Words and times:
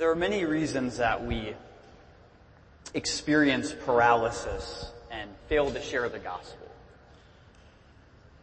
There 0.00 0.10
are 0.10 0.16
many 0.16 0.46
reasons 0.46 0.96
that 0.96 1.26
we 1.26 1.54
experience 2.94 3.74
paralysis 3.84 4.90
and 5.10 5.28
fail 5.46 5.70
to 5.70 5.82
share 5.82 6.08
the 6.08 6.18
gospel. 6.18 6.66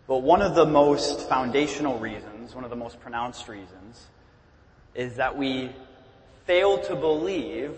But 0.06 0.20
one 0.20 0.44
of 0.44 0.54
the 0.54 0.68
most 0.68 1.28
foundational 1.28 1.98
reasons, 1.98 2.54
one 2.54 2.64
of 2.64 2.70
the 2.70 2.76
most 2.76 3.00
pronounced 3.00 3.48
reasons, 3.48 4.06
is 4.94 5.16
that 5.16 5.36
we 5.36 5.72
fail 6.46 6.78
to 6.84 6.96
believe 6.96 7.74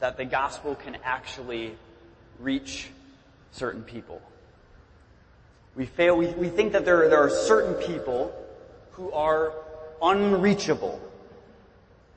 that 0.00 0.18
the 0.18 0.26
gospel 0.26 0.74
can 0.74 0.98
actually 1.02 1.74
reach 2.40 2.90
certain 3.52 3.84
people. 3.84 4.20
We 5.74 5.86
fail, 5.86 6.14
we, 6.14 6.26
we 6.26 6.50
think 6.50 6.72
that 6.72 6.84
there, 6.84 7.08
there 7.08 7.22
are 7.22 7.30
certain 7.30 7.72
people 7.72 8.34
who 8.92 9.10
are 9.12 9.54
unreachable 10.02 11.00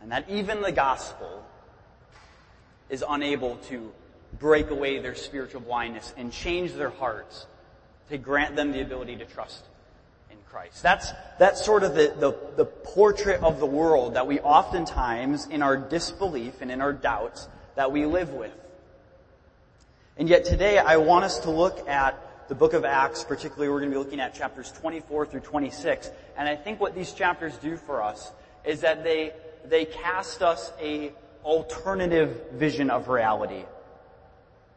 and 0.04 0.12
that 0.12 0.30
even 0.30 0.62
the 0.62 0.72
gospel 0.72 1.44
is 2.90 3.04
unable 3.08 3.56
to 3.70 3.92
break 4.38 4.70
away 4.70 5.00
their 5.00 5.16
spiritual 5.16 5.62
blindness 5.62 6.14
and 6.18 6.32
change 6.32 6.74
their 6.74 6.90
hearts 6.90 7.48
to 8.10 8.18
grant 8.18 8.58
them 8.58 8.74
the 8.74 8.82
ability 8.82 9.16
to 9.16 9.26
trust 9.26 9.64
in 10.30 10.38
Christ. 10.50 10.84
That's, 10.84 11.12
that's 11.40 11.64
sort 11.64 11.84
of 11.84 11.96
the, 11.96 12.14
the, 12.20 12.38
the 12.58 12.66
portrait 12.66 13.42
of 13.42 13.62
the 13.62 13.66
world 13.66 14.16
that 14.16 14.28
we 14.28 14.42
oftentimes, 14.42 15.48
in 15.48 15.62
our 15.62 15.78
disbelief 15.78 16.62
and 16.62 16.70
in 16.70 16.82
our 16.82 16.92
doubts, 16.92 17.48
that 17.76 17.92
we 17.92 18.06
live 18.06 18.32
with. 18.32 18.52
And 20.18 20.28
yet 20.28 20.44
today 20.44 20.80
I 20.80 20.98
want 20.98 21.24
us 21.24 21.40
to 21.40 21.50
look 21.50 21.88
at 21.88 22.20
the 22.50 22.56
book 22.56 22.74
of 22.74 22.84
Acts, 22.84 23.24
particularly 23.24 23.70
we're 23.70 23.80
going 23.80 23.92
to 23.92 23.98
be 23.98 24.04
looking 24.04 24.20
at 24.20 24.34
chapters 24.34 24.70
24 24.74 25.28
through 25.28 25.40
26. 25.40 26.12
And 26.38 26.50
I 26.50 26.58
think 26.58 26.82
what 26.82 26.94
these 26.94 27.14
chapters 27.14 27.56
do 27.56 27.78
for 27.78 28.04
us 28.04 28.34
is 28.66 28.82
that 28.82 29.04
they, 29.04 29.32
they 29.66 29.86
cast 29.86 30.42
us 30.42 30.72
a 30.80 31.12
alternative 31.44 32.52
vision 32.54 32.90
of 32.90 33.10
reality. 33.10 33.64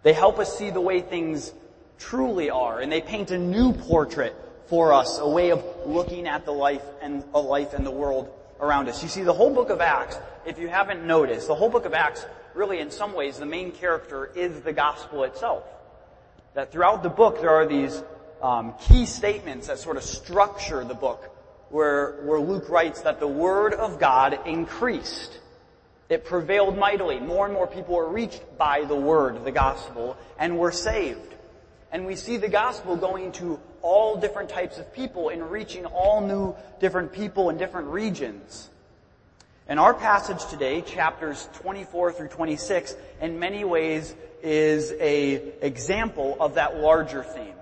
They 0.03 0.13
help 0.13 0.39
us 0.39 0.57
see 0.57 0.71
the 0.71 0.81
way 0.81 1.01
things 1.01 1.53
truly 1.99 2.51
are, 2.51 2.81
and 2.81 2.91
they 2.91 3.01
paint 3.01 3.31
a 3.31 3.39
new 3.39 3.73
portrait 3.73 4.35
for 4.67 4.93
us, 4.93 5.19
a 5.19 5.29
way 5.29 5.51
of 5.51 5.65
looking 5.87 6.27
at 6.27 6.45
the 6.45 6.53
life 6.53 6.83
and 7.01 7.25
a 7.35 7.41
life 7.41 7.73
and 7.73 7.87
the 7.87 7.91
world 7.91 8.33
around 8.61 8.89
us. 8.89 9.03
You 9.03 9.09
see, 9.09 9.23
the 9.23 9.33
whole 9.33 9.55
book 9.55 9.71
of 9.71 9.81
Acts, 9.81 10.17
if 10.45 10.59
you 10.59 10.69
haven't 10.69 11.05
noticed, 11.07 11.47
the 11.47 11.55
whole 11.55 11.69
book 11.69 11.85
of 11.85 11.95
Acts, 11.95 12.25
really 12.55 12.81
in 12.81 12.91
some 12.91 13.15
ways, 13.15 13.39
the 13.39 13.47
main 13.47 13.71
character 13.71 14.27
is 14.35 14.61
the 14.63 14.73
gospel 14.73 15.25
itself. 15.25 15.65
That 16.55 16.73
throughout 16.73 17.03
the 17.03 17.11
book 17.11 17.41
there 17.41 17.51
are 17.51 17.67
these 17.67 18.03
um, 18.43 18.75
key 18.81 19.07
statements 19.07 19.67
that 19.67 19.79
sort 19.79 19.97
of 19.97 20.03
structure 20.03 20.83
the 20.85 20.95
book, 20.95 21.36
where, 21.71 22.23
where 22.23 22.41
Luke 22.41 22.69
writes 22.69 23.03
that 23.03 23.21
the 23.21 23.29
word 23.29 23.75
of 23.75 23.99
God 23.99 24.39
increased. 24.47 25.39
It 26.09 26.25
prevailed 26.25 26.79
mightily. 26.79 27.19
More 27.19 27.45
and 27.45 27.55
more 27.55 27.67
people 27.67 27.97
were 27.97 28.09
reached 28.09 28.43
by 28.57 28.85
the 28.85 28.95
word, 28.95 29.45
the 29.45 29.53
gospel, 29.53 30.17
and 30.39 30.59
were 30.59 30.73
saved. 30.73 31.35
And 31.91 32.07
we 32.07 32.17
see 32.17 32.37
the 32.37 32.49
gospel 32.49 32.97
going 32.97 33.33
to 33.33 33.61
all 33.83 34.17
different 34.17 34.49
types 34.49 34.79
of 34.79 34.93
people 34.93 35.29
and 35.29 35.51
reaching 35.51 35.85
all 35.87 36.21
new 36.21 36.55
different 36.81 37.13
people 37.13 37.51
in 37.51 37.57
different 37.57 37.89
regions. 37.89 38.71
And 39.69 39.81
our 39.81 39.95
passage 39.95 40.45
today, 40.47 40.81
chapters 40.81 41.49
24 41.55 42.13
through 42.13 42.29
26, 42.29 42.95
in 43.21 43.41
many 43.41 43.65
ways 43.65 44.15
is 44.43 44.93
a 44.93 45.35
example 45.61 46.37
of 46.39 46.55
that 46.55 46.77
larger 46.79 47.25
theme. 47.25 47.55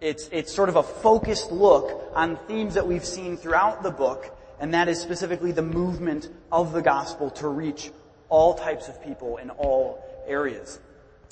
It's, 0.00 0.28
it's 0.32 0.52
sort 0.52 0.70
of 0.70 0.76
a 0.76 0.82
focused 0.82 1.52
look 1.52 2.10
on 2.14 2.36
themes 2.48 2.74
that 2.74 2.86
we've 2.86 3.04
seen 3.04 3.36
throughout 3.36 3.82
the 3.82 3.90
book, 3.90 4.34
and 4.58 4.72
that 4.72 4.88
is 4.88 4.98
specifically 4.98 5.52
the 5.52 5.62
movement 5.62 6.30
of 6.50 6.72
the 6.72 6.80
gospel 6.80 7.30
to 7.32 7.48
reach 7.48 7.90
all 8.30 8.54
types 8.54 8.88
of 8.88 9.02
people 9.04 9.36
in 9.36 9.50
all 9.50 10.02
areas. 10.26 10.78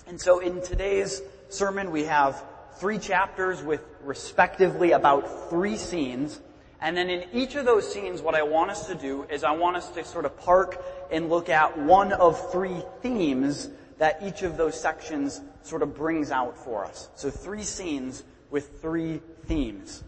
And 0.07 0.21
so 0.21 0.41
in 0.41 0.61
today's 0.63 1.23
sermon, 1.49 1.91
we 1.91 2.05
have 2.05 2.43
three 2.77 2.99
chapters 2.99 3.63
with 3.63 3.83
respectively 4.03 4.93
about 4.93 5.49
three 5.49 5.77
scenes. 5.77 6.41
And 6.81 6.97
then 6.97 7.09
in 7.09 7.25
each 7.33 7.55
of 7.55 7.65
those 7.65 7.91
scenes, 7.91 8.21
what 8.21 8.35
I 8.35 8.43
want 8.43 8.71
us 8.71 8.87
to 8.89 8.95
do 8.95 9.25
is 9.25 9.45
I 9.45 9.53
want 9.53 9.77
us 9.77 9.91
to 9.93 10.05
sort 10.05 10.27
of 10.27 10.37
park 10.39 10.83
and 11.11 11.31
look 11.31 11.49
at 11.49 11.79
one 11.79 12.13
of 12.13 12.53
three 12.53 12.83
themes 13.01 13.71
that 13.99 14.23
each 14.23 14.43
of 14.43 14.57
those 14.57 14.79
sections 14.79 15.41
sort 15.63 15.83
of 15.83 15.95
brings 15.95 16.31
out 16.31 16.57
for 16.57 16.85
us. 16.85 17.09
So 17.17 17.31
three 17.31 17.65
scenes 17.65 18.23
with 18.51 18.81
three 18.81 19.21
themes. 19.47 20.05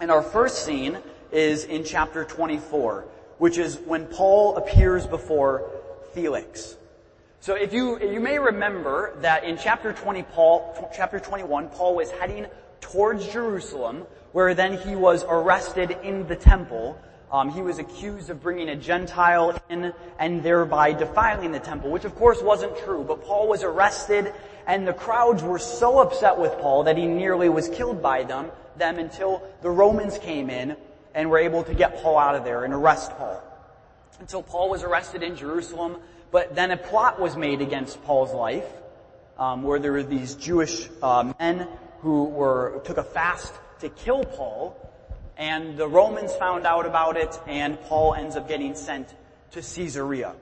And 0.00 0.10
our 0.10 0.22
first 0.22 0.64
scene 0.64 0.98
is 1.30 1.64
in 1.64 1.84
chapter 1.84 2.24
24, 2.24 3.06
which 3.38 3.58
is 3.58 3.78
when 3.86 4.06
Paul 4.06 4.56
appears 4.56 5.06
before 5.06 5.70
Felix. 6.12 6.76
So 7.40 7.54
if 7.54 7.72
you, 7.72 7.98
you 8.00 8.20
may 8.20 8.38
remember 8.38 9.14
that 9.20 9.44
in 9.44 9.58
chapter 9.58 9.92
20, 9.92 10.22
Paul, 10.22 10.90
chapter 10.94 11.18
21, 11.18 11.70
Paul 11.70 11.96
was 11.96 12.10
heading 12.12 12.46
towards 12.80 13.26
Jerusalem, 13.28 14.04
where 14.32 14.54
then 14.54 14.78
he 14.78 14.94
was 14.94 15.24
arrested 15.28 15.96
in 16.02 16.26
the 16.28 16.36
temple. 16.36 17.00
Um, 17.32 17.48
he 17.50 17.62
was 17.62 17.78
accused 17.78 18.28
of 18.28 18.42
bringing 18.42 18.68
a 18.68 18.76
Gentile 18.76 19.58
in 19.70 19.94
and 20.18 20.42
thereby 20.42 20.92
defiling 20.92 21.50
the 21.52 21.60
temple, 21.60 21.90
which 21.90 22.04
of 22.04 22.14
course 22.14 22.42
wasn't 22.42 22.76
true. 22.84 23.04
But 23.04 23.24
Paul 23.24 23.48
was 23.48 23.62
arrested, 23.62 24.34
and 24.66 24.86
the 24.86 24.92
crowds 24.92 25.42
were 25.42 25.58
so 25.58 26.00
upset 26.00 26.38
with 26.38 26.52
Paul 26.58 26.84
that 26.84 26.98
he 26.98 27.06
nearly 27.06 27.48
was 27.48 27.70
killed 27.70 28.02
by 28.02 28.24
them, 28.24 28.50
them 28.76 28.98
until 28.98 29.42
the 29.62 29.70
Romans 29.70 30.18
came 30.18 30.50
in 30.50 30.76
and 31.14 31.30
were 31.30 31.38
able 31.38 31.62
to 31.64 31.74
get 31.74 32.02
Paul 32.02 32.18
out 32.18 32.34
of 32.34 32.44
there 32.44 32.64
and 32.64 32.74
arrest 32.74 33.12
Paul. 33.12 33.42
Until 34.20 34.42
Paul 34.42 34.68
was 34.68 34.82
arrested 34.82 35.22
in 35.22 35.34
Jerusalem. 35.34 35.96
But 36.30 36.54
then 36.54 36.70
a 36.70 36.76
plot 36.76 37.20
was 37.20 37.36
made 37.36 37.60
against 37.60 38.02
Paul's 38.04 38.32
life, 38.32 38.64
um, 39.38 39.62
where 39.62 39.78
there 39.78 39.92
were 39.92 40.02
these 40.02 40.34
Jewish 40.34 40.88
uh, 41.02 41.32
men 41.38 41.68
who 42.00 42.24
were 42.24 42.80
took 42.84 42.96
a 42.96 43.02
fast 43.02 43.52
to 43.80 43.88
kill 43.88 44.24
Paul, 44.24 44.76
and 45.36 45.76
the 45.76 45.88
Romans 45.88 46.34
found 46.34 46.66
out 46.66 46.86
about 46.86 47.16
it, 47.16 47.38
and 47.46 47.80
Paul 47.82 48.14
ends 48.14 48.36
up 48.36 48.48
getting 48.48 48.74
sent 48.74 49.08
to 49.52 49.60
Caesarea. 49.60 50.34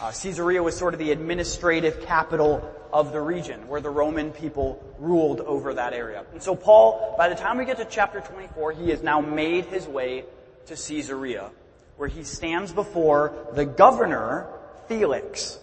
Uh, 0.00 0.10
Caesarea 0.10 0.62
was 0.62 0.76
sort 0.76 0.94
of 0.94 1.00
the 1.00 1.12
administrative 1.12 2.02
capital 2.02 2.68
of 2.92 3.12
the 3.12 3.20
region, 3.20 3.68
where 3.68 3.80
the 3.80 3.90
Roman 3.90 4.32
people 4.32 4.82
ruled 4.98 5.40
over 5.40 5.74
that 5.74 5.92
area. 5.92 6.24
And 6.32 6.42
so 6.42 6.54
Paul, 6.54 7.14
by 7.16 7.28
the 7.28 7.34
time 7.34 7.58
we 7.58 7.64
get 7.64 7.78
to 7.78 7.84
chapter 7.84 8.20
24, 8.20 8.72
he 8.72 8.90
has 8.90 9.02
now 9.02 9.20
made 9.20 9.66
his 9.66 9.86
way 9.86 10.24
to 10.66 10.74
Caesarea, 10.74 11.50
where 11.96 12.08
he 12.08 12.22
stands 12.22 12.72
before 12.72 13.32
the 13.54 13.64
governor 13.64 14.46
Felix. 14.88 15.58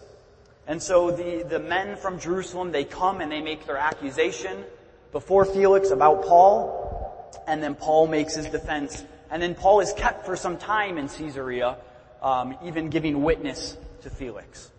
And 0.68 0.82
so 0.82 1.12
the, 1.12 1.44
the 1.44 1.60
men 1.60 1.98
from 1.98 2.20
Jerusalem, 2.20 2.72
they 2.72 2.84
come 2.84 3.22
and 3.22 3.32
they 3.32 3.42
make 3.42 3.66
their 3.66 3.78
accusation 3.78 4.64
before 5.12 5.46
Felix 5.46 5.90
about 5.92 6.26
Paul, 6.26 6.89
and 7.48 7.62
then 7.62 7.76
Paul 7.76 8.08
makes 8.08 8.36
his 8.36 8.48
defense. 8.48 9.04
And 9.32 9.42
then 9.42 9.56
Paul 9.56 9.80
is 9.80 9.94
kept 9.94 10.26
for 10.26 10.36
some 10.36 10.58
time 10.58 10.98
in 10.98 11.08
Caesarea, 11.08 11.78
um, 12.22 12.56
even 12.64 12.90
giving 12.90 13.24
witness 13.24 13.78
to 14.02 14.10
Felix. 14.10 14.72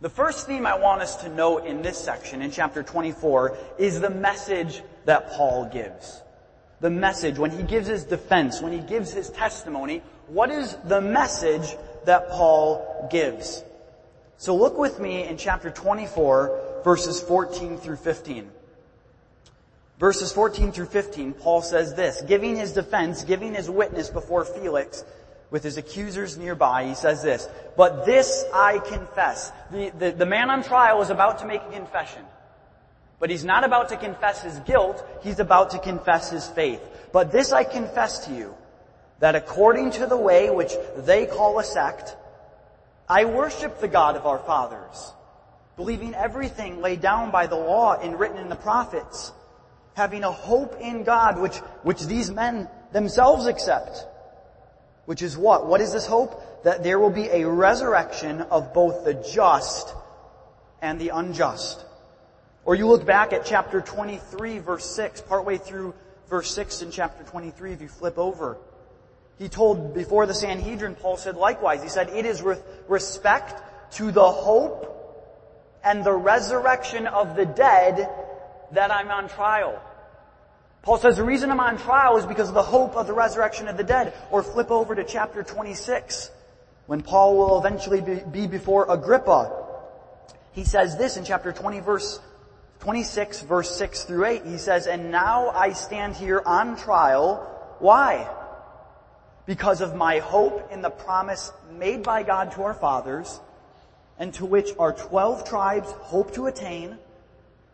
The 0.00 0.08
first 0.08 0.46
theme 0.46 0.64
I 0.64 0.78
want 0.78 1.02
us 1.02 1.16
to 1.16 1.28
note 1.28 1.66
in 1.66 1.82
this 1.82 1.98
section, 1.98 2.40
in 2.40 2.50
chapter 2.50 2.82
24, 2.82 3.56
is 3.78 4.00
the 4.00 4.08
message 4.08 4.82
that 5.04 5.30
Paul 5.32 5.68
gives. 5.70 6.22
The 6.80 6.88
message, 6.88 7.38
when 7.38 7.50
he 7.50 7.62
gives 7.62 7.86
his 7.86 8.04
defense, 8.04 8.62
when 8.62 8.72
he 8.72 8.78
gives 8.78 9.12
his 9.12 9.28
testimony, 9.28 10.02
what 10.28 10.50
is 10.50 10.76
the 10.84 11.02
message 11.02 11.76
that 12.06 12.30
Paul 12.30 13.08
gives? 13.10 13.62
So 14.38 14.56
look 14.56 14.78
with 14.78 14.98
me 14.98 15.24
in 15.24 15.36
chapter 15.36 15.70
24, 15.70 16.80
verses 16.82 17.20
14 17.20 17.76
through 17.76 17.96
15. 17.96 18.50
Verses 20.00 20.32
14 20.32 20.72
through 20.72 20.86
15, 20.86 21.34
Paul 21.34 21.60
says 21.60 21.94
this, 21.94 22.22
giving 22.22 22.56
his 22.56 22.72
defense, 22.72 23.22
giving 23.22 23.54
his 23.54 23.68
witness 23.68 24.08
before 24.08 24.46
Felix, 24.46 25.04
with 25.50 25.62
his 25.62 25.76
accusers 25.76 26.38
nearby, 26.38 26.86
he 26.86 26.94
says 26.94 27.22
this, 27.22 27.46
but 27.76 28.06
this 28.06 28.46
I 28.54 28.78
confess. 28.78 29.52
The, 29.70 29.90
the, 29.90 30.10
the 30.12 30.26
man 30.26 30.48
on 30.48 30.62
trial 30.62 31.02
is 31.02 31.10
about 31.10 31.40
to 31.40 31.46
make 31.46 31.60
a 31.60 31.70
confession. 31.70 32.24
But 33.18 33.28
he's 33.28 33.44
not 33.44 33.62
about 33.62 33.90
to 33.90 33.98
confess 33.98 34.42
his 34.42 34.58
guilt, 34.60 35.06
he's 35.22 35.38
about 35.38 35.70
to 35.72 35.78
confess 35.78 36.30
his 36.30 36.46
faith. 36.46 36.80
But 37.12 37.30
this 37.30 37.52
I 37.52 37.64
confess 37.64 38.26
to 38.26 38.32
you, 38.32 38.54
that 39.18 39.34
according 39.34 39.90
to 39.92 40.06
the 40.06 40.16
way 40.16 40.48
which 40.48 40.72
they 40.96 41.26
call 41.26 41.58
a 41.58 41.64
sect, 41.64 42.16
I 43.06 43.26
worship 43.26 43.80
the 43.80 43.88
God 43.88 44.16
of 44.16 44.24
our 44.24 44.38
fathers, 44.38 45.12
believing 45.76 46.14
everything 46.14 46.80
laid 46.80 47.02
down 47.02 47.30
by 47.30 47.48
the 47.48 47.56
law 47.56 48.00
and 48.00 48.18
written 48.18 48.38
in 48.38 48.48
the 48.48 48.56
prophets, 48.56 49.32
having 50.00 50.24
a 50.24 50.32
hope 50.32 50.80
in 50.80 51.04
God 51.04 51.38
which, 51.38 51.56
which 51.82 52.00
these 52.04 52.30
men 52.30 52.66
themselves 52.90 53.44
accept. 53.44 54.06
Which 55.04 55.20
is 55.20 55.36
what? 55.36 55.66
What 55.66 55.82
is 55.82 55.92
this 55.92 56.06
hope? 56.06 56.64
That 56.64 56.82
there 56.82 56.98
will 56.98 57.10
be 57.10 57.26
a 57.26 57.46
resurrection 57.46 58.40
of 58.40 58.72
both 58.72 59.04
the 59.04 59.12
just 59.12 59.94
and 60.80 60.98
the 60.98 61.10
unjust. 61.10 61.84
Or 62.64 62.74
you 62.74 62.86
look 62.86 63.04
back 63.04 63.34
at 63.34 63.44
chapter 63.44 63.82
23 63.82 64.60
verse 64.60 64.86
6, 64.96 65.20
partway 65.20 65.58
through 65.58 65.92
verse 66.30 66.50
6 66.54 66.80
in 66.80 66.90
chapter 66.90 67.22
23 67.24 67.72
if 67.72 67.82
you 67.82 67.88
flip 67.88 68.16
over. 68.16 68.56
he 69.38 69.50
told 69.50 69.92
before 69.92 70.24
the 70.24 70.34
Sanhedrin, 70.34 70.94
Paul 70.94 71.18
said 71.18 71.36
likewise, 71.36 71.82
he 71.82 71.90
said, 71.90 72.08
it 72.08 72.24
is 72.24 72.42
with 72.42 72.64
respect 72.88 73.62
to 73.96 74.10
the 74.10 74.30
hope 74.30 74.96
and 75.84 76.04
the 76.04 76.14
resurrection 76.14 77.06
of 77.06 77.36
the 77.36 77.44
dead 77.44 78.08
that 78.72 78.90
I'm 78.90 79.10
on 79.10 79.28
trial. 79.28 79.82
Paul 80.82 80.98
says 80.98 81.16
the 81.16 81.24
reason 81.24 81.50
I'm 81.50 81.60
on 81.60 81.76
trial 81.76 82.16
is 82.16 82.24
because 82.24 82.48
of 82.48 82.54
the 82.54 82.62
hope 82.62 82.96
of 82.96 83.06
the 83.06 83.12
resurrection 83.12 83.68
of 83.68 83.76
the 83.76 83.84
dead. 83.84 84.14
Or 84.30 84.42
flip 84.42 84.70
over 84.70 84.94
to 84.94 85.04
chapter 85.04 85.42
26, 85.42 86.30
when 86.86 87.02
Paul 87.02 87.36
will 87.36 87.58
eventually 87.58 88.00
be, 88.00 88.20
be 88.30 88.46
before 88.46 88.90
Agrippa. 88.90 89.52
He 90.52 90.64
says 90.64 90.96
this 90.96 91.16
in 91.16 91.24
chapter 91.24 91.52
20 91.52 91.80
verse 91.80 92.20
26 92.80 93.42
verse 93.42 93.76
6 93.76 94.04
through 94.04 94.24
8. 94.24 94.46
He 94.46 94.58
says, 94.58 94.86
and 94.86 95.10
now 95.10 95.50
I 95.50 95.74
stand 95.74 96.16
here 96.16 96.42
on 96.44 96.76
trial. 96.76 97.76
Why? 97.78 98.28
Because 99.46 99.82
of 99.82 99.94
my 99.94 100.18
hope 100.18 100.72
in 100.72 100.80
the 100.80 100.90
promise 100.90 101.52
made 101.72 102.02
by 102.02 102.22
God 102.22 102.52
to 102.52 102.62
our 102.62 102.74
fathers 102.74 103.38
and 104.18 104.32
to 104.34 104.46
which 104.46 104.70
our 104.78 104.92
12 104.92 105.44
tribes 105.44 105.90
hope 105.90 106.32
to 106.34 106.46
attain 106.46 106.98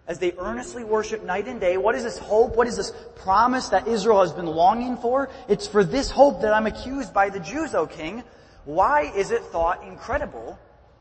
as 0.08 0.18
they 0.18 0.32
earnestly 0.38 0.84
worship 0.84 1.24
night 1.24 1.48
and 1.48 1.60
day. 1.60 1.76
What 1.76 1.94
is 1.94 2.04
this 2.04 2.18
hope? 2.18 2.56
What 2.56 2.68
is 2.68 2.76
this 2.76 2.92
promise 3.16 3.68
that 3.70 3.88
Israel 3.88 4.20
has 4.20 4.32
been 4.32 4.46
longing 4.46 4.96
for? 4.96 5.28
It's 5.48 5.66
for 5.66 5.82
this 5.82 6.10
hope 6.10 6.42
that 6.42 6.52
I'm 6.52 6.66
accused 6.66 7.12
by 7.12 7.30
the 7.30 7.40
Jews, 7.40 7.74
O 7.74 7.86
king. 7.86 8.22
Why 8.64 9.12
is 9.14 9.30
it 9.30 9.42
thought 9.42 9.84
incredible 9.84 10.58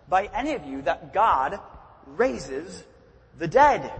by 0.09 0.29
any 0.33 0.53
of 0.53 0.65
you 0.65 0.81
that 0.83 1.13
God 1.13 1.59
raises 2.05 2.83
the 3.37 3.47
dead? 3.47 3.91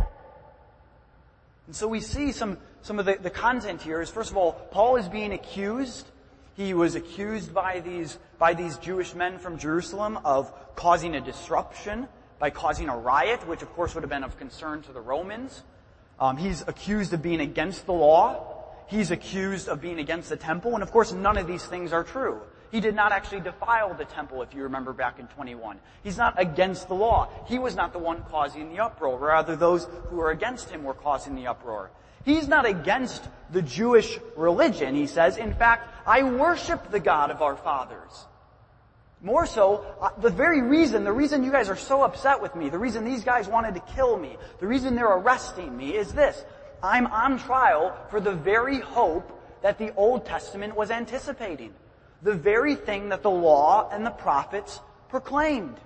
And 1.68 1.76
so 1.76 1.88
we 1.88 2.02
see 2.02 2.32
some, 2.32 2.58
some 2.82 3.00
of 3.00 3.06
the, 3.06 3.16
the 3.16 3.30
content 3.30 3.82
here 3.82 4.02
is 4.02 4.10
first 4.10 4.32
of 4.32 4.38
all, 4.38 4.54
Paul 4.72 4.98
is 4.98 5.10
being 5.10 5.34
accused. 5.34 6.08
He 6.56 6.74
was 6.74 6.96
accused 6.96 7.54
by 7.54 7.80
these, 7.80 8.18
by 8.40 8.54
these 8.54 8.78
Jewish 8.78 9.14
men 9.14 9.40
from 9.40 9.58
Jerusalem 9.58 10.20
of 10.24 10.52
causing 10.76 11.16
a 11.16 11.22
disruption 11.22 12.08
by 12.40 12.50
causing 12.50 12.90
a 12.90 12.98
riot, 12.98 13.48
which 13.48 13.62
of 13.62 13.72
course 13.74 13.96
would 13.96 14.04
have 14.04 14.10
been 14.10 14.24
of 14.24 14.38
concern 14.38 14.82
to 14.84 14.92
the 14.92 15.02
Romans. 15.02 15.64
Um, 16.20 16.38
he's 16.38 16.62
accused 16.68 17.14
of 17.14 17.22
being 17.22 17.42
against 17.42 17.86
the 17.86 17.94
law. 17.94 18.64
He's 18.88 19.12
accused 19.12 19.68
of 19.68 19.82
being 19.82 20.00
against 20.00 20.30
the 20.30 20.38
temple, 20.38 20.74
and 20.74 20.84
of 20.84 20.92
course 20.92 21.12
none 21.12 21.38
of 21.38 21.48
these 21.48 21.66
things 21.66 21.92
are 21.92 22.04
true. 22.04 22.42
He 22.72 22.82
did 22.82 22.96
not 22.96 23.12
actually 23.12 23.42
defile 23.42 23.94
the 23.94 24.06
temple, 24.06 24.42
if 24.42 24.54
you 24.54 24.64
remember 24.64 24.92
back 24.92 25.20
in 25.20 25.28
21. 25.28 25.80
He's 26.04 26.18
not 26.18 26.40
against 26.40 26.88
the 26.88 26.94
law. 26.94 27.30
He 27.48 27.58
was 27.58 27.76
not 27.76 27.94
the 27.94 28.00
one 28.00 28.24
causing 28.24 28.70
the 28.70 28.84
uproar. 28.84 29.18
Rather, 29.18 29.56
those 29.56 29.88
who 30.10 30.18
were 30.18 30.32
against 30.32 30.70
him 30.70 30.84
were 30.84 30.94
causing 30.94 31.36
the 31.36 31.48
uproar. 31.48 31.90
He's 32.26 32.48
not 32.48 32.66
against 32.66 33.24
the 33.52 33.62
Jewish 33.62 34.20
religion, 34.36 34.96
he 34.96 35.08
says. 35.08 35.38
In 35.38 35.54
fact, 35.54 35.90
I 36.08 36.24
worship 36.24 36.92
the 36.92 37.00
God 37.00 37.32
of 37.32 37.42
our 37.42 37.56
fathers. 37.56 38.26
More 39.26 39.48
so, 39.48 39.84
uh, 40.00 40.10
the 40.20 40.30
very 40.30 40.62
reason, 40.62 41.04
the 41.04 41.12
reason 41.12 41.44
you 41.44 41.52
guys 41.52 41.68
are 41.68 41.76
so 41.76 42.04
upset 42.04 42.44
with 42.44 42.56
me, 42.56 42.70
the 42.70 42.78
reason 42.78 43.04
these 43.04 43.24
guys 43.24 43.48
wanted 43.48 43.74
to 43.74 43.80
kill 43.96 44.20
me, 44.20 44.38
the 44.60 44.68
reason 44.68 44.94
they're 44.94 45.18
arresting 45.18 45.76
me 45.76 45.96
is 45.96 46.14
this. 46.14 46.46
I'm 46.84 47.08
on 47.08 47.40
trial 47.40 47.98
for 48.12 48.22
the 48.22 48.34
very 48.34 48.80
hope 48.80 49.42
that 49.64 49.80
the 49.80 49.92
Old 49.96 50.28
Testament 50.28 50.76
was 50.76 50.92
anticipating. 50.92 51.74
The 52.22 52.36
very 52.36 52.76
thing 52.76 53.10
that 53.10 53.24
the 53.24 53.32
law 53.32 53.90
and 53.92 54.06
the 54.06 54.12
prophets 54.12 54.80
proclaimed. 55.10 55.80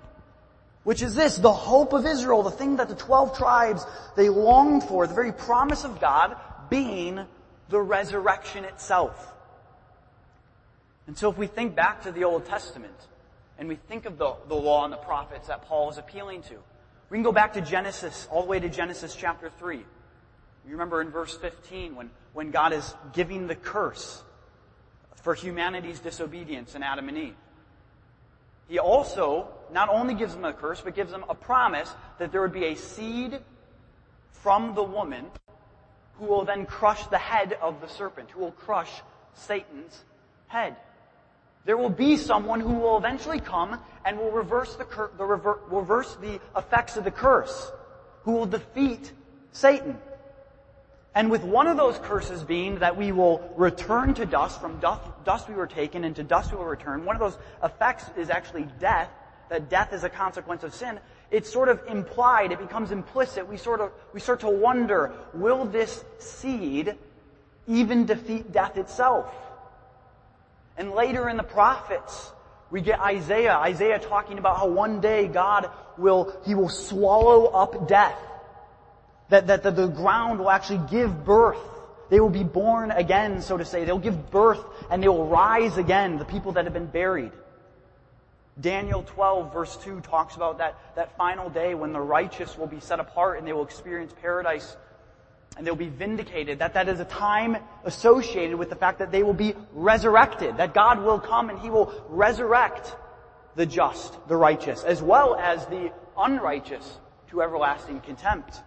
Which 0.83 1.01
is 1.01 1.15
this, 1.15 1.38
the 1.38 1.53
hope 1.53 1.94
of 1.94 2.06
Israel, 2.06 2.44
the 2.44 2.51
thing 2.51 2.75
that 2.75 2.89
the 2.89 2.95
12 2.95 3.38
tribes, 3.38 3.85
they 4.18 4.27
longed 4.27 4.83
for, 4.83 5.07
the 5.07 5.13
very 5.13 5.31
promise 5.31 5.85
of 5.85 6.01
God 6.01 6.35
being 6.69 7.25
the 7.69 7.80
resurrection 7.80 8.65
itself. 8.65 9.33
And 11.07 11.18
so 11.18 11.31
if 11.31 11.38
we 11.38 11.47
think 11.47 11.74
back 11.74 12.03
to 12.03 12.12
the 12.12 12.25
Old 12.25 12.45
Testament, 12.45 12.95
and 13.59 13.67
we 13.67 13.75
think 13.75 14.06
of 14.06 14.17
the, 14.17 14.33
the 14.47 14.56
law 14.56 14.85
and 14.85 14.94
the 14.94 14.97
prophets 14.97 15.50
that 15.50 15.63
Paul 15.63 15.89
is 15.89 15.97
appealing 15.97 16.44
to. 16.44 16.56
We 17.09 17.17
can 17.17 17.23
go 17.23 17.33
back 17.33 17.53
to 17.53 17.61
Genesis, 17.61 18.27
all 18.31 18.41
the 18.41 18.47
way 18.47 18.59
to 18.59 18.69
Genesis 18.69 19.15
chapter 19.15 19.51
3. 19.59 19.77
You 19.77 19.85
remember 20.71 21.01
in 21.01 21.09
verse 21.09 21.35
15 21.35 21.95
when, 21.95 22.09
when 22.33 22.51
God 22.51 22.71
is 22.71 22.94
giving 23.13 23.47
the 23.47 23.56
curse 23.56 24.23
for 25.15 25.33
humanity's 25.33 26.00
disobedience 26.00 26.73
in 26.73 26.83
Adam 26.83 27.09
and 27.09 27.17
Eve. 27.17 27.35
He 28.69 28.79
also 28.79 29.50
not 29.73 29.89
only 29.89 30.13
gives 30.13 30.33
them 30.33 30.45
a 30.45 30.53
curse, 30.53 30.79
but 30.79 30.95
gives 30.95 31.11
them 31.11 31.25
a 31.27 31.35
promise 31.35 31.94
that 32.17 32.31
there 32.31 32.41
would 32.41 32.53
be 32.53 32.65
a 32.65 32.75
seed 32.75 33.39
from 34.31 34.73
the 34.73 34.83
woman 34.83 35.25
who 36.13 36.25
will 36.25 36.45
then 36.45 36.65
crush 36.65 37.06
the 37.07 37.17
head 37.17 37.57
of 37.61 37.81
the 37.81 37.88
serpent, 37.88 38.29
who 38.31 38.39
will 38.39 38.51
crush 38.51 38.91
Satan's 39.33 40.03
head. 40.47 40.77
There 41.65 41.77
will 41.77 41.89
be 41.89 42.17
someone 42.17 42.59
who 42.59 42.73
will 42.73 42.97
eventually 42.97 43.39
come 43.39 43.79
and 44.06 44.17
will 44.17 44.31
reverse 44.31 44.75
the, 44.75 44.85
cur- 44.85 45.11
the 45.17 45.25
rever- 45.25 45.59
reverse 45.67 46.15
the 46.21 46.39
effects 46.57 46.97
of 46.97 47.03
the 47.03 47.11
curse, 47.11 47.71
who 48.23 48.31
will 48.31 48.45
defeat 48.45 49.11
Satan. 49.51 49.97
And 51.15 51.29
with 51.29 51.44
one 51.44 51.67
of 51.67 51.75
those 51.75 51.97
curses 52.00 52.44
being 52.44 52.79
that 52.79 52.95
we 52.95 53.11
will 53.11 53.53
return 53.57 54.13
to 54.15 54.25
dust, 54.25 54.61
from 54.61 54.79
dust, 54.79 55.01
dust 55.25 55.50
we 55.50 55.56
were 55.56 55.67
taken, 55.67 56.03
and 56.03 56.15
to 56.15 56.23
dust 56.23 56.51
we 56.51 56.57
will 56.57 56.65
return, 56.65 57.03
one 57.03 57.15
of 57.15 57.19
those 57.19 57.38
effects 57.63 58.06
is 58.15 58.29
actually 58.29 58.67
death, 58.79 59.09
that 59.50 59.69
death 59.69 59.91
is 59.91 60.03
a 60.03 60.09
consequence 60.09 60.63
of 60.63 60.73
sin. 60.73 61.00
It's 61.31 61.51
sort 61.51 61.69
of 61.69 61.81
implied, 61.88 62.51
it 62.51 62.59
becomes 62.59 62.91
implicit. 62.91 63.47
We 63.47 63.57
sort 63.57 63.81
of, 63.81 63.91
we 64.13 64.19
start 64.19 64.39
to 64.41 64.50
wonder, 64.50 65.11
will 65.33 65.65
this 65.65 66.03
seed 66.19 66.95
even 67.67 68.06
defeat 68.06 68.51
death 68.51 68.77
itself? 68.77 69.33
And 70.79 70.91
later 70.91 71.27
in 71.27 71.35
the 71.35 71.43
prophets, 71.43 72.31
we 72.71 72.79
get 72.79 73.01
Isaiah, 73.01 73.55
Isaiah 73.57 73.99
talking 73.99 74.39
about 74.39 74.57
how 74.57 74.67
one 74.67 75.01
day 75.01 75.27
God 75.27 75.69
will, 75.97 76.33
He 76.45 76.55
will 76.55 76.69
swallow 76.69 77.47
up 77.47 77.89
death. 77.89 78.17
That, 79.27 79.47
that, 79.47 79.63
that 79.63 79.75
the 79.75 79.87
ground 79.87 80.39
will 80.39 80.49
actually 80.49 80.81
give 80.89 81.25
birth. 81.25 81.59
They 82.09 82.21
will 82.21 82.29
be 82.29 82.45
born 82.45 82.91
again, 82.91 83.41
so 83.41 83.57
to 83.57 83.65
say. 83.65 83.83
They'll 83.83 83.99
give 83.99 84.31
birth 84.31 84.63
and 84.89 85.03
they 85.03 85.09
will 85.09 85.27
rise 85.27 85.77
again, 85.77 86.17
the 86.17 86.25
people 86.25 86.53
that 86.53 86.63
have 86.63 86.73
been 86.73 86.87
buried. 86.87 87.33
Daniel 88.59 89.03
12 89.03 89.53
verse 89.53 89.77
2 89.77 90.01
talks 90.01 90.35
about 90.35 90.57
that, 90.57 90.77
that 90.95 91.15
final 91.17 91.49
day 91.49 91.75
when 91.75 91.93
the 91.93 91.99
righteous 91.99 92.57
will 92.57 92.67
be 92.67 92.79
set 92.79 92.99
apart 92.99 93.37
and 93.37 93.47
they 93.47 93.53
will 93.53 93.63
experience 93.63 94.13
paradise 94.21 94.75
and 95.59 95.67
they'll 95.67 95.75
be 95.75 95.89
vindicated, 95.89 96.59
that 96.59 96.73
that 96.75 96.88
is 96.88 97.01
a 97.01 97.06
time 97.06 97.57
associated 97.83 98.56
with 98.56 98.69
the 98.69 98.77
fact 98.77 99.00
that 99.00 99.11
they 99.11 99.23
will 99.23 99.33
be 99.33 99.53
resurrected, 99.73 100.56
that 100.56 100.73
God 100.73 101.03
will 101.03 101.19
come 101.19 101.50
and 101.50 101.59
He 101.59 101.69
will 101.69 101.94
resurrect 102.07 102.95
the 103.57 103.65
just, 103.65 104.17
the 104.29 104.38
righteous, 104.38 104.85
as 104.85 105.01
well 105.01 105.35
as 105.35 105.66
the 105.66 105.92
unrighteous 106.18 106.97
to 107.31 107.42
everlasting 107.42 107.99
contempt. 107.99 108.61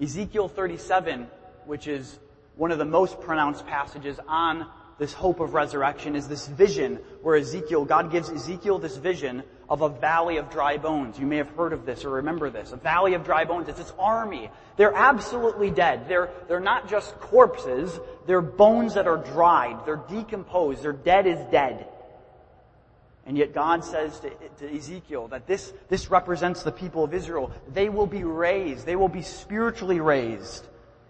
Ezekiel 0.00 0.48
37, 0.48 1.26
which 1.66 1.86
is 1.86 2.18
one 2.54 2.72
of 2.72 2.78
the 2.78 2.86
most 2.86 3.20
pronounced 3.20 3.66
passages 3.66 4.18
on 4.26 4.66
this 4.98 5.12
hope 5.12 5.40
of 5.40 5.52
resurrection 5.52 6.16
is 6.16 6.26
this 6.26 6.48
vision 6.48 6.98
where 7.22 7.36
Ezekiel, 7.36 7.84
God 7.84 8.10
gives 8.10 8.30
Ezekiel 8.30 8.78
this 8.78 8.96
vision 8.96 9.42
of 9.68 9.82
a 9.82 9.90
valley 9.90 10.38
of 10.38 10.50
dry 10.50 10.78
bones. 10.78 11.18
You 11.18 11.26
may 11.26 11.36
have 11.36 11.50
heard 11.50 11.74
of 11.74 11.84
this 11.84 12.04
or 12.04 12.10
remember 12.10 12.48
this. 12.48 12.72
A 12.72 12.76
valley 12.76 13.12
of 13.12 13.22
dry 13.22 13.44
bones. 13.44 13.68
It's 13.68 13.78
this 13.78 13.92
army. 13.98 14.50
They're 14.76 14.94
absolutely 14.94 15.70
dead. 15.70 16.08
They're, 16.08 16.30
they're 16.48 16.60
not 16.60 16.88
just 16.88 17.18
corpses. 17.20 17.98
They're 18.26 18.40
bones 18.40 18.94
that 18.94 19.06
are 19.06 19.18
dried. 19.18 19.84
They're 19.84 20.02
decomposed. 20.08 20.82
They're 20.82 20.92
dead 20.92 21.26
is 21.26 21.40
dead. 21.50 21.88
And 23.26 23.36
yet 23.36 23.52
God 23.52 23.84
says 23.84 24.20
to, 24.20 24.30
to, 24.60 24.76
Ezekiel 24.76 25.28
that 25.28 25.46
this, 25.46 25.72
this 25.88 26.10
represents 26.10 26.62
the 26.62 26.72
people 26.72 27.04
of 27.04 27.12
Israel. 27.12 27.52
They 27.68 27.88
will 27.88 28.06
be 28.06 28.24
raised. 28.24 28.86
They 28.86 28.96
will 28.96 29.08
be 29.08 29.22
spiritually 29.22 30.00
raised 30.00 30.64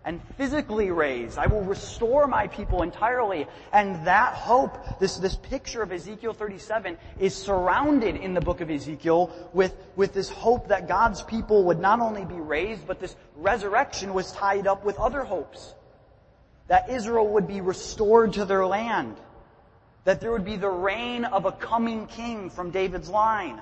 and 0.06 0.22
physically 0.38 0.92
raised. 0.92 1.36
I 1.36 1.48
will 1.48 1.62
restore 1.62 2.28
my 2.28 2.46
people 2.46 2.82
entirely. 2.82 3.46
And 3.72 4.06
that 4.06 4.34
hope, 4.34 5.00
this, 5.00 5.16
this 5.16 5.34
picture 5.34 5.82
of 5.82 5.90
Ezekiel 5.90 6.32
37 6.32 6.96
is 7.18 7.34
surrounded 7.34 8.14
in 8.14 8.32
the 8.32 8.40
book 8.40 8.60
of 8.60 8.70
Ezekiel 8.70 9.50
with, 9.52 9.75
with 9.96 10.14
this 10.14 10.30
hope 10.30 10.68
that 10.68 10.86
God's 10.86 11.22
people 11.22 11.64
would 11.64 11.80
not 11.80 11.98
only 11.98 12.25
be 12.25 12.36
raised, 12.36 12.86
but 12.86 13.00
this 13.00 13.16
resurrection 13.34 14.14
was 14.14 14.30
tied 14.30 14.68
up 14.68 14.84
with 14.84 14.96
other 14.98 15.25
hopes. 15.25 15.75
That 16.68 16.88
Israel 16.88 17.26
would 17.34 17.48
be 17.48 17.60
restored 17.60 18.34
to 18.34 18.44
their 18.44 18.64
land. 18.64 19.16
That 20.04 20.20
there 20.20 20.30
would 20.30 20.44
be 20.44 20.56
the 20.56 20.70
reign 20.70 21.25
of 21.25 21.46
a 21.46 21.52
coming 21.52 22.06
king 22.06 22.48
from 22.48 22.70
David's 22.70 23.08
line 23.08 23.60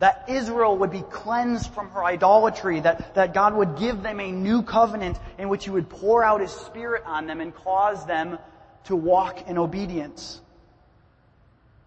that 0.00 0.24
Israel 0.28 0.76
would 0.78 0.90
be 0.90 1.02
cleansed 1.02 1.72
from 1.72 1.90
her 1.90 2.04
idolatry, 2.04 2.80
that, 2.80 3.14
that 3.14 3.32
God 3.32 3.54
would 3.54 3.78
give 3.78 4.02
them 4.02 4.20
a 4.20 4.30
new 4.30 4.62
covenant 4.62 5.18
in 5.38 5.48
which 5.48 5.64
He 5.64 5.70
would 5.70 5.88
pour 5.88 6.24
out 6.24 6.40
His 6.40 6.50
Spirit 6.50 7.04
on 7.06 7.26
them 7.26 7.40
and 7.40 7.54
cause 7.54 8.04
them 8.06 8.38
to 8.84 8.96
walk 8.96 9.48
in 9.48 9.56
obedience. 9.56 10.40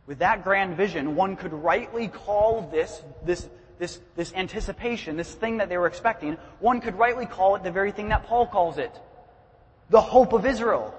With 0.06 0.20
that 0.20 0.44
grand 0.44 0.78
vision, 0.78 1.16
one 1.16 1.36
could 1.36 1.52
rightly 1.52 2.08
call 2.08 2.70
this, 2.72 3.02
this, 3.26 3.48
this, 3.78 4.00
this 4.16 4.34
anticipation, 4.34 5.18
this 5.18 5.34
thing 5.34 5.58
that 5.58 5.68
they 5.68 5.78
were 5.78 5.88
expecting, 5.88 6.38
one 6.60 6.80
could 6.80 6.96
rightly 6.96 7.26
call 7.26 7.56
it 7.56 7.64
the 7.64 7.72
very 7.72 7.92
thing 7.92 8.10
that 8.10 8.26
Paul 8.26 8.48
calls 8.48 8.78
it. 8.78 8.92
The 9.90 10.02
hope 10.02 10.32
of 10.32 10.46
Israel. 10.46 10.98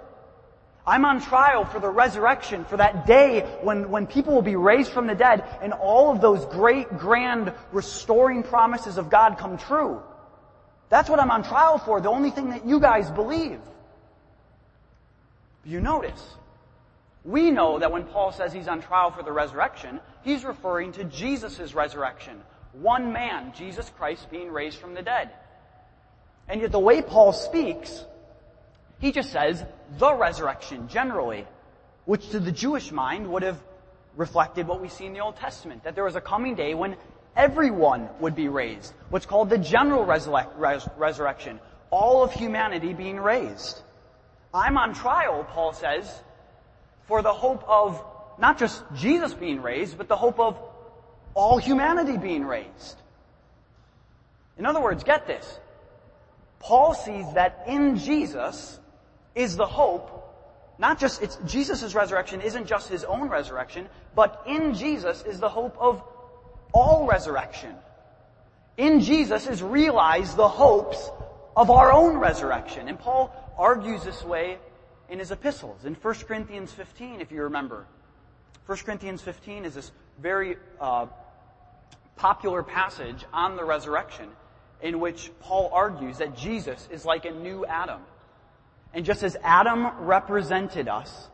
I'm 0.89 1.05
on 1.05 1.21
trial 1.21 1.67
for 1.67 1.81
the 1.81 1.91
resurrection, 1.91 2.65
for 2.65 2.79
that 2.79 3.07
day 3.07 3.43
when, 3.61 3.91
when 3.91 4.07
people 4.07 4.35
will 4.35 4.41
be 4.41 4.57
raised 4.57 4.91
from 4.91 5.07
the 5.07 5.15
dead 5.15 5.45
and 5.61 5.75
all 5.75 6.11
of 6.11 6.23
those 6.23 6.47
great, 6.47 6.89
grand, 6.97 7.53
restoring 7.73 8.43
promises 8.43 8.97
of 8.97 9.11
God 9.11 9.37
come 9.37 9.59
true. 9.59 10.01
That's 10.89 11.11
what 11.11 11.21
I'm 11.21 11.31
on 11.31 11.45
trial 11.45 11.77
for, 11.77 12.01
the 12.01 12.09
only 12.09 12.31
thing 12.31 12.49
that 12.49 12.67
you 12.67 12.81
guys 12.81 13.11
believe. 13.11 13.61
You 15.63 15.83
notice, 15.83 16.23
we 17.23 17.51
know 17.51 17.79
that 17.81 17.93
when 17.93 18.05
Paul 18.05 18.33
says 18.33 18.55
he's 18.55 18.69
on 18.69 18.81
trial 18.81 19.11
for 19.11 19.23
the 19.23 19.33
resurrection, 19.33 20.01
he's 20.23 20.43
referring 20.43 20.93
to 20.93 21.05
Jesus' 21.05 21.75
resurrection. 21.75 22.41
One 22.73 23.13
man, 23.13 23.53
Jesus 23.55 23.91
Christ, 23.99 24.31
being 24.31 24.51
raised 24.51 24.79
from 24.79 24.95
the 24.95 25.03
dead. 25.03 25.33
And 26.49 26.63
yet 26.63 26.73
the 26.73 26.79
way 26.79 27.03
Paul 27.03 27.35
speaks, 27.35 28.03
he 29.01 29.13
just 29.13 29.31
says 29.31 29.65
the 29.99 30.15
resurrection 30.15 30.89
generally, 30.89 31.47
which 32.05 32.31
to 32.31 32.41
the 32.41 32.53
Jewish 32.53 32.91
mind 32.91 33.31
would 33.31 33.43
have 33.43 33.59
reflected 34.17 34.67
what 34.67 34.81
we 34.81 34.89
see 34.89 35.07
in 35.07 35.13
the 35.13 35.21
Old 35.21 35.37
Testament, 35.37 35.85
that 35.85 35.95
there 35.95 36.05
was 36.05 36.17
a 36.17 36.21
coming 36.21 36.55
day 36.55 36.75
when 36.75 36.97
everyone 37.37 38.09
would 38.21 38.35
be 38.35 38.49
raised, 38.49 38.93
what's 39.11 39.27
called 39.27 39.49
the 39.49 39.59
general 39.59 40.05
res- 40.05 40.29
resurrection, 40.97 41.61
all 41.91 42.25
of 42.25 42.33
humanity 42.33 42.93
being 42.93 43.19
raised. 43.19 43.81
I'm 44.53 44.77
on 44.77 44.95
trial, 44.95 45.45
Paul 45.45 45.73
says, 45.73 46.23
for 47.07 47.23
the 47.23 47.33
hope 47.33 47.65
of 47.69 48.03
not 48.39 48.59
just 48.59 48.83
Jesus 48.97 49.33
being 49.35 49.63
raised, 49.63 49.97
but 49.97 50.09
the 50.09 50.17
hope 50.17 50.41
of 50.41 50.59
all 51.35 51.59
humanity 51.59 52.17
being 52.17 52.45
raised. 52.45 52.97
In 54.59 54.67
other 54.67 54.81
words, 54.81 55.05
get 55.05 55.27
this. 55.27 55.61
Paul 56.59 56.95
sees 56.95 57.33
that 57.35 57.65
in 57.69 57.99
Jesus, 57.99 58.81
is 59.39 59.57
the 59.57 59.67
hope, 59.67 60.11
not 60.79 60.99
just, 60.99 61.23
it's, 61.23 61.39
Jesus' 61.47 61.95
resurrection 61.95 62.41
isn't 62.41 62.67
just 62.67 62.89
his 62.89 63.05
own 63.05 63.29
resurrection, 63.29 63.89
but 64.17 64.43
in 64.47 64.75
Jesus 64.75 65.23
is 65.23 65.39
the 65.39 65.49
hope 65.49 65.77
of 65.79 66.03
all 66.75 67.07
resurrection. 67.07 67.73
In 68.77 69.01
Jesus 69.01 69.47
is 69.47 69.63
realized 69.63 70.37
the 70.37 70.49
hopes 70.49 71.11
of 71.57 71.71
our 71.71 71.93
own 71.93 72.17
resurrection. 72.17 72.89
And 72.89 72.99
Paul 72.99 73.33
argues 73.57 74.03
this 74.03 74.25
way 74.25 74.59
in 75.09 75.21
his 75.21 75.31
epistles. 75.31 75.85
In 75.85 75.95
1 75.95 76.15
Corinthians 76.27 76.73
15, 76.73 77.21
if 77.21 77.31
you 77.31 77.45
remember. 77.45 77.87
1 78.67 78.79
Corinthians 78.79 79.23
15 79.23 79.65
is 79.65 79.75
this 79.75 79.93
very 80.21 80.57
uh, 80.81 81.07
popular 82.17 82.65
passage 82.65 83.25
on 83.33 83.57
the 83.57 83.65
resurrection 83.65 84.29
in 84.83 84.99
which 84.99 85.31
Paul 85.41 85.71
argues 85.73 86.19
that 86.19 86.37
Jesus 86.37 86.89
is 86.91 87.05
like 87.05 87.25
a 87.25 87.31
new 87.31 87.65
Adam. 87.65 88.01
And 88.95 89.05
just 89.05 89.23
as 89.23 89.37
Adam 89.43 89.87
represented 90.01 90.89
us, 90.89 91.29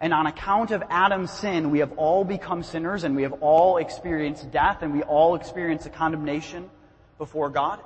and 0.00 0.14
on 0.14 0.26
account 0.26 0.70
of 0.70 0.82
Adam's 0.90 1.30
sin, 1.30 1.70
we 1.70 1.80
have 1.80 1.92
all 1.92 2.24
become 2.24 2.62
sinners 2.62 3.04
and 3.04 3.16
we 3.16 3.22
have 3.22 3.34
all 3.40 3.78
experienced 3.78 4.50
death 4.52 4.82
and 4.82 4.92
we 4.92 5.02
all 5.02 5.34
experience 5.34 5.86
a 5.86 5.90
condemnation 5.90 6.70
before 7.18 7.50
God. 7.50 7.80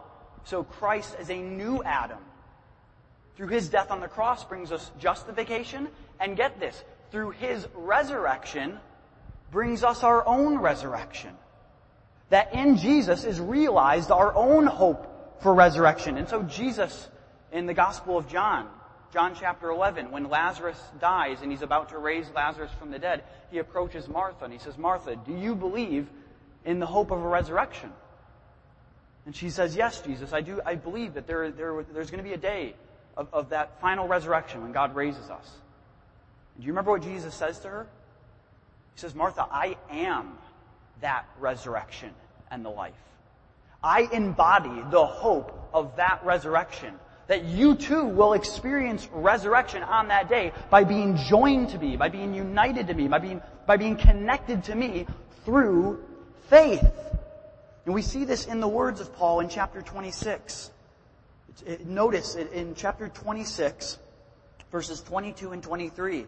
So 0.45 0.63
Christ 0.63 1.17
as 1.19 1.31
a 1.31 1.39
new 1.39 1.83
Adam, 1.83 2.19
through 3.37 3.49
his 3.49 3.69
death 3.69 3.91
on 3.91 4.01
the 4.01 4.09
cross 4.09 4.45
brings 4.45 4.73
us 4.73 4.91
justification 4.99 5.89
and 6.21 6.37
get 6.37 6.61
this, 6.61 6.85
through 7.11 7.31
his 7.31 7.67
resurrection 7.75 8.79
brings 9.51 9.83
us 9.83 10.03
our 10.03 10.27
own 10.27 10.59
resurrection. 10.59 11.31
That 12.29 12.55
in 12.55 12.77
Jesus 12.77 13.25
is 13.25 13.41
realized 13.41 14.11
our 14.11 14.35
own 14.35 14.67
hope 14.67 15.41
for 15.43 15.55
resurrection. 15.55 16.19
And 16.19 16.29
so 16.29 16.43
Jesus 16.43 17.09
in 17.53 17.67
the 17.67 17.75
Gospel 17.75 18.19
of 18.19 18.29
John 18.29 18.69
John 19.13 19.35
chapter 19.39 19.69
11, 19.69 20.11
when 20.11 20.31
Lazarus 20.31 20.81
dies 20.99 21.43
and 21.43 21.51
he's 21.51 21.61
about 21.61 21.91
to 21.91 21.99
raise 21.99 22.31
Lazarus 22.35 22.71
from 22.79 22.91
the 22.91 22.99
dead, 22.99 23.25
he 23.51 23.59
approaches 23.59 24.09
Martha 24.09 24.45
and 24.45 24.53
he 24.53 24.59
says, 24.59 24.79
Martha, 24.79 25.17
do 25.17 25.37
you 25.37 25.55
believe 25.55 26.09
in 26.65 26.79
the 26.79 26.87
hope 26.87 27.11
of 27.11 27.23
a 27.23 27.29
resurrection? 27.29 27.93
And 29.27 29.37
she 29.37 29.51
says, 29.51 29.77
yes, 29.77 30.01
Jesus, 30.01 30.33
I 30.33 30.41
do, 30.41 30.61
I 30.65 30.77
believe 30.77 31.15
that 31.15 31.27
there, 31.27 31.51
there, 31.51 31.85
there's 31.93 32.11
going 32.11 32.25
to 32.25 32.29
be 32.29 32.35
a 32.35 32.39
day 32.39 32.75
of, 33.17 33.29
of 33.35 33.51
that 33.51 33.81
final 33.81 34.09
resurrection 34.09 34.63
when 34.63 34.73
God 34.73 34.95
raises 34.97 35.29
us. 35.29 35.51
Do 36.59 36.65
you 36.65 36.73
remember 36.73 36.93
what 36.93 37.03
Jesus 37.03 37.35
says 37.35 37.59
to 37.61 37.69
her? 37.69 37.87
He 38.95 39.01
says, 39.01 39.15
Martha, 39.15 39.47
I 39.51 39.77
am 39.91 40.39
that 41.03 41.27
resurrection 41.39 42.11
and 42.51 42.65
the 42.65 42.71
life. 42.71 42.95
I 43.85 44.09
embody 44.13 44.83
the 44.91 45.05
hope 45.05 45.71
of 45.75 45.97
that 45.97 46.21
resurrection 46.25 46.95
that 47.29 47.45
you 47.45 47.75
too 47.75 48.05
will 48.05 48.33
experience 48.33 49.09
resurrection 49.13 49.83
on 49.83 50.09
that 50.09 50.29
day 50.29 50.53
by 50.71 50.85
being 50.85 51.17
joined 51.17 51.71
to 51.71 51.79
me, 51.79 51.97
by 51.97 52.09
being 52.09 52.35
united 52.35 52.89
to 52.89 52.95
me, 52.95 53.09
by 53.09 53.19
being, 53.19 53.41
by 53.67 53.77
being 53.77 53.97
connected 53.97 54.65
to 54.65 54.75
me 54.75 55.07
through 55.45 56.03
faith. 56.49 56.87
And 57.85 57.95
we 57.95 58.03
see 58.03 58.25
this 58.25 58.47
in 58.47 58.61
the 58.61 58.69
words 58.69 59.01
of 59.01 59.15
Paul 59.15 59.41
in 59.41 59.49
chapter 59.49 59.83
26. 59.83 60.71
It, 61.67 61.87
notice 61.87 62.35
it 62.35 62.53
in 62.53 62.75
chapter 62.75 63.09
26, 63.09 63.99
verses 64.71 65.01
22 65.03 65.53
and 65.53 65.63
23. 65.63 66.27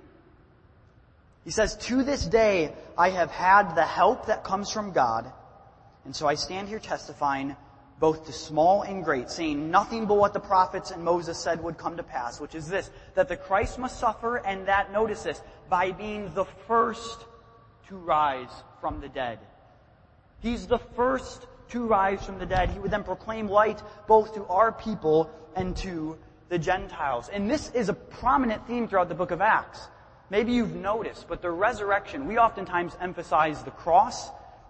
He 1.45 1.51
says, 1.51 1.77
To 1.77 2.03
this 2.03 2.25
day 2.25 2.73
I 2.97 3.11
have 3.11 3.31
had 3.31 3.75
the 3.75 3.85
help 3.85 4.27
that 4.27 4.45
comes 4.45 4.71
from 4.71 4.93
God, 4.93 5.31
and 6.05 6.15
so 6.15 6.27
I 6.27 6.35
stand 6.35 6.69
here 6.69 6.79
testifying 6.79 7.57
both 8.05 8.27
to 8.27 8.33
small 8.35 8.83
and 8.83 9.03
great, 9.03 9.31
saying 9.31 9.71
nothing 9.71 10.05
but 10.05 10.19
what 10.19 10.35
the 10.35 10.39
prophets 10.39 10.91
and 10.91 11.03
Moses 11.03 11.39
said 11.39 11.65
would 11.65 11.79
come 11.79 11.97
to 11.97 12.03
pass, 12.03 12.39
which 12.39 12.55
is 12.55 12.69
this, 12.69 12.91
that 13.15 13.29
the 13.29 13.37
Christ 13.39 13.79
must 13.79 13.99
suffer 13.99 14.37
and 14.37 14.69
that, 14.69 14.93
notice 14.93 15.23
this, 15.23 15.41
by 15.71 15.91
being 15.91 16.31
the 16.35 16.45
first 16.69 17.25
to 17.89 17.97
rise 17.97 18.51
from 18.79 19.01
the 19.01 19.09
dead. 19.09 19.39
He's 20.41 20.67
the 20.67 20.77
first 20.77 21.47
to 21.71 21.87
rise 21.87 22.23
from 22.23 22.39
the 22.39 22.45
dead. 22.45 22.69
He 22.69 22.79
would 22.79 22.91
then 22.91 23.05
proclaim 23.05 23.49
light 23.49 23.83
both 24.07 24.35
to 24.35 24.45
our 24.49 24.71
people 24.71 25.31
and 25.57 25.75
to 25.79 26.19
the 26.51 26.59
Gentiles. 26.59 27.31
And 27.33 27.51
this 27.51 27.71
is 27.71 27.89
a 27.89 27.95
prominent 27.95 28.67
theme 28.67 28.87
throughout 28.87 29.09
the 29.09 29.15
book 29.15 29.31
of 29.31 29.41
Acts. 29.41 29.81
Maybe 30.29 30.53
you've 30.53 30.77
noticed, 30.77 31.27
but 31.27 31.41
the 31.41 31.51
resurrection, 31.51 32.29
we 32.29 32.37
oftentimes 32.37 32.99
emphasize 33.01 33.63
the 33.63 33.71
cross 33.71 34.29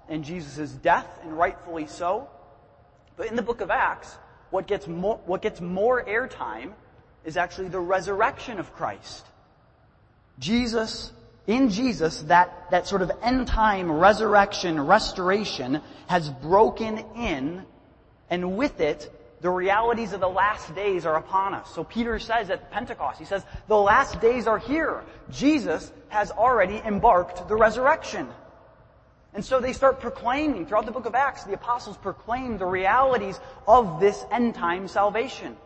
and 0.08 0.22
Jesus' 0.22 0.70
death, 0.70 1.08
and 1.24 1.36
rightfully 1.36 1.88
so. 1.88 2.28
But 3.16 3.26
in 3.26 3.36
the 3.36 3.42
book 3.42 3.60
of 3.60 3.70
Acts, 3.70 4.16
what 4.50 4.66
gets 4.66 4.86
more, 4.86 5.20
what 5.26 5.42
gets 5.42 5.60
more 5.60 6.04
airtime 6.04 6.72
is 7.24 7.36
actually 7.36 7.68
the 7.68 7.80
resurrection 7.80 8.58
of 8.58 8.72
Christ. 8.74 9.26
Jesus, 10.38 11.12
in 11.46 11.70
Jesus, 11.70 12.22
that, 12.22 12.70
that 12.70 12.86
sort 12.86 13.02
of 13.02 13.10
end 13.22 13.46
time 13.46 13.90
resurrection, 13.90 14.80
restoration 14.80 15.80
has 16.06 16.28
broken 16.28 16.98
in, 17.16 17.64
and 18.30 18.56
with 18.56 18.80
it, 18.80 19.10
the 19.40 19.50
realities 19.50 20.14
of 20.14 20.20
the 20.20 20.28
last 20.28 20.74
days 20.74 21.04
are 21.04 21.16
upon 21.16 21.52
us. 21.52 21.70
So 21.74 21.84
Peter 21.84 22.18
says 22.18 22.48
at 22.48 22.70
Pentecost, 22.70 23.18
he 23.18 23.26
says, 23.26 23.44
the 23.68 23.76
last 23.76 24.20
days 24.20 24.46
are 24.46 24.58
here. 24.58 25.04
Jesus 25.30 25.92
has 26.08 26.30
already 26.30 26.78
embarked 26.78 27.46
the 27.46 27.54
resurrection. 27.54 28.26
And 29.34 29.44
so 29.44 29.58
they 29.58 29.72
start 29.72 30.00
proclaiming, 30.00 30.64
throughout 30.64 30.86
the 30.86 30.92
book 30.92 31.06
of 31.06 31.14
Acts, 31.16 31.42
the 31.42 31.54
apostles 31.54 31.96
proclaim 31.96 32.56
the 32.56 32.66
realities 32.66 33.40
of 33.66 33.98
this 33.98 34.24
end 34.30 34.54
time 34.54 34.86
salvation. 34.86 35.56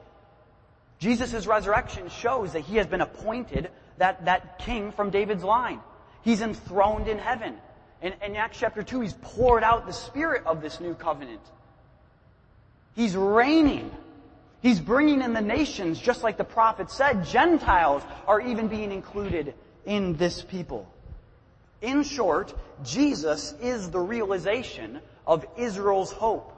Jesus' 0.98 1.46
resurrection 1.46 2.08
shows 2.08 2.54
that 2.54 2.60
he 2.60 2.76
has 2.76 2.86
been 2.86 3.02
appointed 3.02 3.70
that, 3.98 4.24
that 4.24 4.58
king 4.58 4.90
from 4.90 5.10
David's 5.10 5.44
line. 5.44 5.80
He's 6.22 6.40
enthroned 6.40 7.08
in 7.08 7.18
heaven. 7.18 7.56
In, 8.00 8.14
in 8.22 8.36
Acts 8.36 8.58
chapter 8.58 8.82
2, 8.82 9.00
he's 9.00 9.14
poured 9.20 9.62
out 9.62 9.86
the 9.86 9.92
spirit 9.92 10.44
of 10.46 10.62
this 10.62 10.80
new 10.80 10.94
covenant. 10.94 11.40
He's 12.96 13.14
reigning. 13.14 13.90
He's 14.60 14.80
bringing 14.80 15.22
in 15.22 15.34
the 15.34 15.40
nations, 15.40 16.00
just 16.00 16.22
like 16.22 16.36
the 16.36 16.44
prophet 16.44 16.90
said. 16.90 17.24
Gentiles 17.24 18.02
are 18.26 18.40
even 18.40 18.68
being 18.68 18.90
included 18.90 19.54
in 19.84 20.16
this 20.16 20.42
people. 20.42 20.90
In 21.80 22.02
short, 22.02 22.54
Jesus 22.84 23.54
is 23.60 23.90
the 23.90 24.00
realization 24.00 25.00
of 25.26 25.46
Israel's 25.56 26.10
hope. 26.10 26.54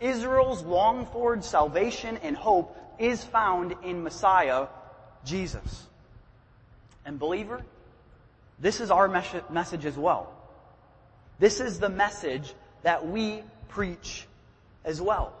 Israel's 0.00 0.62
longed 0.62 1.08
for 1.08 1.40
salvation 1.40 2.18
and 2.18 2.36
hope 2.36 2.76
is 2.98 3.24
found 3.24 3.74
in 3.82 4.02
Messiah, 4.02 4.66
Jesus. 5.24 5.86
And 7.04 7.18
believer, 7.18 7.62
this 8.58 8.80
is 8.80 8.90
our 8.90 9.08
mes- 9.08 9.42
message 9.50 9.86
as 9.86 9.96
well. 9.96 10.32
This 11.38 11.60
is 11.60 11.78
the 11.78 11.88
message 11.88 12.54
that 12.82 13.06
we 13.06 13.42
preach 13.68 14.26
as 14.84 15.00
well. 15.00 15.32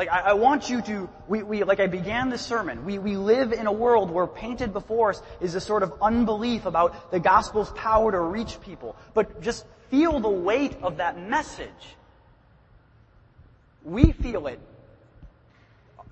Like, 0.00 0.08
I, 0.08 0.20
I, 0.20 0.32
want 0.32 0.70
you 0.70 0.80
to, 0.80 1.10
we, 1.28 1.42
we, 1.42 1.62
like 1.62 1.78
I 1.78 1.86
began 1.86 2.30
this 2.30 2.40
sermon, 2.40 2.86
we, 2.86 2.98
we 2.98 3.18
live 3.18 3.52
in 3.52 3.66
a 3.66 3.72
world 3.72 4.10
where 4.10 4.26
painted 4.26 4.72
before 4.72 5.10
us 5.10 5.20
is 5.42 5.54
a 5.54 5.60
sort 5.60 5.82
of 5.82 5.92
unbelief 6.00 6.64
about 6.64 7.10
the 7.10 7.20
gospel's 7.20 7.70
power 7.72 8.10
to 8.10 8.18
reach 8.18 8.58
people. 8.62 8.96
But 9.12 9.42
just 9.42 9.66
feel 9.90 10.18
the 10.18 10.30
weight 10.30 10.74
of 10.80 10.96
that 10.96 11.20
message. 11.20 11.68
We 13.84 14.12
feel 14.12 14.46
it 14.46 14.58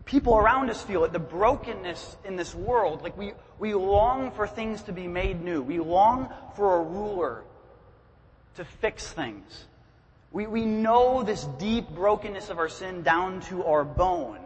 people 0.05 0.37
around 0.37 0.69
us 0.69 0.83
feel 0.83 1.05
it, 1.05 1.13
the 1.13 1.19
brokenness 1.19 2.17
in 2.25 2.37
this 2.37 2.55
world. 2.55 3.03
Like 3.03 3.17
we, 3.17 3.33
we 3.59 3.73
long 3.75 4.33
for 4.33 4.47
things 4.47 4.83
to 4.83 4.93
be 4.93 5.07
made 5.07 5.43
new. 5.43 5.63
We 5.63 5.79
long 5.79 6.31
for 6.57 6.77
a 6.77 6.83
ruler 6.83 7.43
to 8.57 8.65
fix 8.65 9.07
things. 9.07 9.67
We, 10.39 10.47
we 10.47 10.65
know 10.65 11.25
this 11.25 11.43
deep 11.59 11.91
brokenness 11.91 12.49
of 12.49 12.61
our 12.61 12.69
sin 12.69 13.03
down 13.03 13.41
to 13.49 13.65
our 13.65 13.83
bone. 13.83 14.39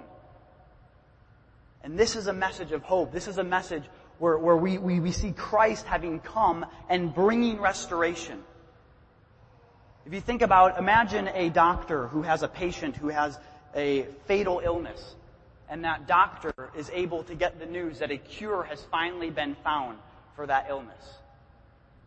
And 1.85 1.99
this 1.99 2.17
is 2.17 2.29
a 2.29 2.33
message 2.33 2.73
of 2.73 2.83
hope. 2.83 3.13
This 3.13 3.29
is 3.29 3.37
a 3.37 3.45
message 3.45 3.83
where, 4.19 4.39
where 4.39 4.57
we, 4.57 4.79
we, 4.79 5.01
we 5.01 5.13
see 5.13 5.33
Christ 5.33 5.85
having 5.85 6.19
come 6.21 6.65
and 6.89 7.15
bringing 7.15 7.61
restoration. 7.61 8.43
If 10.07 10.15
you 10.15 10.23
think 10.23 10.41
about, 10.41 10.79
imagine 10.79 11.29
a 11.29 11.51
doctor 11.51 12.07
who 12.07 12.23
has 12.23 12.43
a 12.43 12.49
patient 12.49 12.97
who 12.97 13.09
has 13.09 13.39
a 13.77 14.07
fatal 14.25 14.63
illness, 14.65 15.15
and 15.69 15.85
that 15.85 16.07
doctor 16.07 16.55
is 16.75 16.91
able 16.95 17.23
to 17.25 17.35
get 17.35 17.61
the 17.61 17.67
news 17.67 17.99
that 17.99 18.11
a 18.11 18.17
cure 18.17 18.63
has 18.63 18.83
finally 18.91 19.29
been 19.29 19.57
found 19.57 19.99
for 20.37 20.47
that 20.47 20.69
illness. 20.71 21.19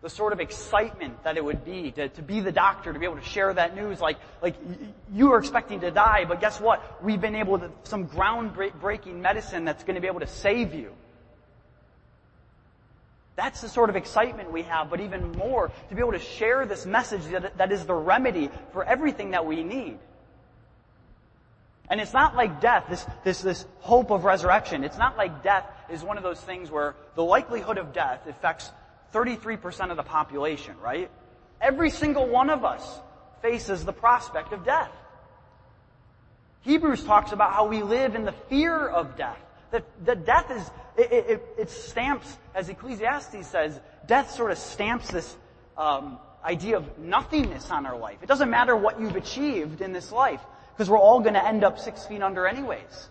The 0.06 0.12
sort 0.12 0.34
of 0.34 0.40
excitement 0.40 1.24
that 1.24 1.36
it 1.36 1.44
would 1.44 1.66
be 1.66 1.90
to, 1.94 2.10
to 2.10 2.22
be 2.22 2.40
the 2.40 2.52
doctor, 2.52 2.94
to 2.94 3.00
be 3.00 3.06
able 3.06 3.16
to 3.16 3.24
share 3.24 3.52
that 3.52 3.76
news, 3.76 4.00
like, 4.00 4.18
like 4.40 4.54
you 5.12 5.32
are 5.32 5.40
expecting 5.40 5.80
to 5.80 5.90
die, 5.90 6.26
but 6.26 6.40
guess 6.40 6.62
what? 6.62 7.04
We've 7.04 7.20
been 7.20 7.34
able 7.34 7.58
to, 7.58 7.72
some 7.86 8.08
groundbreaking 8.08 9.16
medicine 9.16 9.66
that's 9.66 9.84
going 9.84 9.96
to 9.96 10.02
be 10.02 10.06
able 10.06 10.20
to 10.20 10.28
save 10.28 10.76
you. 10.76 10.94
That's 13.36 13.62
the 13.62 13.68
sort 13.68 13.90
of 13.90 13.96
excitement 13.96 14.52
we 14.52 14.62
have, 14.62 14.92
but 14.92 15.02
even 15.02 15.32
more, 15.32 15.72
to 15.90 15.96
be 15.96 16.02
able 16.02 16.12
to 16.12 16.20
share 16.20 16.68
this 16.68 16.86
message 16.86 17.24
that, 17.32 17.58
that 17.58 17.72
is 17.72 17.88
the 17.88 17.96
remedy 17.96 18.52
for 18.74 18.84
everything 18.84 19.32
that 19.32 19.48
we 19.48 19.64
need. 19.64 19.98
And 21.90 22.00
it's 22.00 22.14
not 22.14 22.36
like 22.36 22.62
death, 22.62 22.86
this, 22.92 23.08
this, 23.24 23.42
this 23.42 23.66
hope 23.80 24.12
of 24.12 24.24
resurrection. 24.24 24.84
It's 24.84 25.00
not 25.00 25.18
like 25.18 25.42
death 25.42 25.66
is 25.90 26.04
one 26.04 26.18
of 26.18 26.24
those 26.24 26.42
things 26.42 26.70
where 26.70 26.94
the 27.16 27.24
likelihood 27.24 27.80
of 27.80 27.92
death 27.92 28.28
affects 28.28 28.70
33% 29.14 29.92
of 29.92 29.98
the 29.98 30.04
population, 30.04 30.76
right? 30.82 31.10
Every 31.62 31.90
single 31.90 32.28
one 32.28 32.50
of 32.50 32.66
us 32.66 33.00
faces 33.42 33.86
the 33.86 33.94
prospect 33.94 34.54
of 34.54 34.66
death. 34.66 34.92
Hebrews 36.62 37.04
talks 37.04 37.32
about 37.32 37.54
how 37.54 37.68
we 37.68 37.84
live 37.84 38.16
in 38.16 38.26
the 38.26 38.32
fear 38.50 38.88
of 38.88 39.16
death. 39.16 39.38
That, 39.72 39.86
that 40.06 40.26
death 40.26 40.52
is, 40.52 40.72
it, 40.98 41.12
it, 41.12 41.44
it, 41.58 41.70
stamps, 41.70 42.38
as 42.56 42.70
Ecclesiastes 42.70 43.48
says, 43.48 43.80
death 44.08 44.32
sort 44.32 44.52
of 44.52 44.58
stamps 44.58 45.12
this 45.12 45.36
um, 45.78 46.18
idea 46.44 46.78
of 46.78 46.98
nothingness 46.98 47.70
on 47.70 47.86
our 47.86 47.98
life. 47.98 48.18
It 48.22 48.28
doesn't 48.28 48.50
matter 48.50 48.76
what 48.76 49.00
you've 49.00 49.16
achieved 49.16 49.82
in 49.82 49.94
this 49.94 50.12
life, 50.12 50.42
because 50.74 50.90
we're 50.90 51.00
all 51.00 51.20
going 51.20 51.34
to 51.34 51.46
end 51.46 51.64
up 51.64 51.78
six 51.80 52.06
feet 52.06 52.22
under 52.22 52.48
anyways. 52.48 53.10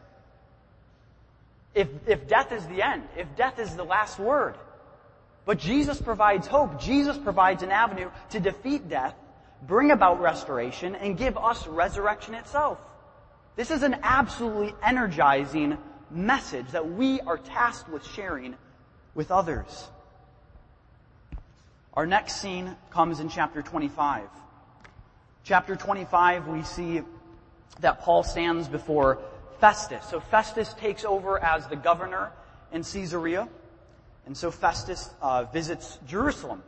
If, 1.75 1.89
if 2.07 2.27
death 2.29 2.53
is 2.53 2.67
the 2.67 2.83
end, 2.83 3.03
if 3.17 3.27
death 3.37 3.59
is 3.59 3.75
the 3.75 3.85
last 3.85 4.19
word. 4.19 4.55
But 5.45 5.59
Jesus 5.59 6.01
provides 6.01 6.47
hope. 6.47 6.81
Jesus 6.81 7.19
provides 7.19 7.63
an 7.63 7.71
avenue 7.71 8.11
to 8.31 8.41
defeat 8.41 8.89
death, 8.89 9.15
bring 9.63 9.91
about 9.91 10.21
restoration, 10.21 10.95
and 10.95 11.19
give 11.19 11.37
us 11.37 11.67
resurrection 11.67 12.35
itself. 12.35 12.79
This 13.57 13.71
is 13.71 13.83
an 13.83 13.99
absolutely 14.03 14.75
energizing 14.83 15.79
message 16.11 16.67
that 16.73 16.91
we 16.91 17.21
are 17.21 17.39
tasked 17.39 17.89
with 17.89 18.05
sharing 18.07 18.57
with 19.15 19.31
others. 19.31 19.89
Our 21.95 22.07
next 22.07 22.41
scene 22.41 22.75
comes 22.91 23.21
in 23.21 23.29
chapter 23.29 23.63
25. 23.63 24.23
Chapter 25.45 25.77
25, 25.77 26.49
we 26.49 26.63
see 26.63 27.03
that 27.81 28.01
Paul 28.01 28.25
stands 28.25 28.67
before 28.67 29.19
Festus. 29.61 30.05
So 30.09 30.19
Festus 30.19 30.73
takes 30.75 31.05
over 31.05 31.39
as 31.39 31.69
the 31.69 31.77
governor 31.77 32.33
in 32.73 32.83
Caesarea. 32.83 33.49
And 34.27 34.37
so 34.37 34.51
Festus 34.51 35.11
uh, 35.21 35.45
visits 35.45 35.99
Jerusalem. 36.07 36.63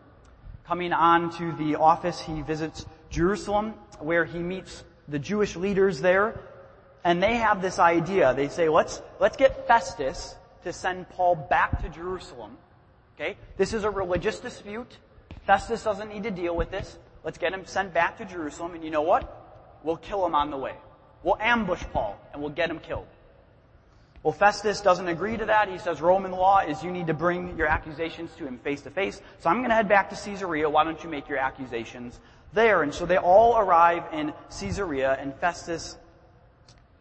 Coming 0.66 0.92
on 0.92 1.30
to 1.38 1.52
the 1.52 1.76
office, 1.76 2.20
he 2.20 2.42
visits 2.42 2.84
Jerusalem 3.10 3.74
where 4.00 4.24
he 4.24 4.40
meets 4.40 4.84
the 5.08 5.18
Jewish 5.18 5.56
leaders 5.56 6.00
there 6.00 6.38
and 7.06 7.22
they 7.22 7.36
have 7.36 7.62
this 7.62 7.78
idea. 7.78 8.34
They 8.34 8.48
say, 8.48 8.68
let's, 8.68 9.00
let's 9.20 9.36
get 9.36 9.68
Festus 9.68 10.34
to 10.64 10.72
send 10.72 11.08
Paul 11.10 11.36
back 11.36 11.80
to 11.82 11.88
Jerusalem. 11.88 12.56
Okay? 13.14 13.36
This 13.56 13.72
is 13.72 13.84
a 13.84 13.90
religious 13.90 14.40
dispute. 14.40 14.98
Festus 15.46 15.84
doesn't 15.84 16.08
need 16.08 16.24
to 16.24 16.32
deal 16.32 16.56
with 16.56 16.72
this. 16.72 16.98
Let's 17.22 17.38
get 17.38 17.52
him 17.52 17.64
sent 17.64 17.94
back 17.94 18.18
to 18.18 18.24
Jerusalem, 18.24 18.74
and 18.74 18.82
you 18.82 18.90
know 18.90 19.02
what? 19.02 19.78
We'll 19.84 19.98
kill 19.98 20.26
him 20.26 20.34
on 20.34 20.50
the 20.50 20.56
way. 20.56 20.74
We'll 21.22 21.38
ambush 21.38 21.84
Paul, 21.92 22.20
and 22.32 22.42
we'll 22.42 22.50
get 22.50 22.70
him 22.70 22.80
killed. 22.80 23.06
Well, 24.26 24.32
Festus 24.32 24.80
doesn't 24.80 25.06
agree 25.06 25.36
to 25.36 25.44
that. 25.44 25.68
He 25.68 25.78
says 25.78 26.00
Roman 26.00 26.32
law 26.32 26.58
is 26.58 26.82
you 26.82 26.90
need 26.90 27.06
to 27.06 27.14
bring 27.14 27.56
your 27.56 27.68
accusations 27.68 28.32
to 28.38 28.44
him 28.44 28.58
face 28.58 28.80
to 28.80 28.90
face. 28.90 29.22
So 29.38 29.48
I'm 29.48 29.58
going 29.58 29.68
to 29.68 29.76
head 29.76 29.88
back 29.88 30.10
to 30.10 30.16
Caesarea. 30.16 30.68
Why 30.68 30.82
don't 30.82 31.00
you 31.04 31.08
make 31.08 31.28
your 31.28 31.38
accusations 31.38 32.18
there? 32.52 32.82
And 32.82 32.92
so 32.92 33.06
they 33.06 33.18
all 33.18 33.56
arrive 33.56 34.02
in 34.12 34.34
Caesarea, 34.58 35.16
and 35.20 35.32
Festus 35.36 35.96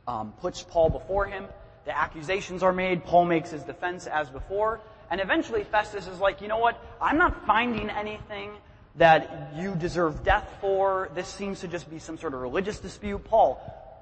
um, 0.08 0.34
puts 0.34 0.62
Paul 0.62 0.92
before 0.92 1.26
him. 1.26 1.46
The 1.86 1.98
accusations 1.98 2.62
are 2.62 2.72
made. 2.72 3.04
Paul 3.04 3.26
makes 3.26 3.50
his 3.50 3.64
defense 3.64 4.06
as 4.06 4.30
before. 4.30 4.80
And 5.10 5.20
eventually 5.20 5.64
Festus 5.64 6.06
is 6.06 6.20
like, 6.20 6.42
you 6.42 6.48
know 6.48 6.60
what? 6.60 6.80
I'm 7.02 7.18
not 7.18 7.48
finding 7.48 7.90
anything 7.90 8.52
that 8.98 9.52
you 9.56 9.74
deserve 9.74 10.24
death 10.24 10.48
for. 10.62 11.10
This 11.16 11.28
seems 11.28 11.62
to 11.62 11.68
just 11.68 11.90
be 11.90 11.98
some 11.98 12.20
sort 12.20 12.36
of 12.36 12.42
religious 12.42 12.78
dispute. 12.78 13.24
Paul, 13.24 13.60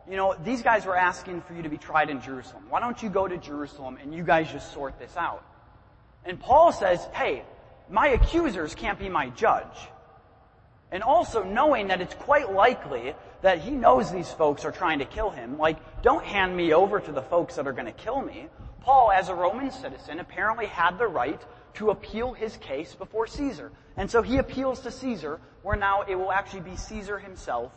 you 0.09 0.17
know, 0.17 0.35
these 0.43 0.61
guys 0.61 0.85
were 0.85 0.97
asking 0.97 1.41
for 1.41 1.53
you 1.53 1.63
to 1.63 1.69
be 1.69 1.77
tried 1.77 2.09
in 2.09 2.21
Jerusalem. 2.21 2.65
Why 2.69 2.79
don't 2.79 3.01
you 3.01 3.09
go 3.09 3.27
to 3.27 3.37
Jerusalem 3.37 3.97
and 4.01 4.13
you 4.13 4.23
guys 4.23 4.51
just 4.51 4.73
sort 4.73 4.99
this 4.99 5.15
out? 5.15 5.45
And 6.25 6.39
Paul 6.39 6.71
says, 6.71 7.05
hey, 7.13 7.43
my 7.89 8.09
accusers 8.09 8.75
can't 8.75 8.99
be 8.99 9.09
my 9.09 9.29
judge. 9.29 9.77
And 10.91 11.03
also 11.03 11.43
knowing 11.43 11.87
that 11.87 12.01
it's 12.01 12.13
quite 12.13 12.53
likely 12.53 13.15
that 13.41 13.59
he 13.59 13.71
knows 13.71 14.11
these 14.11 14.31
folks 14.31 14.63
are 14.63 14.71
trying 14.71 14.99
to 14.99 15.05
kill 15.05 15.29
him. 15.29 15.57
Like, 15.57 15.77
don't 16.01 16.23
hand 16.23 16.55
me 16.55 16.73
over 16.73 16.99
to 16.99 17.11
the 17.11 17.21
folks 17.21 17.55
that 17.55 17.67
are 17.67 17.73
going 17.73 17.87
to 17.87 17.91
kill 17.91 18.21
me. 18.21 18.47
Paul, 18.81 19.11
as 19.11 19.29
a 19.29 19.35
Roman 19.35 19.71
citizen, 19.71 20.19
apparently 20.19 20.65
had 20.65 20.97
the 20.97 21.07
right 21.07 21.41
to 21.75 21.89
appeal 21.89 22.33
his 22.33 22.57
case 22.57 22.93
before 22.93 23.27
Caesar. 23.27 23.71
And 23.97 24.09
so 24.09 24.21
he 24.21 24.37
appeals 24.37 24.81
to 24.81 24.91
Caesar, 24.91 25.39
where 25.61 25.77
now 25.77 26.03
it 26.03 26.15
will 26.15 26.31
actually 26.31 26.61
be 26.61 26.75
Caesar 26.75 27.17
himself 27.17 27.71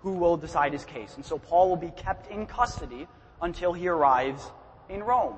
who 0.00 0.12
will 0.12 0.36
decide 0.36 0.72
his 0.72 0.84
case. 0.84 1.14
And 1.16 1.24
so 1.24 1.38
Paul 1.38 1.68
will 1.68 1.76
be 1.76 1.92
kept 1.96 2.30
in 2.30 2.46
custody 2.46 3.08
until 3.40 3.72
he 3.72 3.88
arrives 3.88 4.42
in 4.88 5.02
Rome. 5.02 5.36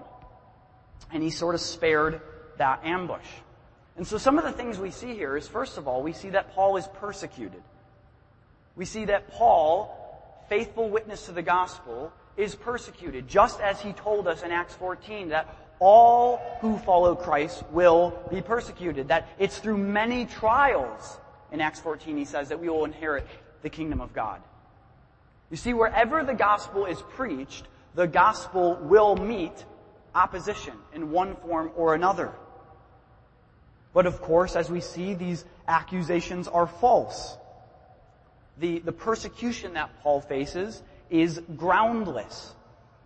And 1.12 1.22
he's 1.22 1.36
sort 1.36 1.54
of 1.54 1.60
spared 1.60 2.20
that 2.58 2.84
ambush. 2.84 3.26
And 3.96 4.06
so 4.06 4.18
some 4.18 4.38
of 4.38 4.44
the 4.44 4.52
things 4.52 4.78
we 4.78 4.90
see 4.90 5.14
here 5.14 5.36
is, 5.36 5.48
first 5.48 5.78
of 5.78 5.88
all, 5.88 6.02
we 6.02 6.12
see 6.12 6.30
that 6.30 6.54
Paul 6.54 6.76
is 6.76 6.86
persecuted 6.94 7.62
we 8.78 8.84
see 8.84 9.06
that 9.06 9.32
Paul, 9.32 9.92
faithful 10.48 10.88
witness 10.88 11.26
to 11.26 11.32
the 11.32 11.42
gospel, 11.42 12.12
is 12.36 12.54
persecuted, 12.54 13.26
just 13.26 13.60
as 13.60 13.80
he 13.80 13.92
told 13.92 14.28
us 14.28 14.44
in 14.44 14.52
Acts 14.52 14.74
14 14.74 15.30
that 15.30 15.54
all 15.80 16.40
who 16.60 16.78
follow 16.78 17.16
Christ 17.16 17.64
will 17.72 18.16
be 18.30 18.40
persecuted. 18.40 19.08
That 19.08 19.28
it's 19.40 19.58
through 19.58 19.78
many 19.78 20.26
trials, 20.26 21.18
in 21.50 21.60
Acts 21.60 21.80
14 21.80 22.16
he 22.16 22.24
says, 22.24 22.50
that 22.50 22.60
we 22.60 22.68
will 22.68 22.84
inherit 22.84 23.26
the 23.62 23.70
kingdom 23.70 24.00
of 24.00 24.12
God. 24.12 24.40
You 25.50 25.56
see, 25.56 25.72
wherever 25.72 26.24
the 26.24 26.34
gospel 26.34 26.86
is 26.86 27.00
preached, 27.00 27.66
the 27.94 28.06
gospel 28.06 28.78
will 28.82 29.16
meet 29.16 29.64
opposition 30.14 30.74
in 30.94 31.10
one 31.10 31.36
form 31.36 31.70
or 31.76 31.94
another. 31.94 32.32
But 33.94 34.06
of 34.06 34.20
course, 34.20 34.56
as 34.56 34.70
we 34.70 34.80
see, 34.80 35.14
these 35.14 35.44
accusations 35.66 36.48
are 36.48 36.66
false 36.66 37.36
the, 38.60 38.80
the 38.80 38.92
persecution 38.92 39.74
that 39.74 39.90
Paul 40.02 40.20
faces 40.20 40.82
is 41.10 41.40
groundless. 41.56 42.54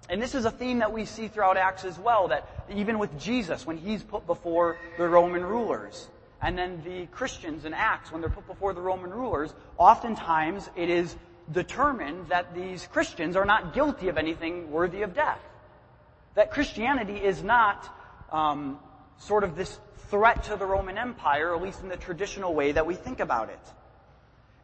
And 0.09 0.21
this 0.21 0.35
is 0.35 0.45
a 0.45 0.51
theme 0.51 0.79
that 0.81 0.93
we 0.93 1.05
see 1.05 1.29
throughout 1.29 1.57
Acts 1.57 1.85
as 1.85 1.99
well, 1.99 2.29
that 2.29 2.49
even 2.75 2.99
with 2.99 3.19
Jesus, 3.19 3.67
when 3.67 3.77
he's 3.77 4.03
put 4.03 4.27
before 4.27 4.77
the 4.99 5.09
Roman 5.09 5.45
rulers, 5.45 6.09
and 6.43 6.59
then 6.59 6.83
the 6.85 7.07
Christians 7.07 7.65
in 7.65 7.73
Acts, 7.73 8.11
when 8.11 8.21
they're 8.21 8.31
put 8.31 8.47
before 8.49 8.75
the 8.75 8.81
Roman 8.81 9.11
rulers, 9.11 9.55
oftentimes 9.79 10.69
it 10.75 10.91
is 10.91 11.17
determined 11.53 12.29
that 12.29 12.55
these 12.55 12.87
Christians 12.89 13.37
are 13.37 13.45
not 13.45 13.75
guilty 13.75 14.09
of 14.09 14.19
anything 14.19 14.71
worthy 14.71 15.03
of 15.03 15.15
death. 15.15 15.41
That 16.35 16.51
Christianity 16.51 17.17
is 17.17 17.43
not 17.45 17.89
um, 18.33 18.81
sort 19.19 19.45
of 19.45 19.55
this 19.55 19.79
threat 20.09 20.45
to 20.45 20.57
the 20.57 20.67
Roman 20.67 20.99
Empire, 20.99 21.55
at 21.55 21.63
least 21.63 21.81
in 21.83 21.89
the 21.89 21.97
traditional 21.97 22.55
way 22.55 22.73
that 22.73 22.87
we 22.87 22.95
think 22.95 23.21
about 23.21 23.49
it. 23.49 23.61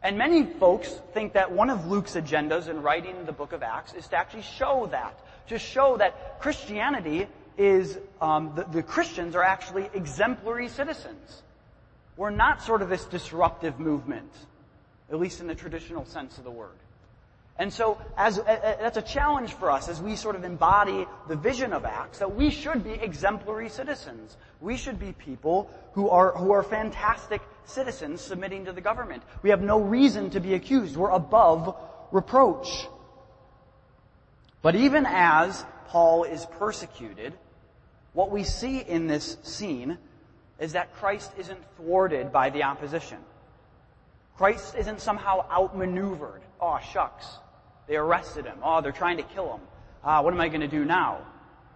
And 0.03 0.17
many 0.17 0.45
folks 0.45 0.89
think 1.13 1.33
that 1.33 1.51
one 1.51 1.69
of 1.69 1.87
Luke's 1.87 2.15
agendas 2.15 2.67
in 2.67 2.81
writing 2.81 3.25
the 3.25 3.31
book 3.31 3.53
of 3.53 3.63
Acts 3.63 3.93
is 3.93 4.07
to 4.09 4.17
actually 4.17 4.43
show 4.43 4.87
that, 4.91 5.17
to 5.47 5.59
show 5.59 5.97
that 5.97 6.39
Christianity 6.39 7.27
is, 7.57 7.97
um, 8.21 8.53
the, 8.55 8.63
the 8.63 8.83
Christians 8.83 9.35
are 9.35 9.43
actually 9.43 9.89
exemplary 9.93 10.67
citizens. 10.69 11.43
We're 12.19 12.31
not 12.31 12.61
sort 12.61 12.81
of 12.81 12.89
this 12.89 13.05
disruptive 13.05 13.79
movement, 13.79 14.29
at 15.09 15.17
least 15.17 15.39
in 15.39 15.47
the 15.47 15.55
traditional 15.55 16.03
sense 16.03 16.37
of 16.37 16.43
the 16.43 16.51
word. 16.51 16.75
And 17.57 17.71
so 17.71 17.97
as, 18.17 18.41
that's 18.45 18.97
a 18.97 19.01
challenge 19.01 19.53
for 19.53 19.71
us 19.71 19.87
as 19.87 20.01
we 20.01 20.17
sort 20.17 20.35
of 20.35 20.43
embody 20.43 21.07
the 21.29 21.37
vision 21.37 21.71
of 21.71 21.85
Acts 21.85 22.19
that 22.19 22.35
we 22.35 22.49
should 22.49 22.83
be 22.83 22.91
exemplary 22.91 23.69
citizens. 23.69 24.35
We 24.59 24.75
should 24.75 24.99
be 24.99 25.13
people 25.13 25.71
who 25.93 26.09
are, 26.09 26.33
who 26.33 26.51
are 26.51 26.61
fantastic 26.61 27.41
citizens 27.63 28.19
submitting 28.19 28.65
to 28.65 28.73
the 28.73 28.81
government. 28.81 29.23
We 29.41 29.51
have 29.51 29.61
no 29.61 29.79
reason 29.79 30.29
to 30.31 30.41
be 30.41 30.55
accused. 30.55 30.97
We're 30.97 31.11
above 31.11 31.73
reproach. 32.11 32.85
But 34.61 34.75
even 34.75 35.05
as 35.07 35.63
Paul 35.87 36.25
is 36.25 36.45
persecuted, 36.45 37.33
what 38.11 38.29
we 38.29 38.43
see 38.43 38.79
in 38.79 39.07
this 39.07 39.37
scene 39.43 39.97
is 40.59 40.73
that 40.73 40.93
Christ 40.95 41.31
isn't 41.37 41.59
thwarted 41.77 42.31
by 42.31 42.49
the 42.49 42.63
opposition. 42.63 43.17
Christ 44.37 44.75
isn't 44.75 45.01
somehow 45.01 45.45
outmaneuvered. 45.51 46.41
Oh, 46.61 46.79
shucks. 46.93 47.25
They 47.87 47.95
arrested 47.95 48.45
him. 48.45 48.57
Oh, 48.63 48.81
they're 48.81 48.91
trying 48.91 49.17
to 49.17 49.23
kill 49.23 49.55
him. 49.55 49.61
Uh, 50.03 50.21
what 50.21 50.33
am 50.33 50.39
I 50.39 50.47
going 50.47 50.61
to 50.61 50.67
do 50.67 50.85
now? 50.85 51.19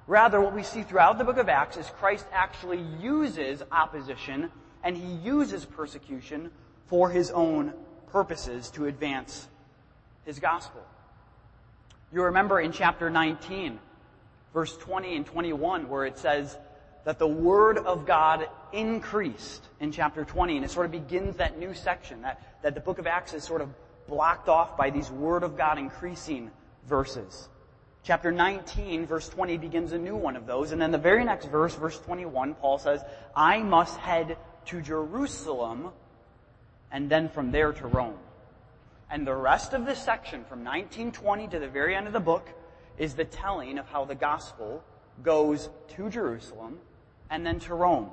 Rather, 0.08 0.40
what 0.42 0.54
we 0.54 0.64
see 0.64 0.84
throughout 0.84 1.18
the 1.18 1.24
book 1.24 1.38
of 1.38 1.50
Acts 1.50 1.78
is 1.78 1.90
Christ 1.90 2.26
actually 2.32 2.82
uses 3.02 3.64
opposition 3.72 4.52
and 4.84 4.98
he 4.98 5.14
uses 5.16 5.64
persecution 5.64 6.52
for 6.88 7.10
his 7.10 7.32
own 7.32 7.74
purposes 8.12 8.70
to 8.72 8.86
advance 8.86 9.48
his 10.26 10.40
gospel. 10.40 10.82
You 12.12 12.24
remember 12.24 12.60
in 12.60 12.72
chapter 12.72 13.10
19, 13.10 13.80
verse 14.54 14.76
20 14.78 15.16
and 15.16 15.26
21, 15.26 15.90
where 15.90 16.06
it 16.06 16.18
says 16.18 16.58
that 17.06 17.20
the 17.20 17.28
word 17.28 17.78
of 17.78 18.06
God 18.06 18.48
increased 18.72 19.68
in 19.80 19.92
chapter 19.92 20.24
20, 20.24 20.56
and 20.58 20.66
it 20.66 20.72
sort 20.72 20.86
of 20.86 20.92
begins 20.92 21.38
that 21.38 21.60
new 21.60 21.74
section, 21.74 22.22
that, 22.22 22.62
that 22.64 22.76
the 22.76 22.80
book 22.80 23.00
of 23.00 23.08
Acts 23.08 23.34
is 23.34 23.44
sort 23.44 23.62
of 23.62 23.70
blocked 24.08 24.50
off 24.50 24.78
by 24.78 24.90
these 24.90 25.10
Word 25.12 25.44
of 25.44 25.58
God 25.58 25.78
increasing 25.78 26.52
verses. 26.88 27.50
Chapter 28.04 28.32
19, 28.32 29.06
verse 29.06 29.30
20 29.30 29.58
begins 29.58 29.94
a 29.94 29.98
new 29.98 30.16
one 30.16 30.36
of 30.36 30.46
those. 30.46 30.72
And 30.72 30.82
then 30.82 30.92
the 30.92 30.98
very 30.98 31.24
next 31.24 31.46
verse, 31.46 31.74
verse 31.76 32.00
21, 32.00 32.56
Paul 32.56 32.78
says, 32.78 33.02
I 33.36 33.60
must 33.60 33.98
head 33.98 34.38
to 34.66 34.82
Jerusalem 34.82 35.90
and 36.92 37.10
then 37.10 37.30
from 37.30 37.52
there 37.52 37.72
to 37.72 37.88
Rome. 37.88 38.18
And 39.10 39.26
the 39.26 39.36
rest 39.36 39.74
of 39.74 39.86
this 39.86 40.00
section 40.00 40.44
from 40.46 40.60
1920 40.60 41.48
to 41.50 41.60
the 41.60 41.68
very 41.68 41.96
end 41.96 42.08
of 42.08 42.14
the 42.14 42.20
book 42.20 42.50
is 42.98 43.14
the 43.14 43.26
telling 43.26 43.78
of 43.78 43.88
how 43.88 44.06
the 44.06 44.16
gospel 44.16 44.84
goes 45.22 45.70
to 45.96 46.10
Jerusalem 46.10 46.80
and 47.34 47.44
then 47.44 47.60
to 47.60 47.74
Rome. 47.74 48.12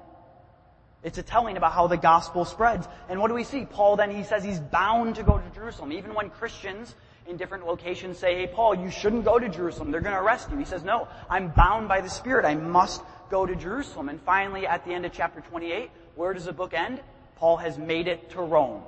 It's 1.03 1.19
a 1.19 1.23
telling 1.23 1.59
about 1.59 1.73
how 1.73 1.87
the 1.87 1.99
gospel 1.99 2.47
spreads. 2.47 2.89
And 3.11 3.21
what 3.21 3.29
do 3.29 3.35
we 3.35 3.45
see? 3.45 3.67
Paul 3.67 3.97
then, 3.97 4.11
he 4.11 4.25
says 4.25 4.43
he's 4.43 4.59
bound 4.59 5.17
to 5.17 5.23
go 5.23 5.37
to 5.37 5.51
Jerusalem. 5.55 5.93
Even 5.93 6.15
when 6.15 6.31
Christians 6.31 6.95
in 7.27 7.37
different 7.37 7.67
locations 7.67 8.17
say, 8.17 8.35
hey 8.35 8.47
Paul, 8.47 8.75
you 8.75 8.91
shouldn't 8.91 9.27
go 9.27 9.39
to 9.39 9.49
Jerusalem. 9.49 9.91
They're 9.91 10.01
going 10.01 10.15
to 10.15 10.21
arrest 10.21 10.51
you. 10.51 10.57
He 10.57 10.65
says, 10.65 10.85
no, 10.85 11.07
I'm 11.29 11.51
bound 11.51 11.87
by 11.87 12.01
the 12.01 12.09
Spirit. 12.09 12.47
I 12.47 12.55
must 12.55 13.03
go 13.31 13.45
to 13.45 13.55
Jerusalem. 13.55 14.09
And 14.09 14.21
finally, 14.23 14.67
at 14.67 14.87
the 14.87 14.93
end 14.93 15.05
of 15.05 15.13
chapter 15.13 15.43
28, 15.43 15.91
where 16.15 16.33
does 16.33 16.47
the 16.47 16.53
book 16.55 16.73
end? 16.73 17.01
Paul 17.37 17.59
has 17.59 17.77
made 17.77 18.09
it 18.09 18.31
to 18.31 18.41
Rome. 18.41 18.83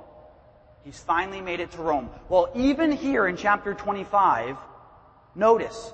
He's 0.83 0.99
finally 0.99 1.41
made 1.41 1.59
it 1.59 1.71
to 1.73 1.81
Rome. 1.81 2.09
Well, 2.27 2.51
even 2.55 2.91
here 2.91 3.27
in 3.27 3.37
chapter 3.37 3.75
25, 3.75 4.57
notice, 5.35 5.93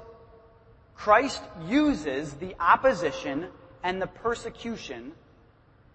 Christ 0.96 1.42
uses 1.68 2.34
the 2.34 2.56
opposition 2.60 3.48
and 3.84 4.02
the 4.02 4.08
persecution 4.08 5.12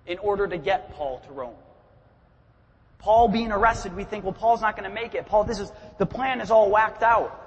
in 0.07 0.19
order 0.19 0.47
to 0.47 0.59
get 0.59 0.95
Paul 0.95 1.21
to 1.27 1.33
Rome. 1.33 1.55
Paul 2.99 3.29
being 3.29 3.53
arrested, 3.53 3.95
we 3.95 4.05
think, 4.05 4.25
well, 4.25 4.33
Paul's 4.33 4.63
not 4.63 4.77
going 4.77 4.89
to 4.89 4.95
make 4.95 5.15
it. 5.15 5.27
Paul, 5.27 5.45
this 5.45 5.59
is, 5.59 5.71
the 5.99 6.07
plan 6.07 6.41
is 6.41 6.51
all 6.51 6.71
whacked 6.71 7.03
out. 7.03 7.41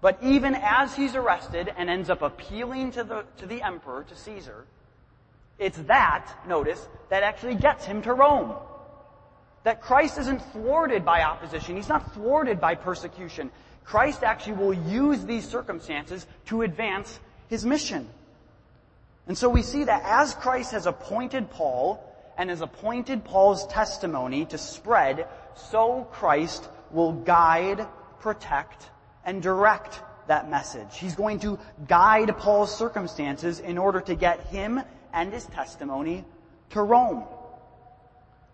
But 0.00 0.18
even 0.22 0.54
as 0.54 0.94
he's 0.94 1.14
arrested 1.14 1.72
and 1.76 1.90
ends 1.90 2.08
up 2.10 2.22
appealing 2.22 2.92
to 2.92 3.04
the, 3.04 3.24
to 3.38 3.46
the 3.46 3.62
emperor, 3.62 4.04
to 4.04 4.14
Caesar, 4.14 4.64
it's 5.58 5.78
that, 5.78 6.30
notice, 6.46 6.86
that 7.10 7.22
actually 7.22 7.54
gets 7.54 7.84
him 7.84 8.02
to 8.02 8.12
Rome. 8.12 8.54
That 9.64 9.80
Christ 9.80 10.18
isn't 10.18 10.40
thwarted 10.52 11.04
by 11.04 11.22
opposition. 11.22 11.76
He's 11.76 11.88
not 11.88 12.14
thwarted 12.14 12.60
by 12.60 12.74
persecution. 12.74 13.50
Christ 13.84 14.22
actually 14.22 14.54
will 14.54 14.74
use 14.74 15.24
these 15.24 15.48
circumstances 15.48 16.26
to 16.46 16.62
advance 16.62 17.18
his 17.48 17.64
mission. 17.64 18.08
And 19.26 19.36
so 19.36 19.48
we 19.48 19.62
see 19.62 19.84
that 19.84 20.02
as 20.04 20.34
Christ 20.34 20.72
has 20.72 20.86
appointed 20.86 21.50
Paul 21.50 22.02
and 22.38 22.50
has 22.50 22.60
appointed 22.60 23.24
Paul's 23.24 23.66
testimony 23.66 24.44
to 24.46 24.58
spread, 24.58 25.26
so 25.54 26.06
Christ 26.12 26.68
will 26.90 27.12
guide, 27.12 27.86
protect, 28.20 28.90
and 29.24 29.42
direct 29.42 30.00
that 30.28 30.50
message. 30.50 30.98
He's 30.98 31.14
going 31.14 31.40
to 31.40 31.58
guide 31.88 32.36
Paul's 32.38 32.76
circumstances 32.76 33.60
in 33.60 33.78
order 33.78 34.00
to 34.00 34.14
get 34.14 34.40
him 34.46 34.80
and 35.12 35.32
his 35.32 35.44
testimony 35.46 36.24
to 36.70 36.82
Rome. 36.82 37.24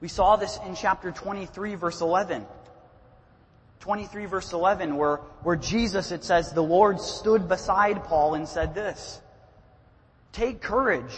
We 0.00 0.08
saw 0.08 0.36
this 0.36 0.58
in 0.66 0.74
chapter 0.74 1.12
23 1.12 1.76
verse 1.76 2.00
11. 2.00 2.46
23 3.80 4.26
verse 4.26 4.52
11 4.52 4.96
where, 4.96 5.16
where 5.42 5.56
Jesus, 5.56 6.12
it 6.12 6.24
says, 6.24 6.52
the 6.52 6.62
Lord 6.62 7.00
stood 7.00 7.48
beside 7.48 8.04
Paul 8.04 8.34
and 8.34 8.46
said 8.46 8.74
this, 8.74 9.20
Take 10.32 10.62
courage, 10.62 11.12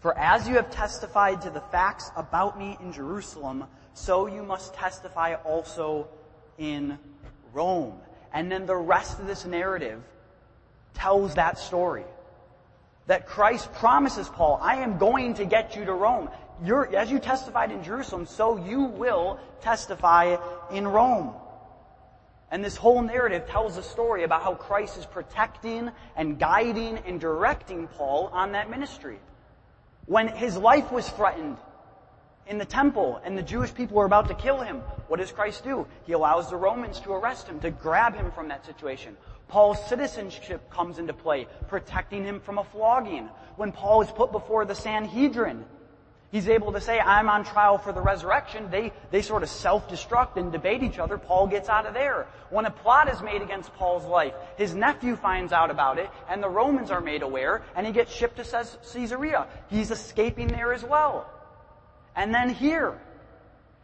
for 0.00 0.16
as 0.18 0.46
you 0.46 0.56
have 0.56 0.70
testified 0.70 1.42
to 1.42 1.50
the 1.50 1.60
facts 1.60 2.10
about 2.14 2.58
me 2.58 2.76
in 2.80 2.92
Jerusalem, 2.92 3.64
so 3.94 4.26
you 4.26 4.42
must 4.42 4.74
testify 4.74 5.34
also 5.34 6.08
in 6.58 6.98
Rome. 7.52 7.94
And 8.32 8.52
then 8.52 8.66
the 8.66 8.76
rest 8.76 9.18
of 9.18 9.26
this 9.26 9.46
narrative 9.46 10.02
tells 10.92 11.34
that 11.34 11.58
story. 11.58 12.04
That 13.06 13.26
Christ 13.26 13.72
promises 13.74 14.28
Paul, 14.28 14.58
I 14.60 14.76
am 14.76 14.98
going 14.98 15.34
to 15.34 15.46
get 15.46 15.76
you 15.76 15.84
to 15.86 15.92
Rome. 15.92 16.28
You're, 16.62 16.94
as 16.94 17.10
you 17.10 17.18
testified 17.18 17.70
in 17.70 17.82
Jerusalem, 17.82 18.26
so 18.26 18.56
you 18.56 18.82
will 18.82 19.40
testify 19.62 20.36
in 20.70 20.86
Rome. 20.86 21.32
And 22.50 22.64
this 22.64 22.76
whole 22.76 23.02
narrative 23.02 23.46
tells 23.48 23.76
a 23.76 23.82
story 23.82 24.22
about 24.22 24.42
how 24.42 24.54
Christ 24.54 24.98
is 24.98 25.06
protecting 25.06 25.90
and 26.16 26.38
guiding 26.38 26.98
and 26.98 27.20
directing 27.20 27.88
Paul 27.88 28.30
on 28.32 28.52
that 28.52 28.70
ministry. 28.70 29.18
When 30.06 30.28
his 30.28 30.56
life 30.56 30.92
was 30.92 31.08
threatened 31.08 31.56
in 32.46 32.58
the 32.58 32.64
temple 32.64 33.20
and 33.24 33.36
the 33.36 33.42
Jewish 33.42 33.74
people 33.74 33.96
were 33.96 34.04
about 34.04 34.28
to 34.28 34.34
kill 34.34 34.60
him, 34.60 34.76
what 35.08 35.18
does 35.18 35.32
Christ 35.32 35.64
do? 35.64 35.86
He 36.04 36.12
allows 36.12 36.48
the 36.48 36.56
Romans 36.56 37.00
to 37.00 37.12
arrest 37.12 37.48
him, 37.48 37.58
to 37.60 37.70
grab 37.72 38.14
him 38.14 38.30
from 38.30 38.48
that 38.48 38.64
situation. 38.64 39.16
Paul's 39.48 39.84
citizenship 39.88 40.70
comes 40.70 40.98
into 40.98 41.12
play, 41.12 41.48
protecting 41.68 42.24
him 42.24 42.40
from 42.40 42.58
a 42.58 42.64
flogging. 42.64 43.28
When 43.56 43.72
Paul 43.72 44.02
is 44.02 44.10
put 44.10 44.30
before 44.30 44.64
the 44.64 44.74
Sanhedrin, 44.74 45.64
He's 46.36 46.50
able 46.50 46.72
to 46.72 46.82
say, 46.82 47.00
I'm 47.00 47.30
on 47.30 47.46
trial 47.46 47.78
for 47.78 47.94
the 47.94 48.02
resurrection. 48.02 48.68
They, 48.70 48.92
they 49.10 49.22
sort 49.22 49.42
of 49.42 49.48
self-destruct 49.48 50.36
and 50.36 50.52
debate 50.52 50.82
each 50.82 50.98
other. 50.98 51.16
Paul 51.16 51.46
gets 51.46 51.70
out 51.70 51.86
of 51.86 51.94
there. 51.94 52.26
When 52.50 52.66
a 52.66 52.70
plot 52.70 53.08
is 53.08 53.22
made 53.22 53.40
against 53.40 53.72
Paul's 53.72 54.04
life, 54.04 54.34
his 54.58 54.74
nephew 54.74 55.16
finds 55.16 55.50
out 55.50 55.70
about 55.70 55.98
it, 55.98 56.10
and 56.28 56.42
the 56.42 56.48
Romans 56.50 56.90
are 56.90 57.00
made 57.00 57.22
aware, 57.22 57.62
and 57.74 57.86
he 57.86 57.92
gets 57.94 58.14
shipped 58.14 58.36
to 58.36 58.44
Caesarea. 58.92 59.46
He's 59.70 59.90
escaping 59.90 60.48
there 60.48 60.74
as 60.74 60.84
well. 60.84 61.26
And 62.14 62.34
then 62.34 62.50
here, 62.50 63.00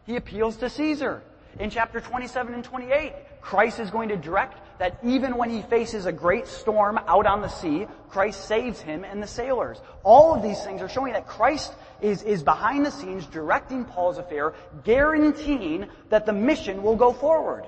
he 0.05 0.15
appeals 0.15 0.57
to 0.57 0.69
Caesar. 0.69 1.23
In 1.57 1.71
chapter 1.71 2.01
27 2.01 2.53
and 2.53 2.63
28, 2.63 3.13
Christ 3.41 3.79
is 3.79 3.89
going 3.89 4.09
to 4.09 4.15
direct 4.15 4.72
that 4.83 4.97
even 5.01 5.37
when 5.37 5.49
he 5.49 5.61
faces 5.61 6.05
a 6.07 6.11
great 6.11 6.45
storm 6.45 6.99
out 7.07 7.25
on 7.25 7.41
the 7.41 7.47
sea, 7.47 7.87
Christ 8.09 8.49
saves 8.49 8.81
him 8.81 9.05
and 9.05 9.23
the 9.23 9.27
sailors. 9.27 9.79
All 10.03 10.35
of 10.35 10.43
these 10.43 10.61
things 10.61 10.81
are 10.81 10.89
showing 10.89 11.13
that 11.13 11.25
Christ 11.25 11.73
is, 12.01 12.21
is 12.23 12.43
behind 12.43 12.85
the 12.85 12.91
scenes 12.91 13.25
directing 13.25 13.85
Paul's 13.85 14.17
affair, 14.17 14.53
guaranteeing 14.83 15.87
that 16.09 16.25
the 16.25 16.33
mission 16.33 16.83
will 16.83 16.97
go 16.97 17.13
forward. 17.13 17.63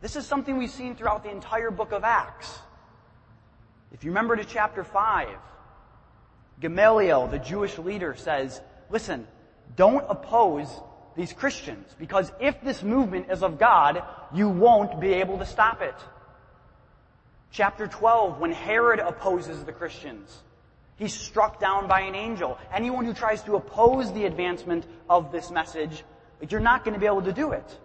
This 0.00 0.16
is 0.16 0.24
something 0.24 0.56
we've 0.56 0.70
seen 0.70 0.96
throughout 0.96 1.24
the 1.24 1.30
entire 1.30 1.70
book 1.70 1.92
of 1.92 2.04
Acts. 2.04 2.58
If 3.92 4.02
you 4.02 4.12
remember 4.12 4.36
to 4.36 4.46
chapter 4.46 4.82
5, 4.82 5.28
Gamaliel, 6.58 7.26
the 7.26 7.38
Jewish 7.38 7.76
leader, 7.76 8.14
says, 8.16 8.62
listen, 8.88 9.26
don't 9.76 10.06
oppose 10.08 10.70
these 11.20 11.32
Christians. 11.34 11.94
Because 11.98 12.32
if 12.40 12.60
this 12.62 12.82
movement 12.82 13.30
is 13.30 13.42
of 13.42 13.58
God, 13.58 14.02
you 14.34 14.48
won't 14.48 15.00
be 15.00 15.12
able 15.14 15.38
to 15.38 15.46
stop 15.46 15.82
it. 15.82 15.94
Chapter 17.52 17.86
12, 17.86 18.40
when 18.40 18.52
Herod 18.52 19.00
opposes 19.00 19.62
the 19.64 19.72
Christians, 19.72 20.42
he's 20.96 21.12
struck 21.12 21.60
down 21.60 21.88
by 21.88 22.00
an 22.00 22.14
angel. 22.14 22.58
Anyone 22.72 23.04
who 23.04 23.12
tries 23.12 23.42
to 23.42 23.56
oppose 23.56 24.12
the 24.12 24.24
advancement 24.24 24.86
of 25.08 25.30
this 25.30 25.50
message, 25.50 26.04
you're 26.48 26.60
not 26.60 26.84
going 26.84 26.94
to 26.94 27.00
be 27.00 27.06
able 27.06 27.22
to 27.22 27.32
do 27.32 27.52
it. 27.52 27.78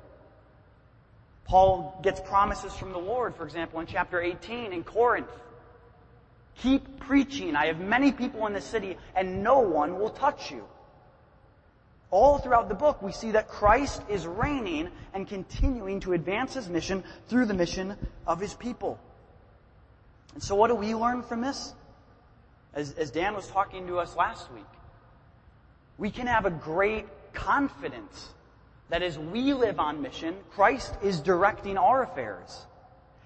Paul 1.43 1.99
gets 2.01 2.19
promises 2.21 2.73
from 2.73 2.91
the 2.91 2.97
Lord, 2.97 3.35
for 3.35 3.43
example, 3.43 3.79
in 3.79 3.85
chapter 3.85 4.21
18 4.21 4.71
in 4.71 4.83
Corinth. 4.83 5.29
Keep 6.59 7.01
preaching. 7.01 7.55
I 7.55 7.67
have 7.67 7.79
many 7.79 8.11
people 8.11 8.47
in 8.47 8.53
the 8.53 8.61
city 8.61 8.97
and 9.13 9.43
no 9.43 9.59
one 9.59 9.99
will 9.99 10.09
touch 10.09 10.51
you. 10.51 10.63
All 12.15 12.37
throughout 12.37 12.69
the 12.69 12.75
book, 12.75 13.01
we 13.01 13.11
see 13.11 13.31
that 13.31 13.49
Christ 13.49 14.01
is 14.07 14.25
reigning 14.25 14.89
and 15.13 15.27
continuing 15.27 15.99
to 15.99 16.13
advance 16.13 16.53
his 16.53 16.69
mission 16.69 17.03
through 17.27 17.45
the 17.45 17.53
mission 17.53 17.97
of 18.25 18.39
his 18.39 18.53
people. 18.53 18.97
And 20.33 20.41
so 20.41 20.55
what 20.55 20.69
do 20.69 20.75
we 20.75 20.95
learn 20.95 21.23
from 21.23 21.41
this? 21.41 21.73
As, 22.73 22.93
as 22.93 23.11
Dan 23.11 23.35
was 23.35 23.47
talking 23.47 23.87
to 23.87 23.99
us 23.99 24.15
last 24.15 24.49
week, 24.53 24.63
we 25.97 26.09
can 26.09 26.27
have 26.27 26.45
a 26.45 26.51
great 26.51 27.05
confidence 27.33 28.29
that 28.87 29.03
as 29.03 29.19
we 29.19 29.53
live 29.53 29.81
on 29.81 30.01
mission, 30.01 30.37
Christ 30.51 30.93
is 31.03 31.19
directing 31.19 31.77
our 31.77 32.01
affairs. 32.03 32.65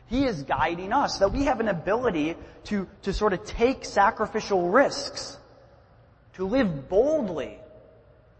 He 0.07 0.25
is 0.25 0.41
guiding 0.41 0.93
us, 0.93 1.19
that 1.19 1.31
we 1.31 1.43
have 1.43 1.59
an 1.59 1.67
ability 1.67 2.35
to, 2.65 2.87
to 3.03 3.13
sort 3.13 3.33
of 3.33 3.45
take 3.45 3.85
sacrificial 3.85 4.69
risks, 4.69 5.37
to 6.33 6.47
live 6.47 6.89
boldly, 6.89 7.59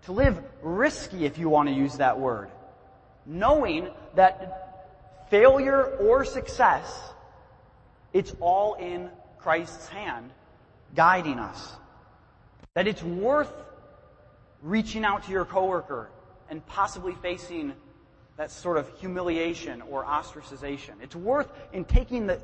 to 0.09 0.13
live 0.13 0.41
risky 0.63 1.25
if 1.25 1.37
you 1.37 1.49
want 1.49 1.69
to 1.69 1.75
use 1.75 1.97
that 1.97 2.19
word, 2.19 2.49
knowing 3.27 3.87
that 4.15 5.27
failure 5.29 5.83
or 5.83 6.25
success, 6.25 6.99
it's 8.11 8.35
all 8.39 8.73
in 8.73 9.11
Christ's 9.37 9.87
hand 9.87 10.31
guiding 10.95 11.37
us. 11.37 11.73
That 12.73 12.87
it's 12.87 13.03
worth 13.03 13.53
reaching 14.63 15.05
out 15.05 15.25
to 15.25 15.31
your 15.31 15.45
coworker 15.45 16.09
and 16.49 16.65
possibly 16.65 17.13
facing 17.21 17.73
that 18.37 18.49
sort 18.49 18.77
of 18.77 18.89
humiliation 18.97 19.83
or 19.83 20.05
ostracization. 20.05 20.93
It's 21.03 21.15
worth 21.15 21.51
in 21.71 21.85
taking 21.85 22.25
the 22.25 22.41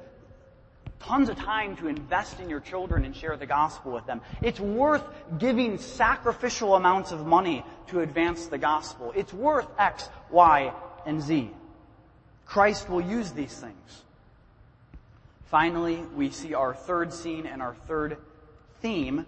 tons 0.99 1.29
of 1.29 1.37
time 1.37 1.75
to 1.77 1.87
invest 1.87 2.39
in 2.39 2.49
your 2.49 2.59
children 2.59 3.05
and 3.05 3.15
share 3.15 3.37
the 3.37 3.45
gospel 3.45 3.91
with 3.91 4.05
them. 4.05 4.21
It's 4.41 4.59
worth 4.59 5.03
giving 5.37 5.77
sacrificial 5.77 6.75
amounts 6.75 7.11
of 7.11 7.25
money 7.25 7.63
to 7.87 7.99
advance 8.01 8.47
the 8.47 8.57
gospel. 8.57 9.13
It's 9.15 9.33
worth 9.33 9.67
X, 9.77 10.09
Y, 10.31 10.73
and 11.05 11.21
Z. 11.21 11.51
Christ 12.45 12.89
will 12.89 13.01
use 13.01 13.31
these 13.31 13.55
things. 13.55 14.03
Finally, 15.45 15.97
we 16.15 16.31
see 16.31 16.53
our 16.53 16.73
third 16.73 17.13
scene 17.13 17.45
and 17.45 17.61
our 17.61 17.75
third 17.87 18.17
theme 18.81 19.25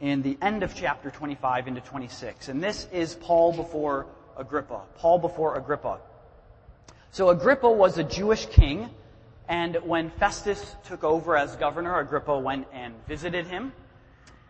in 0.00 0.22
the 0.22 0.36
end 0.42 0.62
of 0.62 0.74
chapter 0.74 1.10
25 1.10 1.68
into 1.68 1.80
26. 1.80 2.48
And 2.48 2.62
this 2.62 2.86
is 2.92 3.14
Paul 3.14 3.52
before 3.52 4.06
Agrippa. 4.36 4.82
Paul 4.98 5.18
before 5.18 5.56
Agrippa. 5.56 5.98
So 7.12 7.30
Agrippa 7.30 7.70
was 7.70 7.98
a 7.98 8.04
Jewish 8.04 8.46
king, 8.46 8.90
and 9.48 9.76
when 9.76 10.10
Festus 10.10 10.76
took 10.84 11.04
over 11.04 11.36
as 11.36 11.54
governor, 11.56 11.98
Agrippa 12.00 12.38
went 12.38 12.66
and 12.72 12.94
visited 13.06 13.46
him. 13.46 13.72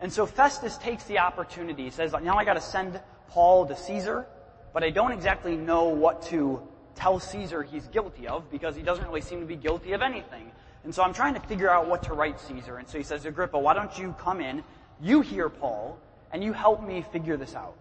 And 0.01 0.11
so 0.11 0.25
Festus 0.25 0.77
takes 0.77 1.03
the 1.05 1.19
opportunity, 1.19 1.83
he 1.85 1.89
says, 1.89 2.13
now 2.23 2.37
I 2.37 2.45
gotta 2.45 2.61
send 2.61 2.99
Paul 3.29 3.65
to 3.67 3.75
Caesar, 3.75 4.25
but 4.73 4.83
I 4.83 4.89
don't 4.89 5.11
exactly 5.11 5.55
know 5.55 5.85
what 5.85 6.21
to 6.23 6.61
tell 6.95 7.19
Caesar 7.19 7.63
he's 7.63 7.87
guilty 7.87 8.27
of 8.27 8.49
because 8.49 8.75
he 8.75 8.81
doesn't 8.81 9.05
really 9.05 9.21
seem 9.21 9.39
to 9.39 9.45
be 9.45 9.55
guilty 9.55 9.93
of 9.93 10.01
anything. 10.01 10.51
And 10.83 10.93
so 10.93 11.03
I'm 11.03 11.13
trying 11.13 11.33
to 11.33 11.39
figure 11.41 11.69
out 11.69 11.87
what 11.87 12.03
to 12.03 12.13
write 12.13 12.39
Caesar. 12.39 12.77
And 12.77 12.87
so 12.87 12.97
he 12.97 13.03
says, 13.03 13.25
Agrippa, 13.25 13.57
why 13.59 13.73
don't 13.73 13.97
you 13.97 14.15
come 14.19 14.39
in, 14.39 14.63
you 15.01 15.21
hear 15.21 15.49
Paul, 15.49 15.99
and 16.31 16.43
you 16.43 16.53
help 16.53 16.85
me 16.85 17.03
figure 17.11 17.37
this 17.37 17.55
out. 17.55 17.75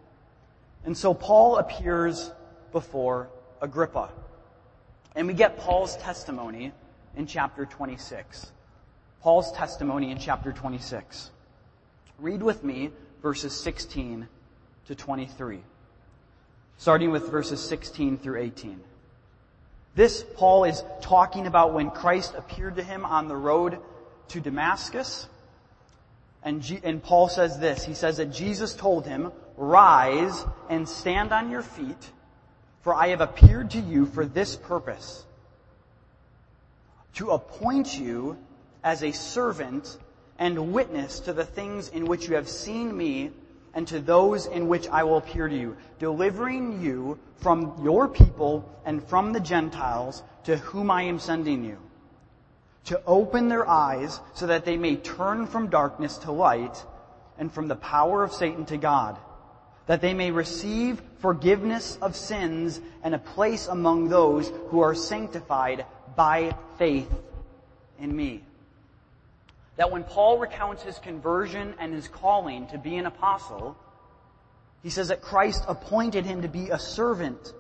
And 0.85 0.97
so 0.97 1.15
Paul 1.15 1.57
appears 1.57 2.31
before 2.73 3.29
Agrippa. 3.61 4.11
And 5.15 5.27
we 5.27 5.35
get 5.35 5.57
Paul's 5.59 5.97
testimony 5.97 6.73
in 7.17 7.27
chapter 7.27 7.67
26. 7.67 8.53
Paul's 9.23 9.51
testimony 9.53 10.11
in 10.11 10.19
chapter 10.19 10.53
26. 10.53 11.31
Read 12.19 12.43
with 12.43 12.63
me 12.63 12.91
verses 13.23 13.53
16 13.53 14.29
to 14.87 14.95
23. 14.95 15.61
Starting 16.79 17.11
with 17.11 17.29
verses 17.31 17.61
16 17.61 18.19
through 18.19 18.41
18. 18.41 18.81
This 19.95 20.25
Paul 20.37 20.65
is 20.65 20.85
talking 21.01 21.47
about 21.47 21.73
when 21.73 21.91
Christ 21.91 22.35
appeared 22.37 22.77
to 22.77 22.83
him 22.83 23.05
on 23.05 23.29
the 23.29 23.37
road 23.37 23.79
to 24.29 24.41
Damascus. 24.41 25.27
And, 26.43 26.61
G- 26.63 26.81
and 26.85 27.03
Paul 27.03 27.29
says 27.29 27.59
this. 27.59 27.85
He 27.85 27.95
says 27.95 28.19
that 28.19 28.31
Jesus 28.31 28.75
told 28.75 29.07
him, 29.07 29.33
rise 29.57 30.45
and 30.69 30.87
stand 30.87 31.33
on 31.33 31.51
your 31.51 31.63
feet, 31.63 32.11
for 32.83 32.95
I 32.95 33.09
have 33.09 33.23
appeared 33.23 33.71
to 33.71 33.81
you 33.81 34.07
for 34.07 34.27
this 34.27 34.55
purpose, 34.55 35.25
to 37.17 37.31
appoint 37.31 37.99
you 37.99 38.37
as 38.85 39.03
a 39.03 39.13
servant 39.13 39.99
and 40.39 40.73
witness 40.73 41.21
to 41.21 41.33
the 41.33 41.45
things 41.45 41.89
in 41.89 42.07
which 42.07 42.29
you 42.29 42.35
have 42.35 42.49
seen 42.49 42.97
me 42.97 43.31
and 43.75 43.87
to 43.89 44.01
those 44.01 44.47
in 44.47 44.69
which 44.69 44.89
I 44.89 45.05
will 45.05 45.19
appear 45.19 45.49
to 45.49 45.57
you, 45.57 45.77
delivering 45.99 46.81
you 46.81 47.19
from 47.37 47.79
your 47.83 48.09
people 48.09 48.71
and 48.85 49.07
from 49.07 49.33
the 49.33 49.41
Gentiles 49.41 50.23
to 50.45 50.57
whom 50.57 50.91
I 50.91 51.03
am 51.03 51.19
sending 51.19 51.65
you 51.65 51.79
to 52.87 53.03
open 53.07 53.49
their 53.49 53.69
eyes 53.69 54.21
so 54.35 54.47
that 54.47 54.65
they 54.65 54.77
may 54.77 54.97
turn 54.97 55.47
from 55.47 55.69
darkness 55.69 56.19
to 56.19 56.33
light 56.33 56.85
and 57.39 57.53
from 57.53 57.69
the 57.69 57.77
power 57.77 58.23
of 58.23 58.33
Satan 58.33 58.65
to 58.67 58.77
God, 58.77 59.19
that 59.87 60.01
they 60.01 60.15
may 60.15 60.31
receive 60.31 61.03
forgiveness 61.19 61.99
of 62.01 62.17
sins 62.17 62.81
and 63.03 63.15
a 63.15 63.19
place 63.19 63.67
among 63.67 64.09
those 64.09 64.51
who 64.69 64.81
are 64.81 64.95
sanctified 64.95 65.85
by 66.15 66.57
faith 66.79 67.11
in 67.99 68.15
me. 68.15 68.43
That 69.77 69.91
when 69.91 70.05
Paul 70.05 70.39
recounts 70.39 70.83
his 70.83 70.99
conversion 70.99 71.75
and 71.79 71.93
his 71.93 72.09
calling 72.09 72.67
to 72.69 72.79
be 72.79 72.97
an 72.97 73.07
apostle, 73.07 73.77
he 74.83 74.91
says 74.91 75.09
that 75.09 75.21
Christ 75.21 75.65
appointed 75.69 76.25
him 76.25 76.43
to 76.43 76.49
be 76.49 76.71
a 76.71 76.79
servant 76.79 77.53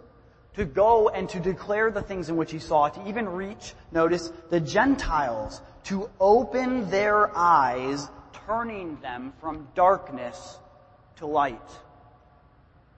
to 0.57 0.65
go 0.65 1.11
and 1.11 1.29
to 1.29 1.39
declare 1.39 1.91
the 1.91 2.03
things 2.03 2.29
in 2.29 2.37
which 2.37 2.51
he 2.51 2.59
saw, 2.59 2.89
to 2.89 3.09
even 3.09 3.29
reach, 3.29 3.75
notice, 3.93 4.33
the 4.49 4.61
Gentiles, 4.61 5.61
to 5.85 6.09
open 6.19 6.89
their 6.91 7.37
eyes, 7.37 8.09
turning 8.47 8.99
them 9.01 9.35
from 9.41 9.69
darkness 9.75 10.59
to 11.17 11.27
light. 11.27 11.61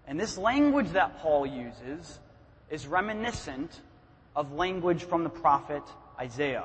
And 0.06 0.18
this 0.18 0.38
language 0.38 0.90
that 0.90 1.18
Paul 1.18 1.46
uses 1.46 2.18
is 2.70 2.86
reminiscent 2.86 3.80
of 4.36 4.52
language 4.52 5.02
from 5.04 5.24
the 5.24 5.30
prophet 5.30 5.82
Isaiah, 6.18 6.64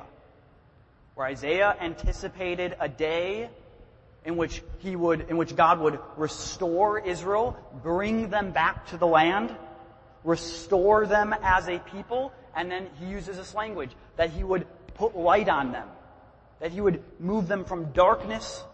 where 1.14 1.26
Isaiah 1.26 1.76
anticipated 1.80 2.76
a 2.80 2.88
day 2.88 3.48
in 4.24 4.36
which 4.36 4.62
he 4.78 4.96
would, 4.96 5.28
in 5.28 5.36
which 5.36 5.54
God 5.54 5.80
would 5.80 5.98
restore 6.16 6.98
Israel, 6.98 7.56
bring 7.82 8.30
them 8.30 8.52
back 8.52 8.86
to 8.88 8.96
the 8.96 9.06
land, 9.06 9.54
restore 10.24 11.06
them 11.06 11.34
as 11.42 11.68
a 11.68 11.78
people, 11.78 12.32
and 12.56 12.70
then 12.70 12.88
he 12.98 13.06
uses 13.06 13.36
this 13.36 13.54
language, 13.54 13.90
that 14.16 14.30
he 14.30 14.42
would 14.42 14.66
put 14.94 15.16
light 15.16 15.48
on 15.48 15.72
them, 15.72 15.88
that 16.60 16.72
he 16.72 16.80
would 16.80 17.02
move 17.20 17.48
them 17.48 17.64
from 17.64 17.92
darkness 17.92 18.64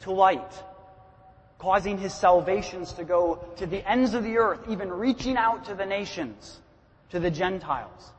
to 0.00 0.12
light, 0.12 0.52
causing 1.58 1.98
his 1.98 2.14
salvations 2.14 2.92
to 2.92 3.04
go 3.04 3.44
to 3.56 3.66
the 3.66 3.88
ends 3.88 4.14
of 4.14 4.22
the 4.22 4.38
earth, 4.38 4.60
even 4.68 4.90
reaching 4.90 5.36
out 5.36 5.64
to 5.64 5.74
the 5.74 5.86
nations, 5.86 6.60
to 7.10 7.18
the 7.18 7.30
Gentiles. 7.30 8.12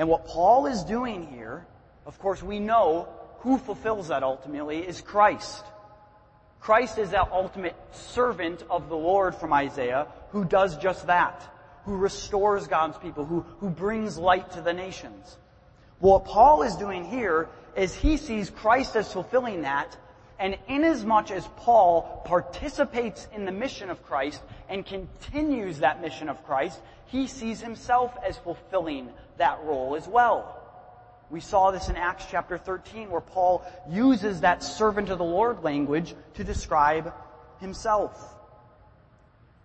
And 0.00 0.08
what 0.08 0.26
Paul 0.26 0.64
is 0.64 0.82
doing 0.82 1.26
here, 1.26 1.66
of 2.06 2.18
course 2.20 2.42
we 2.42 2.58
know 2.58 3.06
who 3.40 3.58
fulfills 3.58 4.08
that 4.08 4.22
ultimately 4.22 4.78
is 4.78 5.02
Christ. 5.02 5.62
Christ 6.58 6.96
is 6.96 7.10
that 7.10 7.28
ultimate 7.30 7.76
servant 7.92 8.64
of 8.70 8.88
the 8.88 8.96
Lord 8.96 9.34
from 9.34 9.52
Isaiah 9.52 10.06
who 10.30 10.46
does 10.46 10.78
just 10.78 11.08
that, 11.08 11.42
who 11.84 11.96
restores 11.98 12.66
God's 12.66 12.96
people, 12.96 13.26
who, 13.26 13.44
who 13.58 13.68
brings 13.68 14.16
light 14.16 14.50
to 14.52 14.62
the 14.62 14.72
nations. 14.72 15.36
What 15.98 16.24
Paul 16.24 16.62
is 16.62 16.76
doing 16.76 17.04
here 17.04 17.50
is 17.76 17.94
he 17.94 18.16
sees 18.16 18.48
Christ 18.48 18.96
as 18.96 19.12
fulfilling 19.12 19.60
that, 19.62 19.98
and 20.38 20.56
inasmuch 20.66 21.30
as 21.30 21.46
Paul 21.58 22.22
participates 22.24 23.28
in 23.34 23.44
the 23.44 23.52
mission 23.52 23.90
of 23.90 24.02
Christ 24.02 24.40
and 24.70 24.86
continues 24.86 25.80
that 25.80 26.00
mission 26.00 26.30
of 26.30 26.42
Christ, 26.46 26.80
he 27.04 27.26
sees 27.26 27.60
himself 27.60 28.16
as 28.26 28.38
fulfilling 28.38 29.10
that 29.40 29.60
role 29.64 29.96
as 29.96 30.06
well. 30.06 30.56
We 31.30 31.40
saw 31.40 31.70
this 31.70 31.88
in 31.88 31.96
Acts 31.96 32.26
chapter 32.30 32.56
13 32.56 33.10
where 33.10 33.20
Paul 33.20 33.64
uses 33.88 34.40
that 34.40 34.62
servant 34.62 35.10
of 35.10 35.18
the 35.18 35.24
Lord 35.24 35.62
language 35.62 36.14
to 36.34 36.44
describe 36.44 37.12
himself. 37.60 38.34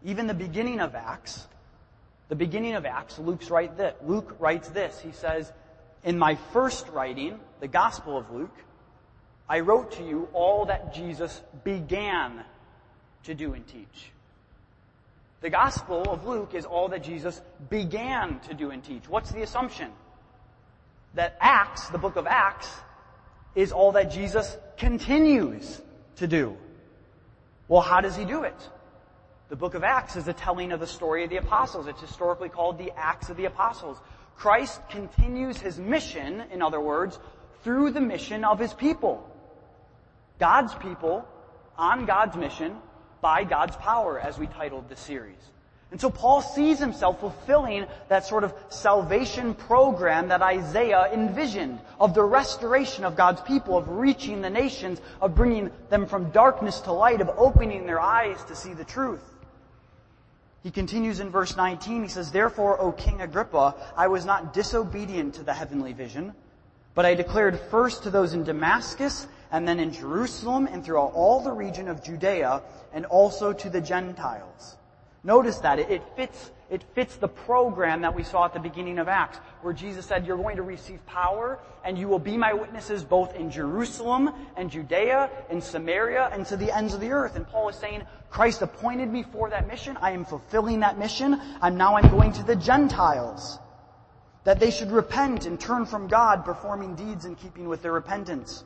Even 0.03 0.27
the 0.27 0.33
beginning 0.33 0.79
of 0.79 0.93
Acts, 0.93 1.47
the 2.29 2.35
beginning 2.35 2.75
of 2.75 2.85
Acts, 2.85 3.17
Luke's 3.17 3.49
write 3.49 3.77
this, 3.77 3.95
Luke 4.03 4.35
writes 4.39 4.67
this. 4.69 4.99
He 4.99 5.11
says, 5.11 5.51
in 6.03 6.19
my 6.19 6.35
first 6.53 6.87
writing, 6.89 7.39
the 7.59 7.67
Gospel 7.67 8.17
of 8.17 8.29
Luke, 8.31 8.55
I 9.49 9.61
wrote 9.61 9.93
to 9.93 10.03
you 10.03 10.29
all 10.33 10.65
that 10.65 10.93
Jesus 10.93 11.41
began 11.63 12.43
to 13.23 13.33
do 13.33 13.53
and 13.53 13.65
teach. 13.67 14.11
The 15.45 15.51
Gospel 15.51 16.01
of 16.11 16.25
Luke 16.25 16.55
is 16.55 16.65
all 16.65 16.87
that 16.87 17.03
Jesus 17.03 17.39
began 17.69 18.39
to 18.47 18.55
do 18.55 18.71
and 18.71 18.83
teach. 18.83 19.07
What's 19.07 19.29
the 19.31 19.43
assumption? 19.43 19.91
That 21.13 21.37
Acts, 21.39 21.87
the 21.89 21.99
book 21.99 22.15
of 22.15 22.25
Acts, 22.25 22.67
is 23.53 23.71
all 23.71 23.91
that 23.91 24.09
Jesus 24.09 24.57
continues 24.75 25.83
to 26.15 26.25
do. 26.25 26.57
Well, 27.67 27.81
how 27.81 28.01
does 28.01 28.15
he 28.15 28.25
do 28.25 28.41
it? 28.41 28.55
The 29.49 29.55
book 29.55 29.75
of 29.75 29.83
Acts 29.83 30.15
is 30.15 30.27
a 30.27 30.33
telling 30.33 30.71
of 30.71 30.79
the 30.79 30.87
story 30.87 31.23
of 31.23 31.29
the 31.29 31.37
apostles. 31.37 31.85
It's 31.85 32.01
historically 32.01 32.49
called 32.49 32.79
the 32.79 32.91
Acts 32.97 33.29
of 33.29 33.37
the 33.37 33.45
Apostles. 33.45 33.99
Christ 34.35 34.81
continues 34.89 35.59
his 35.59 35.77
mission, 35.77 36.41
in 36.51 36.63
other 36.63 36.81
words, 36.81 37.19
through 37.63 37.91
the 37.91 38.01
mission 38.01 38.43
of 38.43 38.57
his 38.57 38.73
people. 38.73 39.29
God's 40.39 40.73
people 40.73 41.23
on 41.77 42.07
God's 42.07 42.35
mission 42.35 42.77
by 43.25 43.43
God's 43.43 43.75
power, 43.77 44.19
as 44.19 44.37
we 44.37 44.45
titled 44.45 44.87
the 44.87 44.95
series. 44.95 45.39
And 45.89 45.99
so 45.99 46.11
Paul 46.11 46.43
sees 46.43 46.77
himself 46.77 47.19
fulfilling 47.19 47.87
that 48.07 48.23
sort 48.23 48.43
of 48.43 48.53
salvation 48.69 49.55
program 49.55 50.27
that 50.27 50.43
Isaiah 50.43 51.09
envisioned 51.11 51.79
of 51.99 52.13
the 52.13 52.21
restoration 52.21 53.03
of 53.03 53.15
God's 53.15 53.41
people, 53.41 53.79
of 53.79 53.89
reaching 53.89 54.43
the 54.43 54.51
nations, 54.51 55.01
of 55.21 55.33
bringing 55.33 55.71
them 55.89 56.05
from 56.05 56.29
darkness 56.29 56.81
to 56.81 56.91
light, 56.91 57.19
of 57.19 57.31
opening 57.35 57.87
their 57.87 57.99
eyes 57.99 58.43
to 58.43 58.55
see 58.55 58.73
the 58.73 58.85
truth. 58.85 59.23
He 60.61 60.69
continues 60.69 61.19
in 61.19 61.31
verse 61.31 61.57
19, 61.57 62.03
he 62.03 62.09
says, 62.09 62.31
Therefore, 62.31 62.79
O 62.79 62.91
King 62.91 63.21
Agrippa, 63.21 63.73
I 63.97 64.05
was 64.05 64.23
not 64.23 64.53
disobedient 64.53 65.33
to 65.35 65.43
the 65.43 65.53
heavenly 65.53 65.93
vision, 65.93 66.35
but 66.93 67.07
I 67.07 67.15
declared 67.15 67.59
first 67.71 68.03
to 68.03 68.11
those 68.11 68.35
in 68.35 68.43
Damascus, 68.43 69.25
and 69.51 69.67
then 69.67 69.79
in 69.79 69.91
Jerusalem, 69.91 70.67
and 70.71 70.83
throughout 70.83 71.13
all 71.13 71.41
the 71.41 71.51
region 71.51 71.87
of 71.87 72.03
Judea, 72.03 72.61
and 72.93 73.05
also 73.05 73.53
to 73.53 73.69
the 73.69 73.81
Gentiles. 73.81 74.77
Notice 75.23 75.57
that. 75.59 75.79
It, 75.79 76.03
fits, 76.15 76.51
it 76.69 76.83
fits 76.93 77.15
the 77.15 77.27
program 77.27 78.01
that 78.01 78.13
we 78.13 78.23
saw 78.23 78.45
at 78.45 78.53
the 78.53 78.59
beginning 78.59 78.99
of 78.99 79.07
Acts, 79.07 79.39
where 79.63 79.73
Jesus 79.73 80.05
said, 80.05 80.27
you're 80.27 80.37
going 80.37 80.57
to 80.57 80.61
receive 80.61 81.03
power, 81.07 81.59
and 81.83 81.97
you 81.97 82.07
will 82.07 82.19
be 82.19 82.37
my 82.37 82.53
witnesses 82.53 83.03
both 83.03 83.35
in 83.35 83.49
Jerusalem 83.49 84.29
and 84.55 84.69
Judea 84.69 85.31
and 85.49 85.63
Samaria 85.63 86.29
and 86.31 86.45
to 86.45 86.57
the 86.57 86.75
ends 86.75 86.93
of 86.93 87.01
the 87.01 87.11
earth. 87.11 87.35
And 87.35 87.47
Paul 87.47 87.69
is 87.69 87.75
saying, 87.75 88.03
Christ 88.29 88.61
appointed 88.61 89.11
me 89.11 89.23
for 89.23 89.49
that 89.49 89.67
mission. 89.67 89.97
I 89.99 90.11
am 90.11 90.25
fulfilling 90.25 90.81
that 90.81 90.99
mission. 90.99 91.41
I'm 91.59 91.75
now 91.75 91.95
I'm 91.95 92.09
going 92.11 92.31
to 92.33 92.43
the 92.43 92.55
Gentiles. 92.55 93.57
That 94.43 94.59
they 94.59 94.69
should 94.69 94.91
repent 94.91 95.47
and 95.47 95.59
turn 95.59 95.87
from 95.87 96.07
God, 96.07 96.45
performing 96.45 96.93
deeds 96.93 97.25
in 97.25 97.33
keeping 97.35 97.67
with 97.67 97.81
their 97.81 97.93
repentance. 97.93 98.63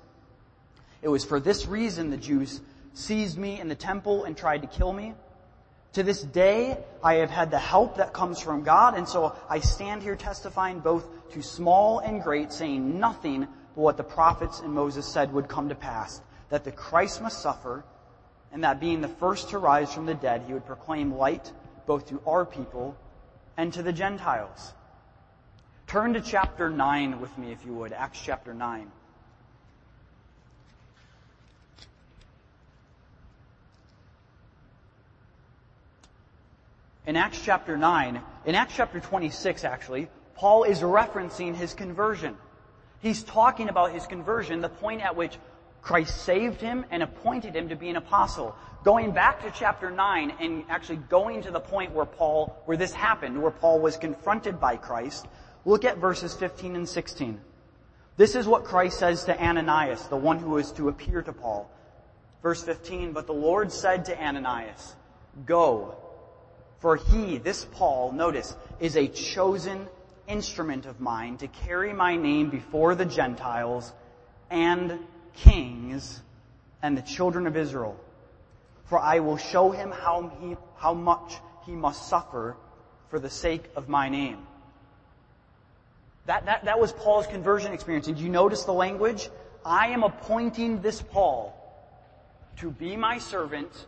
It 1.01 1.07
was 1.07 1.25
for 1.25 1.39
this 1.39 1.65
reason 1.65 2.09
the 2.09 2.17
Jews 2.17 2.62
seized 2.93 3.38
me 3.38 3.59
in 3.59 3.67
the 3.67 3.75
temple 3.75 4.25
and 4.25 4.35
tried 4.35 4.62
to 4.62 4.67
kill 4.67 4.91
me. 4.91 5.13
To 5.93 6.03
this 6.03 6.21
day, 6.21 6.77
I 7.03 7.15
have 7.15 7.31
had 7.31 7.49
the 7.49 7.59
help 7.59 7.97
that 7.97 8.13
comes 8.13 8.39
from 8.39 8.63
God, 8.63 8.95
and 8.95 9.07
so 9.07 9.35
I 9.49 9.59
stand 9.59 10.03
here 10.03 10.15
testifying 10.15 10.81
both 10.81 11.31
to 11.31 11.41
small 11.41 11.99
and 11.99 12.21
great, 12.21 12.53
saying 12.53 12.99
nothing 12.99 13.47
but 13.75 13.81
what 13.81 13.97
the 13.97 14.03
prophets 14.03 14.59
and 14.59 14.73
Moses 14.73 15.07
said 15.07 15.33
would 15.33 15.47
come 15.47 15.69
to 15.69 15.75
pass, 15.75 16.21
that 16.49 16.63
the 16.63 16.71
Christ 16.71 17.21
must 17.21 17.41
suffer, 17.41 17.83
and 18.51 18.63
that 18.63 18.79
being 18.79 19.01
the 19.01 19.07
first 19.07 19.49
to 19.49 19.57
rise 19.57 19.91
from 19.91 20.05
the 20.05 20.13
dead, 20.13 20.43
he 20.45 20.53
would 20.53 20.65
proclaim 20.65 21.15
light 21.15 21.51
both 21.88 22.07
to 22.09 22.21
our 22.27 22.45
people 22.45 22.95
and 23.57 23.73
to 23.73 23.81
the 23.81 23.93
Gentiles. 23.93 24.73
Turn 25.88 26.13
to 26.13 26.21
chapter 26.21 26.69
9 26.69 27.19
with 27.19 27.35
me, 27.38 27.51
if 27.51 27.65
you 27.65 27.73
would, 27.73 27.93
Acts 27.93 28.21
chapter 28.23 28.53
9. 28.53 28.91
In 37.05 37.15
Acts 37.15 37.41
chapter 37.43 37.77
9, 37.77 38.21
in 38.45 38.55
Acts 38.55 38.73
chapter 38.75 38.99
26 38.99 39.63
actually, 39.63 40.09
Paul 40.35 40.63
is 40.63 40.79
referencing 40.79 41.55
his 41.55 41.73
conversion. 41.73 42.38
He's 43.01 43.23
talking 43.23 43.69
about 43.69 43.91
his 43.91 44.05
conversion, 44.07 44.62
the 44.62 44.69
point 44.69 45.01
at 45.01 45.15
which 45.15 45.38
Christ 45.81 46.23
saved 46.23 46.62
him 46.62 46.85
and 46.91 47.01
appointed 47.01 47.55
him 47.55 47.69
to 47.69 47.75
be 47.75 47.89
an 47.89 47.95
apostle. 47.95 48.55
Going 48.83 49.12
back 49.12 49.43
to 49.43 49.51
chapter 49.51 49.89
9 49.89 50.33
and 50.39 50.63
actually 50.69 50.97
going 50.97 51.41
to 51.43 51.51
the 51.51 51.59
point 51.59 51.93
where 51.93 52.05
Paul, 52.05 52.62
where 52.65 52.77
this 52.77 52.93
happened, 52.93 53.41
where 53.41 53.51
Paul 53.51 53.79
was 53.79 53.97
confronted 53.97 54.59
by 54.59 54.77
Christ, 54.77 55.27
look 55.65 55.85
at 55.85 55.97
verses 55.97 56.33
15 56.33 56.75
and 56.75 56.88
16. 56.88 57.39
This 58.17 58.35
is 58.35 58.47
what 58.47 58.65
Christ 58.65 58.99
says 58.99 59.23
to 59.25 59.41
Ananias, 59.41 60.03
the 60.07 60.17
one 60.17 60.39
who 60.39 60.57
is 60.57 60.71
to 60.73 60.89
appear 60.89 61.21
to 61.21 61.33
Paul. 61.33 61.69
Verse 62.41 62.63
15, 62.63 63.13
but 63.13 63.27
the 63.27 63.33
Lord 63.33 63.71
said 63.71 64.05
to 64.05 64.21
Ananias, 64.21 64.95
go, 65.45 65.97
for 66.79 66.95
he, 66.95 67.37
this 67.37 67.65
Paul, 67.65 68.11
notice, 68.11 68.55
is 68.79 68.95
a 68.95 69.07
chosen 69.07 69.87
instrument 70.27 70.85
of 70.85 70.99
mine 70.99 71.37
to 71.37 71.47
carry 71.47 71.91
my 71.91 72.15
name 72.15 72.49
before 72.49 72.95
the 72.95 73.05
Gentiles 73.05 73.91
and 74.49 74.99
kings 75.33 76.21
and 76.81 76.97
the 76.97 77.01
children 77.01 77.47
of 77.47 77.57
Israel. 77.57 77.99
For 78.85 78.99
I 78.99 79.19
will 79.19 79.37
show 79.37 79.71
him 79.71 79.91
how, 79.91 80.31
he, 80.39 80.55
how 80.77 80.93
much 80.93 81.35
he 81.65 81.73
must 81.73 82.07
suffer 82.07 82.55
for 83.09 83.19
the 83.19 83.29
sake 83.29 83.63
of 83.75 83.89
my 83.89 84.09
name. 84.09 84.39
That, 86.27 86.45
that, 86.45 86.65
that 86.65 86.79
was 86.79 86.91
Paul's 86.93 87.27
conversion 87.27 87.73
experience. 87.73 88.05
Did 88.05 88.19
you 88.19 88.29
notice 88.29 88.63
the 88.63 88.73
language? 88.73 89.29
I 89.65 89.87
am 89.87 90.03
appointing 90.03 90.81
this 90.81 91.01
Paul 91.01 91.55
to 92.57 92.71
be 92.71 92.95
my 92.95 93.17
servant 93.17 93.87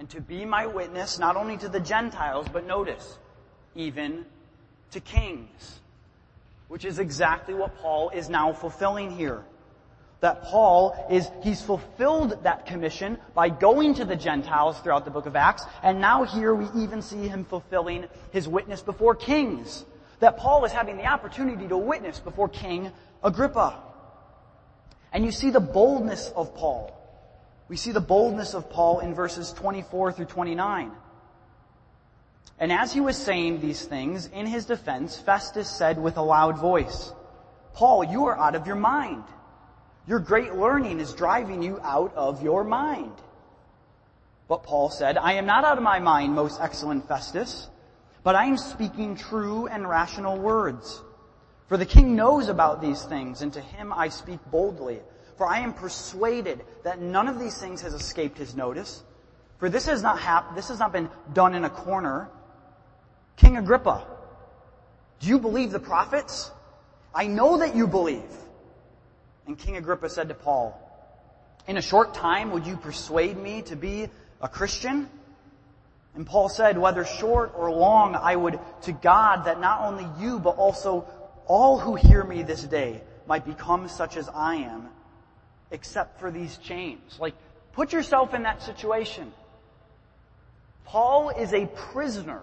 and 0.00 0.08
to 0.08 0.20
be 0.20 0.46
my 0.46 0.64
witness 0.64 1.18
not 1.18 1.36
only 1.36 1.58
to 1.58 1.68
the 1.68 1.78
Gentiles, 1.78 2.46
but 2.50 2.66
notice, 2.66 3.18
even 3.74 4.24
to 4.92 4.98
kings. 4.98 5.80
Which 6.68 6.86
is 6.86 6.98
exactly 6.98 7.52
what 7.52 7.76
Paul 7.76 8.08
is 8.08 8.30
now 8.30 8.54
fulfilling 8.54 9.10
here. 9.10 9.44
That 10.20 10.42
Paul 10.44 10.96
is, 11.10 11.28
he's 11.42 11.60
fulfilled 11.60 12.44
that 12.44 12.64
commission 12.64 13.18
by 13.34 13.50
going 13.50 13.94
to 13.96 14.06
the 14.06 14.16
Gentiles 14.16 14.80
throughout 14.80 15.04
the 15.04 15.10
book 15.10 15.26
of 15.26 15.36
Acts, 15.36 15.66
and 15.82 16.00
now 16.00 16.24
here 16.24 16.54
we 16.54 16.82
even 16.82 17.02
see 17.02 17.28
him 17.28 17.44
fulfilling 17.44 18.06
his 18.32 18.48
witness 18.48 18.80
before 18.80 19.14
kings. 19.14 19.84
That 20.20 20.38
Paul 20.38 20.64
is 20.64 20.72
having 20.72 20.96
the 20.96 21.06
opportunity 21.06 21.68
to 21.68 21.76
witness 21.76 22.20
before 22.20 22.48
King 22.48 22.90
Agrippa. 23.22 23.82
And 25.12 25.26
you 25.26 25.30
see 25.30 25.50
the 25.50 25.60
boldness 25.60 26.32
of 26.34 26.54
Paul. 26.54 26.99
We 27.70 27.76
see 27.76 27.92
the 27.92 28.00
boldness 28.00 28.54
of 28.54 28.68
Paul 28.68 28.98
in 28.98 29.14
verses 29.14 29.52
24 29.52 30.10
through 30.10 30.24
29. 30.24 30.90
And 32.58 32.72
as 32.72 32.92
he 32.92 32.98
was 32.98 33.16
saying 33.16 33.60
these 33.60 33.84
things, 33.84 34.26
in 34.26 34.44
his 34.44 34.64
defense, 34.64 35.16
Festus 35.16 35.70
said 35.70 35.96
with 35.96 36.16
a 36.16 36.20
loud 36.20 36.58
voice, 36.58 37.12
Paul, 37.72 38.02
you 38.02 38.26
are 38.26 38.36
out 38.36 38.56
of 38.56 38.66
your 38.66 38.74
mind. 38.74 39.22
Your 40.08 40.18
great 40.18 40.56
learning 40.56 40.98
is 40.98 41.14
driving 41.14 41.62
you 41.62 41.78
out 41.84 42.12
of 42.16 42.42
your 42.42 42.64
mind. 42.64 43.12
But 44.48 44.64
Paul 44.64 44.90
said, 44.90 45.16
I 45.16 45.34
am 45.34 45.46
not 45.46 45.64
out 45.64 45.76
of 45.76 45.84
my 45.84 46.00
mind, 46.00 46.34
most 46.34 46.60
excellent 46.60 47.06
Festus, 47.06 47.68
but 48.24 48.34
I 48.34 48.46
am 48.46 48.58
speaking 48.58 49.14
true 49.14 49.68
and 49.68 49.88
rational 49.88 50.36
words. 50.36 51.00
For 51.68 51.76
the 51.76 51.86
king 51.86 52.16
knows 52.16 52.48
about 52.48 52.82
these 52.82 53.04
things, 53.04 53.42
and 53.42 53.52
to 53.52 53.60
him 53.60 53.92
I 53.92 54.08
speak 54.08 54.40
boldly. 54.50 54.98
For 55.40 55.48
I 55.48 55.60
am 55.60 55.72
persuaded 55.72 56.62
that 56.82 57.00
none 57.00 57.26
of 57.26 57.38
these 57.38 57.56
things 57.56 57.80
has 57.80 57.94
escaped 57.94 58.36
his 58.36 58.54
notice. 58.54 59.02
For 59.56 59.70
this 59.70 59.86
has 59.86 60.02
not 60.02 60.18
hap- 60.18 60.54
this 60.54 60.68
has 60.68 60.78
not 60.78 60.92
been 60.92 61.08
done 61.32 61.54
in 61.54 61.64
a 61.64 61.70
corner. 61.70 62.28
King 63.38 63.56
Agrippa, 63.56 64.06
do 65.18 65.28
you 65.28 65.38
believe 65.38 65.70
the 65.70 65.80
prophets? 65.80 66.50
I 67.14 67.26
know 67.26 67.56
that 67.56 67.74
you 67.74 67.86
believe. 67.86 68.30
And 69.46 69.56
King 69.56 69.78
Agrippa 69.78 70.10
said 70.10 70.28
to 70.28 70.34
Paul, 70.34 70.78
in 71.66 71.78
a 71.78 71.82
short 71.82 72.12
time 72.12 72.50
would 72.50 72.66
you 72.66 72.76
persuade 72.76 73.38
me 73.38 73.62
to 73.62 73.76
be 73.76 74.10
a 74.42 74.48
Christian? 74.48 75.08
And 76.14 76.26
Paul 76.26 76.50
said, 76.50 76.76
whether 76.76 77.06
short 77.06 77.52
or 77.56 77.72
long, 77.72 78.14
I 78.14 78.36
would 78.36 78.60
to 78.82 78.92
God 78.92 79.46
that 79.46 79.58
not 79.58 79.80
only 79.80 80.06
you, 80.22 80.38
but 80.38 80.56
also 80.56 81.06
all 81.46 81.78
who 81.78 81.94
hear 81.94 82.24
me 82.24 82.42
this 82.42 82.62
day 82.62 83.00
might 83.26 83.46
become 83.46 83.88
such 83.88 84.18
as 84.18 84.28
I 84.28 84.56
am 84.56 84.90
except 85.70 86.20
for 86.20 86.30
these 86.30 86.56
chains. 86.58 87.18
Like, 87.18 87.34
put 87.72 87.92
yourself 87.92 88.34
in 88.34 88.42
that 88.42 88.62
situation. 88.62 89.32
Paul 90.84 91.30
is 91.30 91.52
a 91.52 91.66
prisoner. 91.66 92.42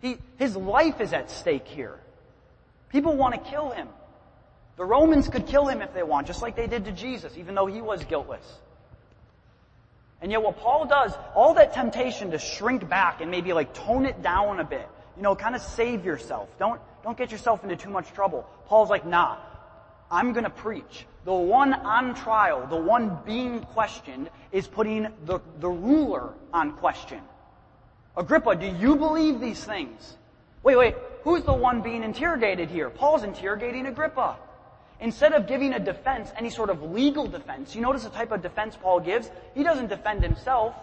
He, 0.00 0.18
his 0.38 0.56
life 0.56 1.00
is 1.00 1.12
at 1.12 1.30
stake 1.30 1.66
here. 1.66 1.98
People 2.90 3.16
want 3.16 3.34
to 3.34 3.50
kill 3.50 3.70
him. 3.70 3.88
The 4.76 4.84
Romans 4.84 5.28
could 5.28 5.46
kill 5.46 5.66
him 5.66 5.82
if 5.82 5.92
they 5.92 6.02
want, 6.02 6.26
just 6.26 6.42
like 6.42 6.56
they 6.56 6.66
did 6.66 6.86
to 6.86 6.92
Jesus, 6.92 7.36
even 7.36 7.54
though 7.54 7.66
he 7.66 7.80
was 7.80 8.04
guiltless. 8.04 8.46
And 10.22 10.30
yet 10.30 10.42
what 10.42 10.58
Paul 10.58 10.86
does, 10.86 11.12
all 11.34 11.54
that 11.54 11.74
temptation 11.74 12.30
to 12.30 12.38
shrink 12.38 12.88
back 12.88 13.20
and 13.20 13.30
maybe 13.30 13.52
like 13.52 13.74
tone 13.74 14.06
it 14.06 14.22
down 14.22 14.60
a 14.60 14.64
bit, 14.64 14.88
you 15.16 15.22
know, 15.22 15.34
kind 15.34 15.54
of 15.54 15.62
save 15.62 16.04
yourself. 16.04 16.48
Don't, 16.58 16.80
don't 17.02 17.16
get 17.16 17.32
yourself 17.32 17.62
into 17.62 17.76
too 17.76 17.90
much 17.90 18.12
trouble. 18.12 18.48
Paul's 18.66 18.90
like, 18.90 19.06
nah, 19.06 19.38
I'm 20.10 20.32
gonna 20.32 20.50
preach. 20.50 21.06
The 21.24 21.32
one 21.32 21.74
on 21.74 22.14
trial, 22.14 22.66
the 22.66 22.76
one 22.76 23.18
being 23.26 23.60
questioned, 23.60 24.30
is 24.52 24.66
putting 24.66 25.08
the, 25.26 25.40
the 25.60 25.68
ruler 25.68 26.32
on 26.52 26.72
question. 26.72 27.20
Agrippa, 28.16 28.56
do 28.56 28.66
you 28.66 28.96
believe 28.96 29.38
these 29.38 29.62
things? 29.62 30.16
Wait, 30.62 30.76
wait, 30.76 30.94
who's 31.22 31.42
the 31.44 31.52
one 31.52 31.82
being 31.82 32.02
interrogated 32.02 32.68
here? 32.70 32.90
Paul's 32.90 33.22
interrogating 33.22 33.86
Agrippa. 33.86 34.36
Instead 35.00 35.32
of 35.32 35.46
giving 35.46 35.72
a 35.72 35.78
defense, 35.78 36.30
any 36.36 36.50
sort 36.50 36.68
of 36.68 36.82
legal 36.82 37.26
defense, 37.26 37.74
you 37.74 37.80
notice 37.80 38.04
the 38.04 38.10
type 38.10 38.32
of 38.32 38.42
defense 38.42 38.76
Paul 38.80 39.00
gives? 39.00 39.30
He 39.54 39.62
doesn't 39.62 39.88
defend 39.88 40.22
himself. 40.22 40.74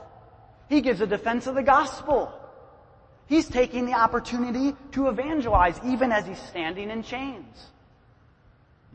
He 0.69 0.81
gives 0.81 1.01
a 1.01 1.07
defense 1.07 1.45
of 1.45 1.55
the 1.55 1.63
gospel. 1.63 2.33
He's 3.27 3.47
taking 3.47 3.85
the 3.85 3.93
opportunity 3.93 4.75
to 4.93 5.09
evangelize 5.09 5.79
even 5.85 6.11
as 6.11 6.25
he's 6.25 6.41
standing 6.41 6.89
in 6.89 7.03
chains. 7.03 7.67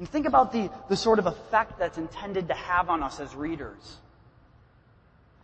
And 0.02 0.08
think 0.08 0.26
about 0.26 0.50
the, 0.52 0.68
the 0.88 0.96
sort 0.96 1.20
of 1.20 1.26
effect 1.26 1.78
that's 1.78 1.96
intended 1.96 2.48
to 2.48 2.54
have 2.54 2.90
on 2.90 3.04
us 3.04 3.20
as 3.20 3.36
readers. 3.36 3.98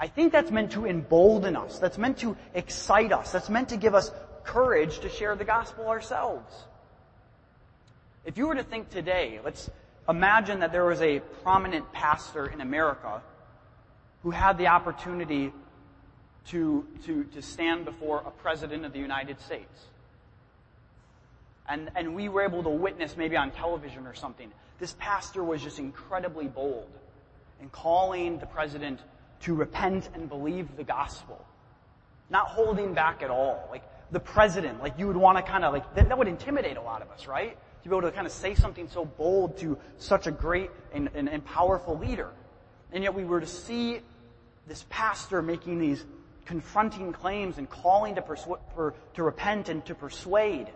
I 0.01 0.09
think 0.09 0.33
that's 0.33 0.51
meant 0.51 0.73
to 0.73 0.85
embolden 0.85 1.55
us. 1.55 1.79
That's 1.79 1.97
meant 1.97 2.19
to 2.19 2.37
excite 2.55 3.13
us. 3.13 3.31
That's 3.31 3.49
meant 3.49 3.69
to 3.69 3.77
give 3.77 3.95
us 3.95 4.11
courage 4.43 4.99
to 4.99 5.09
share 5.09 5.37
the 5.37 5.45
gospel 5.45 5.87
ourselves. 5.87 6.53
If 8.25 8.37
you 8.37 8.49
were 8.49 8.57
to 8.57 8.65
think 8.65 8.91
today, 8.91 9.39
let's 9.45 9.71
imagine 10.09 10.59
that 10.59 10.73
there 10.73 10.87
was 10.87 11.03
a 11.03 11.21
prominent 11.45 11.93
pastor 11.93 12.47
in 12.47 12.61
America 12.61 13.23
who 14.25 14.33
had 14.33 14.59
the 14.59 14.67
opportunity 14.67 15.53
to, 16.47 16.85
to, 17.07 17.23
to 17.23 17.43
stand 17.43 17.85
before 17.85 18.25
a 18.27 18.33
president 18.33 18.85
of 18.85 18.93
the 18.93 18.99
United 18.99 19.41
States. 19.41 19.85
And, 21.69 21.91
and 21.95 22.15
we 22.15 22.29
were 22.29 22.43
able 22.43 22.63
to 22.63 22.71
witness 22.71 23.17
maybe 23.17 23.37
on 23.37 23.51
television 23.51 24.07
or 24.07 24.15
something. 24.15 24.51
This 24.79 24.95
pastor 24.99 25.45
was 25.45 25.63
just 25.63 25.79
incredibly 25.79 26.47
bold 26.47 26.91
in 27.61 27.69
calling 27.69 28.39
the 28.39 28.47
president 28.47 29.01
to 29.41 29.55
repent 29.55 30.09
and 30.15 30.29
believe 30.29 30.77
the 30.77 30.85
gospel. 30.85 31.45
Not 32.31 32.47
holding 32.47 32.95
back 32.95 33.23
at 33.23 33.31
all. 33.31 33.69
Like 33.71 33.83
the 34.11 34.21
president, 34.21 34.81
like 34.81 34.99
you 34.99 35.07
would 35.07 35.17
want 35.17 35.39
to 35.39 35.43
kind 35.43 35.65
of 35.65 35.73
like, 35.73 35.95
that, 35.95 36.09
that, 36.09 36.19
would 36.19 36.29
intimidate 36.29 36.77
a 36.77 36.83
lot 36.83 37.03
of 37.03 37.11
us, 37.11 37.27
right? 37.27 37.57
To 37.83 37.89
be 37.89 37.95
able 37.95 38.09
to 38.09 38.13
kind 38.13 38.27
of 38.27 38.33
say 38.33 38.55
something 38.55 38.89
so 38.89 39.05
bold 39.05 39.59
to 39.59 39.79
such 39.99 40.27
a 40.27 40.31
great 40.31 40.71
and, 40.93 41.11
and, 41.15 41.29
and 41.29 41.45
powerful 41.45 41.99
leader. 41.99 42.31
And 42.93 43.03
yet 43.03 43.15
we 43.15 43.25
were 43.25 43.41
to 43.41 43.47
see 43.47 44.01
this 44.67 44.85
pastor 44.89 45.43
making 45.43 45.79
these 45.79 46.05
confronting 46.47 47.13
claims 47.13 47.59
and 47.59 47.69
calling 47.69 48.15
to, 48.15 48.23
persu- 48.23 48.59
for, 48.75 48.95
to 49.15 49.23
repent 49.23 49.69
and 49.69 49.85
to 49.85 49.95
persuade. 49.95 50.69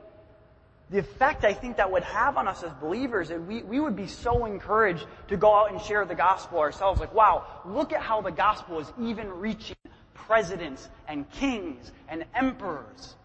The 0.93 0.99
effect 0.99 1.43
I 1.45 1.55
think 1.55 1.79
that 1.79 1.91
would 1.91 2.03
have 2.03 2.37
on 2.37 2.47
us 2.47 2.63
as 2.63 2.71
believers 2.75 3.31
is 3.31 3.41
we, 3.41 3.63
we 3.63 3.81
would 3.81 3.97
be 3.97 4.07
so 4.07 4.45
encouraged 4.45 5.07
to 5.29 5.39
go 5.39 5.55
out 5.55 5.73
and 5.73 5.81
share 5.81 6.05
the 6.05 6.15
gospel 6.15 6.59
ourselves. 6.59 7.01
Like, 7.01 7.15
wow, 7.15 7.47
look 7.65 7.95
at 7.95 8.03
how 8.03 8.21
the 8.21 8.31
gospel 8.31 8.79
is 8.79 8.93
even 9.01 9.31
reaching 9.31 9.77
presidents 10.13 10.91
and 11.09 11.29
kings 11.31 11.91
and 12.11 12.27
emperors. 12.35 13.17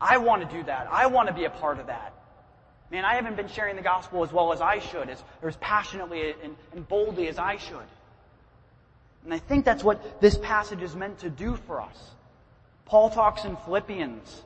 I 0.00 0.18
want 0.18 0.48
to 0.48 0.56
do 0.56 0.62
that. 0.62 0.86
I 0.88 1.06
want 1.06 1.26
to 1.26 1.34
be 1.34 1.44
a 1.44 1.50
part 1.50 1.80
of 1.80 1.88
that. 1.88 2.14
Man, 2.92 3.04
I 3.04 3.16
haven't 3.16 3.36
been 3.36 3.48
sharing 3.48 3.74
the 3.74 3.82
gospel 3.82 4.22
as 4.22 4.32
well 4.32 4.52
as 4.52 4.60
I 4.60 4.78
should, 4.78 5.10
as, 5.10 5.20
or 5.42 5.48
as 5.48 5.56
passionately 5.56 6.34
and, 6.40 6.54
and 6.72 6.86
boldly 6.86 7.26
as 7.26 7.36
I 7.36 7.56
should. 7.56 7.88
And 9.24 9.34
I 9.34 9.38
think 9.38 9.64
that's 9.64 9.82
what 9.82 10.20
this 10.20 10.38
passage 10.38 10.82
is 10.82 10.94
meant 10.94 11.18
to 11.18 11.30
do 11.30 11.56
for 11.66 11.80
us. 11.80 12.12
Paul 12.84 13.10
talks 13.10 13.44
in 13.44 13.56
Philippians. 13.56 14.44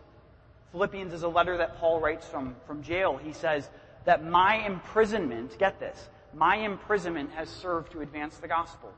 Philippians 0.72 1.12
is 1.12 1.22
a 1.22 1.28
letter 1.28 1.56
that 1.56 1.78
Paul 1.78 2.00
writes 2.00 2.26
from, 2.26 2.54
from 2.66 2.82
jail. 2.82 3.16
He 3.16 3.32
says 3.32 3.68
that 4.04 4.24
my 4.24 4.64
imprisonment, 4.66 5.58
get 5.58 5.80
this, 5.80 6.08
my 6.32 6.56
imprisonment 6.56 7.32
has 7.32 7.48
served 7.48 7.92
to 7.92 8.00
advance 8.00 8.36
the 8.36 8.48
gospel. 8.48 8.92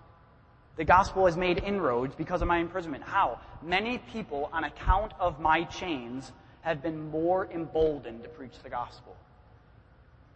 The 0.76 0.84
gospel 0.84 1.26
has 1.26 1.36
made 1.36 1.62
inroads 1.62 2.14
because 2.14 2.42
of 2.42 2.48
my 2.48 2.58
imprisonment. 2.58 3.04
How? 3.04 3.40
Many 3.62 3.98
people, 3.98 4.50
on 4.52 4.64
account 4.64 5.12
of 5.18 5.40
my 5.40 5.64
chains, 5.64 6.32
have 6.62 6.82
been 6.82 7.10
more 7.10 7.48
emboldened 7.50 8.22
to 8.22 8.28
preach 8.28 8.58
the 8.62 8.70
gospel. 8.70 9.16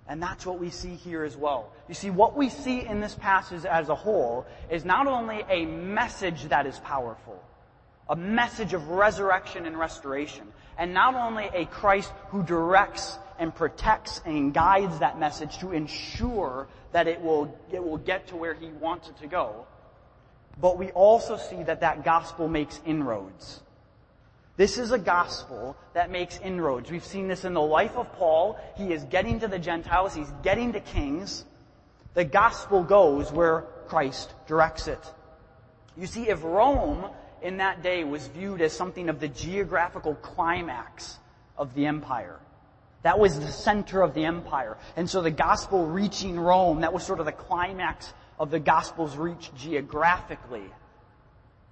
And 0.08 0.22
that's 0.22 0.46
what 0.46 0.58
we 0.60 0.70
see 0.70 0.94
here 0.94 1.24
as 1.24 1.36
well. 1.36 1.72
You 1.88 1.94
see, 1.94 2.10
what 2.10 2.36
we 2.36 2.48
see 2.48 2.86
in 2.86 3.00
this 3.00 3.14
passage 3.14 3.64
as 3.64 3.88
a 3.88 3.94
whole 3.94 4.46
is 4.70 4.84
not 4.84 5.06
only 5.06 5.42
a 5.48 5.66
message 5.66 6.44
that 6.44 6.66
is 6.66 6.78
powerful, 6.80 7.42
a 8.08 8.14
message 8.14 8.72
of 8.72 8.88
resurrection 8.88 9.66
and 9.66 9.76
restoration, 9.76 10.46
and 10.78 10.92
not 10.94 11.14
only 11.14 11.48
a 11.52 11.66
Christ 11.66 12.12
who 12.28 12.42
directs 12.42 13.18
and 13.38 13.54
protects 13.54 14.20
and 14.24 14.52
guides 14.52 14.98
that 14.98 15.18
message 15.18 15.58
to 15.58 15.72
ensure 15.72 16.68
that 16.92 17.06
it 17.06 17.20
will, 17.20 17.54
it 17.72 17.82
will 17.82 17.98
get 17.98 18.28
to 18.28 18.36
where 18.36 18.54
he 18.54 18.68
wants 18.68 19.08
it 19.08 19.18
to 19.18 19.26
go, 19.26 19.66
but 20.60 20.78
we 20.78 20.90
also 20.92 21.36
see 21.36 21.62
that 21.62 21.80
that 21.80 22.04
gospel 22.04 22.48
makes 22.48 22.80
inroads. 22.86 23.60
This 24.56 24.78
is 24.78 24.90
a 24.90 24.98
gospel 24.98 25.76
that 25.92 26.10
makes 26.10 26.38
inroads. 26.38 26.90
We've 26.90 27.04
seen 27.04 27.28
this 27.28 27.44
in 27.44 27.52
the 27.52 27.60
life 27.60 27.94
of 27.96 28.10
Paul. 28.14 28.58
He 28.76 28.92
is 28.92 29.04
getting 29.04 29.40
to 29.40 29.48
the 29.48 29.58
Gentiles. 29.58 30.14
He's 30.14 30.32
getting 30.42 30.72
to 30.72 30.80
kings. 30.80 31.44
The 32.14 32.24
gospel 32.24 32.82
goes 32.82 33.30
where 33.30 33.66
Christ 33.86 34.32
directs 34.46 34.88
it. 34.88 35.12
You 35.94 36.06
see, 36.06 36.30
if 36.30 36.42
Rome 36.42 37.04
in 37.46 37.58
that 37.58 37.80
day 37.80 38.02
was 38.02 38.26
viewed 38.26 38.60
as 38.60 38.72
something 38.72 39.08
of 39.08 39.20
the 39.20 39.28
geographical 39.28 40.16
climax 40.16 41.16
of 41.56 41.72
the 41.74 41.86
empire, 41.86 42.40
that 43.02 43.20
was 43.20 43.38
the 43.38 43.52
center 43.52 44.02
of 44.02 44.14
the 44.14 44.24
empire. 44.24 44.76
And 44.96 45.08
so 45.08 45.22
the 45.22 45.30
gospel 45.30 45.86
reaching 45.86 46.40
Rome, 46.40 46.80
that 46.80 46.92
was 46.92 47.06
sort 47.06 47.20
of 47.20 47.26
the 47.26 47.32
climax 47.32 48.12
of 48.40 48.50
the 48.50 48.58
gospel's 48.58 49.16
reach 49.16 49.52
geographically. 49.54 50.68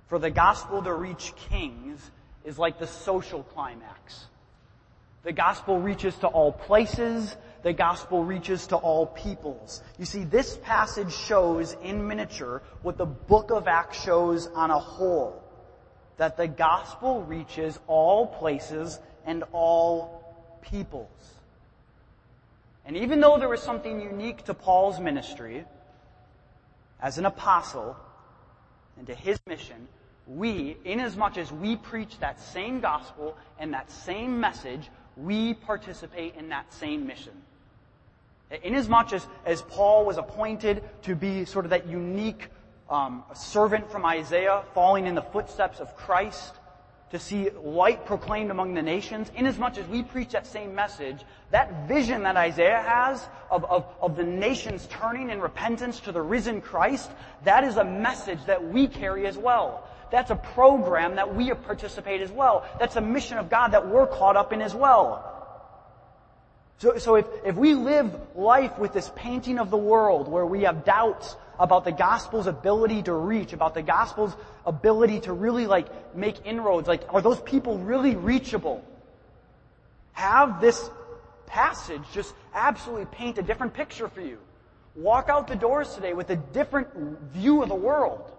For 0.07 0.21
the 0.21 0.31
gospel 0.31 0.81
to 0.81 0.95
reach 0.95 1.33
kings, 1.51 2.09
is 2.45 2.57
like 2.59 2.79
the 2.79 2.87
social 2.87 3.43
climax. 3.43 4.27
The 5.25 5.33
gospel 5.33 5.81
reaches 5.81 6.15
to 6.19 6.29
all 6.29 6.53
places. 6.53 7.35
The 7.63 7.73
gospel 7.73 8.23
reaches 8.23 8.67
to 8.69 8.77
all 8.77 9.07
peoples. 9.07 9.83
You 9.99 10.05
see, 10.05 10.25
this 10.25 10.57
passage 10.59 11.13
shows 11.13 11.75
in 11.83 12.07
miniature 12.07 12.63
what 12.83 12.99
the 12.99 13.07
book 13.07 13.51
of 13.51 13.67
Acts 13.67 14.05
shows 14.05 14.47
on 14.49 14.71
a 14.71 14.79
whole. 14.79 15.44
That 16.17 16.37
the 16.37 16.49
gospel 16.49 17.23
reaches 17.23 17.79
all 17.87 18.27
places 18.27 18.99
and 19.27 19.45
all 19.53 20.23
peoples. 20.63 21.09
And 22.87 22.97
even 22.97 23.21
though 23.21 23.39
there 23.39 23.49
was 23.49 23.63
something 23.63 24.01
unique 24.01 24.45
to 24.45 24.55
Paul's 24.55 25.01
ministry 25.01 25.65
as 27.01 27.19
an 27.19 27.27
apostle 27.27 27.97
and 28.97 29.07
to 29.07 29.15
his 29.15 29.39
mission, 29.47 29.89
we, 30.27 30.77
inasmuch 30.85 31.07
as 31.07 31.17
much 31.17 31.39
as 31.39 31.53
we 31.53 31.77
preach 31.77 32.19
that 32.21 32.41
same 32.41 32.81
gospel 32.81 33.37
and 33.59 33.75
that 33.75 33.91
same 33.91 34.41
message, 34.41 34.91
we 35.17 35.55
participate 35.55 36.35
in 36.37 36.49
that 36.49 36.73
same 36.73 37.07
mission. 37.07 37.33
Inasmuch 38.63 39.13
as, 39.13 39.27
much 39.27 39.33
as 39.47 39.63
Paul 39.63 40.05
was 40.05 40.17
appointed 40.17 40.83
to 41.03 41.15
be 41.15 41.45
sort 41.45 41.65
of 41.65 41.71
that 41.71 41.89
unique 41.89 42.49
um, 42.89 43.25
a 43.31 43.37
servant 43.37 43.91
from 43.91 44.05
Isaiah, 44.05 44.63
falling 44.75 45.07
in 45.07 45.15
the 45.15 45.23
footsteps 45.23 45.81
of 45.81 45.97
Christ, 45.97 46.55
to 47.11 47.19
see 47.19 47.49
light 47.51 48.07
proclaimed 48.07 48.51
among 48.51 48.75
the 48.75 48.83
nations, 48.83 49.31
inasmuch 49.37 49.79
as 49.79 49.87
we 49.87 50.03
preach 50.03 50.31
that 50.31 50.47
same 50.47 50.75
message, 50.75 51.19
that 51.53 51.87
vision 51.87 52.25
that 52.25 52.37
Isaiah 52.37 52.83
has 52.83 53.29
of, 53.51 53.65
of, 53.67 53.87
of 54.01 54.17
the 54.17 54.25
nations 54.25 54.89
turning 54.91 55.31
in 55.31 55.41
repentance 55.41 56.01
to 56.01 56.13
the 56.13 56.21
risen 56.21 56.61
Christ, 56.61 57.11
that 57.45 57.63
is 57.63 57.77
a 57.77 57.85
message 57.85 58.45
that 58.47 58.67
we 58.67 58.89
carry 58.89 59.27
as 59.27 59.39
well. 59.39 59.89
That's 60.11 60.31
a 60.31 60.37
program 60.37 61.17
that 61.17 61.35
we 61.35 61.53
participate 61.53 62.21
as 62.21 62.33
well. 62.33 62.67
That's 62.79 62.97
a 62.97 63.01
mission 63.01 63.39
of 63.39 63.49
God 63.49 63.69
that 63.69 63.89
we're 63.89 64.07
caught 64.07 64.37
up 64.37 64.53
in 64.53 64.61
as 64.61 64.75
well. 64.75 65.34
So, 66.79 66.99
so 66.99 67.15
if, 67.17 67.27
if 67.45 67.57
we 67.57 67.75
live 67.75 68.15
life 68.35 68.79
with 68.79 68.93
this 68.93 69.11
painting 69.15 69.59
of 69.59 69.71
the 69.71 69.77
world 69.77 70.29
where 70.29 70.45
we 70.45 70.63
have 70.63 70.85
doubts 70.85 71.37
about 71.59 71.85
the 71.85 71.93
gospel's 71.93 72.47
ability 72.47 73.05
to 73.05 73.13
reach, 73.13 73.53
about 73.53 73.75
the 73.75 73.83
gospel's 73.83 74.35
ability 74.67 75.21
to 75.21 75.33
really 75.33 75.67
like 75.67 76.17
make 76.17 76.45
inroads, 76.45 76.89
like 76.89 77.03
are 77.13 77.23
those 77.23 77.41
people 77.41 77.79
really 77.79 78.17
reachable? 78.17 78.85
Have 80.13 80.61
this 80.61 80.91
passage 81.47 82.03
just 82.13 82.35
absolutely 82.53 83.07
paint 83.07 83.39
a 83.39 83.43
different 83.43 83.75
picture 83.75 84.09
for 84.09 84.21
you. 84.21 84.39
Walk 84.97 85.29
out 85.29 85.49
the 85.49 85.57
doors 85.57 85.93
today 85.95 86.13
with 86.13 86.31
a 86.31 86.37
different 86.37 86.89
view 87.33 87.63
of 87.63 87.69
the 87.69 87.75
world. 87.75 88.31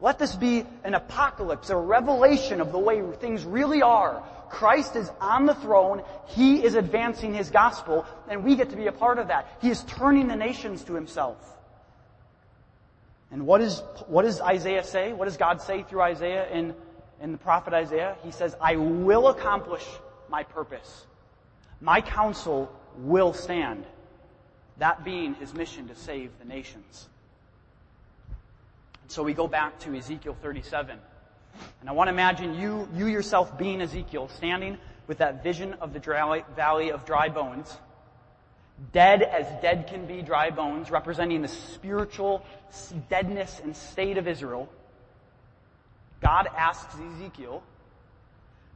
Let 0.00 0.18
this 0.18 0.34
be 0.34 0.66
an 0.84 0.94
apocalypse, 0.94 1.70
a 1.70 1.76
revelation 1.76 2.60
of 2.60 2.72
the 2.72 2.78
way 2.78 3.02
things 3.20 3.44
really 3.44 3.82
are. 3.82 4.22
Christ 4.52 4.96
is 4.96 5.10
on 5.18 5.46
the 5.46 5.54
throne. 5.54 6.02
He 6.26 6.62
is 6.62 6.74
advancing 6.74 7.32
His 7.32 7.50
gospel, 7.50 8.04
and 8.28 8.44
we 8.44 8.54
get 8.54 8.68
to 8.70 8.76
be 8.76 8.86
a 8.86 8.92
part 8.92 9.18
of 9.18 9.28
that. 9.28 9.48
He 9.62 9.70
is 9.70 9.82
turning 9.84 10.28
the 10.28 10.36
nations 10.36 10.84
to 10.84 10.94
Himself. 10.94 11.38
And 13.30 13.46
what 13.46 13.62
is, 13.62 13.82
what 14.08 14.22
does 14.22 14.42
Isaiah 14.42 14.84
say? 14.84 15.14
What 15.14 15.24
does 15.24 15.38
God 15.38 15.62
say 15.62 15.82
through 15.82 16.02
Isaiah 16.02 16.50
in, 16.50 16.74
in 17.22 17.32
the 17.32 17.38
prophet 17.38 17.72
Isaiah? 17.72 18.14
He 18.22 18.30
says, 18.30 18.54
I 18.60 18.76
will 18.76 19.28
accomplish 19.28 19.84
my 20.28 20.42
purpose. 20.42 21.06
My 21.80 22.02
counsel 22.02 22.70
will 22.98 23.32
stand. 23.32 23.86
That 24.76 25.02
being 25.02 25.34
His 25.34 25.54
mission 25.54 25.88
to 25.88 25.96
save 25.96 26.30
the 26.38 26.44
nations. 26.44 27.08
So 29.08 29.22
we 29.22 29.32
go 29.32 29.48
back 29.48 29.78
to 29.80 29.96
Ezekiel 29.96 30.36
37. 30.42 30.98
And 31.80 31.88
I 31.88 31.92
want 31.92 32.08
to 32.08 32.12
imagine 32.12 32.54
you, 32.54 32.88
you 32.94 33.06
yourself 33.06 33.58
being 33.58 33.80
Ezekiel, 33.80 34.28
standing 34.36 34.78
with 35.06 35.18
that 35.18 35.42
vision 35.42 35.74
of 35.74 35.92
the 35.92 35.98
dry, 35.98 36.44
valley 36.54 36.90
of 36.90 37.04
dry 37.04 37.28
bones, 37.28 37.76
dead 38.92 39.22
as 39.22 39.46
dead 39.60 39.86
can 39.88 40.06
be 40.06 40.22
dry 40.22 40.50
bones, 40.50 40.90
representing 40.90 41.42
the 41.42 41.48
spiritual 41.48 42.44
deadness 43.08 43.60
and 43.62 43.76
state 43.76 44.16
of 44.16 44.26
Israel. 44.28 44.68
God 46.20 46.48
asks 46.56 46.94
Ezekiel, 47.16 47.62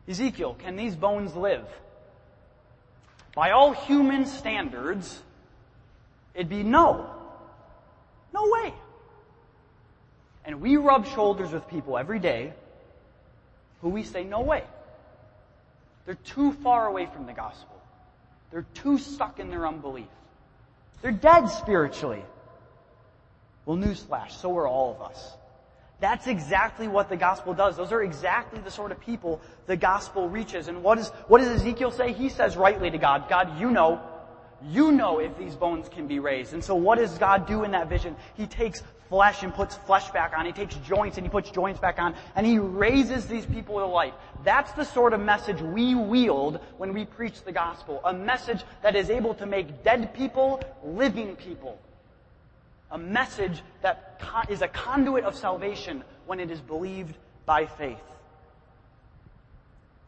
Ezekiel, 0.08 0.54
can 0.54 0.76
these 0.76 0.94
bones 0.94 1.34
live? 1.34 1.66
By 3.34 3.50
all 3.50 3.72
human 3.72 4.26
standards, 4.26 5.20
it'd 6.34 6.48
be 6.48 6.62
no. 6.62 7.10
No 8.32 8.48
way. 8.50 8.74
And 10.44 10.60
we 10.60 10.76
rub 10.76 11.06
shoulders 11.06 11.52
with 11.52 11.68
people 11.68 11.98
every 11.98 12.18
day 12.18 12.52
who 13.80 13.88
we 13.88 14.02
say, 14.02 14.24
no 14.24 14.40
way. 14.40 14.64
They're 16.04 16.14
too 16.14 16.52
far 16.52 16.86
away 16.86 17.06
from 17.06 17.26
the 17.26 17.32
gospel. 17.32 17.80
They're 18.50 18.66
too 18.74 18.98
stuck 18.98 19.40
in 19.40 19.50
their 19.50 19.66
unbelief. 19.66 20.06
They're 21.02 21.10
dead 21.12 21.46
spiritually. 21.46 22.22
Well, 23.64 23.76
newsflash, 23.76 24.30
so 24.30 24.56
are 24.56 24.68
all 24.68 24.94
of 24.94 25.02
us. 25.02 25.32
That's 25.98 26.26
exactly 26.26 26.88
what 26.88 27.08
the 27.08 27.16
gospel 27.16 27.54
does. 27.54 27.76
Those 27.76 27.90
are 27.90 28.02
exactly 28.02 28.60
the 28.60 28.70
sort 28.70 28.92
of 28.92 29.00
people 29.00 29.40
the 29.66 29.76
gospel 29.76 30.28
reaches. 30.28 30.68
And 30.68 30.82
what, 30.82 30.98
is, 30.98 31.08
what 31.26 31.38
does 31.38 31.48
Ezekiel 31.48 31.90
say? 31.90 32.12
He 32.12 32.28
says 32.28 32.56
rightly 32.56 32.90
to 32.90 32.98
God, 32.98 33.28
God, 33.28 33.58
you 33.58 33.70
know, 33.70 34.00
you 34.62 34.92
know 34.92 35.18
if 35.18 35.36
these 35.38 35.54
bones 35.54 35.88
can 35.88 36.06
be 36.06 36.18
raised. 36.18 36.52
And 36.52 36.62
so 36.62 36.74
what 36.74 36.98
does 36.98 37.16
God 37.18 37.46
do 37.46 37.64
in 37.64 37.72
that 37.72 37.88
vision? 37.88 38.14
He 38.36 38.46
takes 38.46 38.82
flesh 39.08 39.42
and 39.42 39.54
puts 39.54 39.76
flesh 39.76 40.10
back 40.10 40.32
on. 40.36 40.46
He 40.46 40.52
takes 40.52 40.74
joints 40.76 41.16
and 41.16 41.26
he 41.26 41.30
puts 41.30 41.50
joints 41.50 41.80
back 41.80 41.98
on. 41.98 42.14
And 42.34 42.46
he 42.46 42.58
raises 42.58 43.26
these 43.26 43.46
people 43.46 43.78
to 43.78 43.86
life. 43.86 44.14
That's 44.44 44.72
the 44.72 44.84
sort 44.84 45.12
of 45.12 45.20
message 45.20 45.60
we 45.60 45.94
wield 45.94 46.60
when 46.78 46.92
we 46.92 47.04
preach 47.04 47.42
the 47.42 47.52
gospel. 47.52 48.00
A 48.04 48.12
message 48.12 48.64
that 48.82 48.96
is 48.96 49.10
able 49.10 49.34
to 49.34 49.46
make 49.46 49.84
dead 49.84 50.14
people 50.14 50.62
living 50.84 51.36
people. 51.36 51.78
A 52.90 52.98
message 52.98 53.62
that 53.82 54.20
is 54.48 54.62
a 54.62 54.68
conduit 54.68 55.24
of 55.24 55.34
salvation 55.34 56.04
when 56.26 56.40
it 56.40 56.50
is 56.50 56.60
believed 56.60 57.16
by 57.44 57.66
faith. 57.66 57.98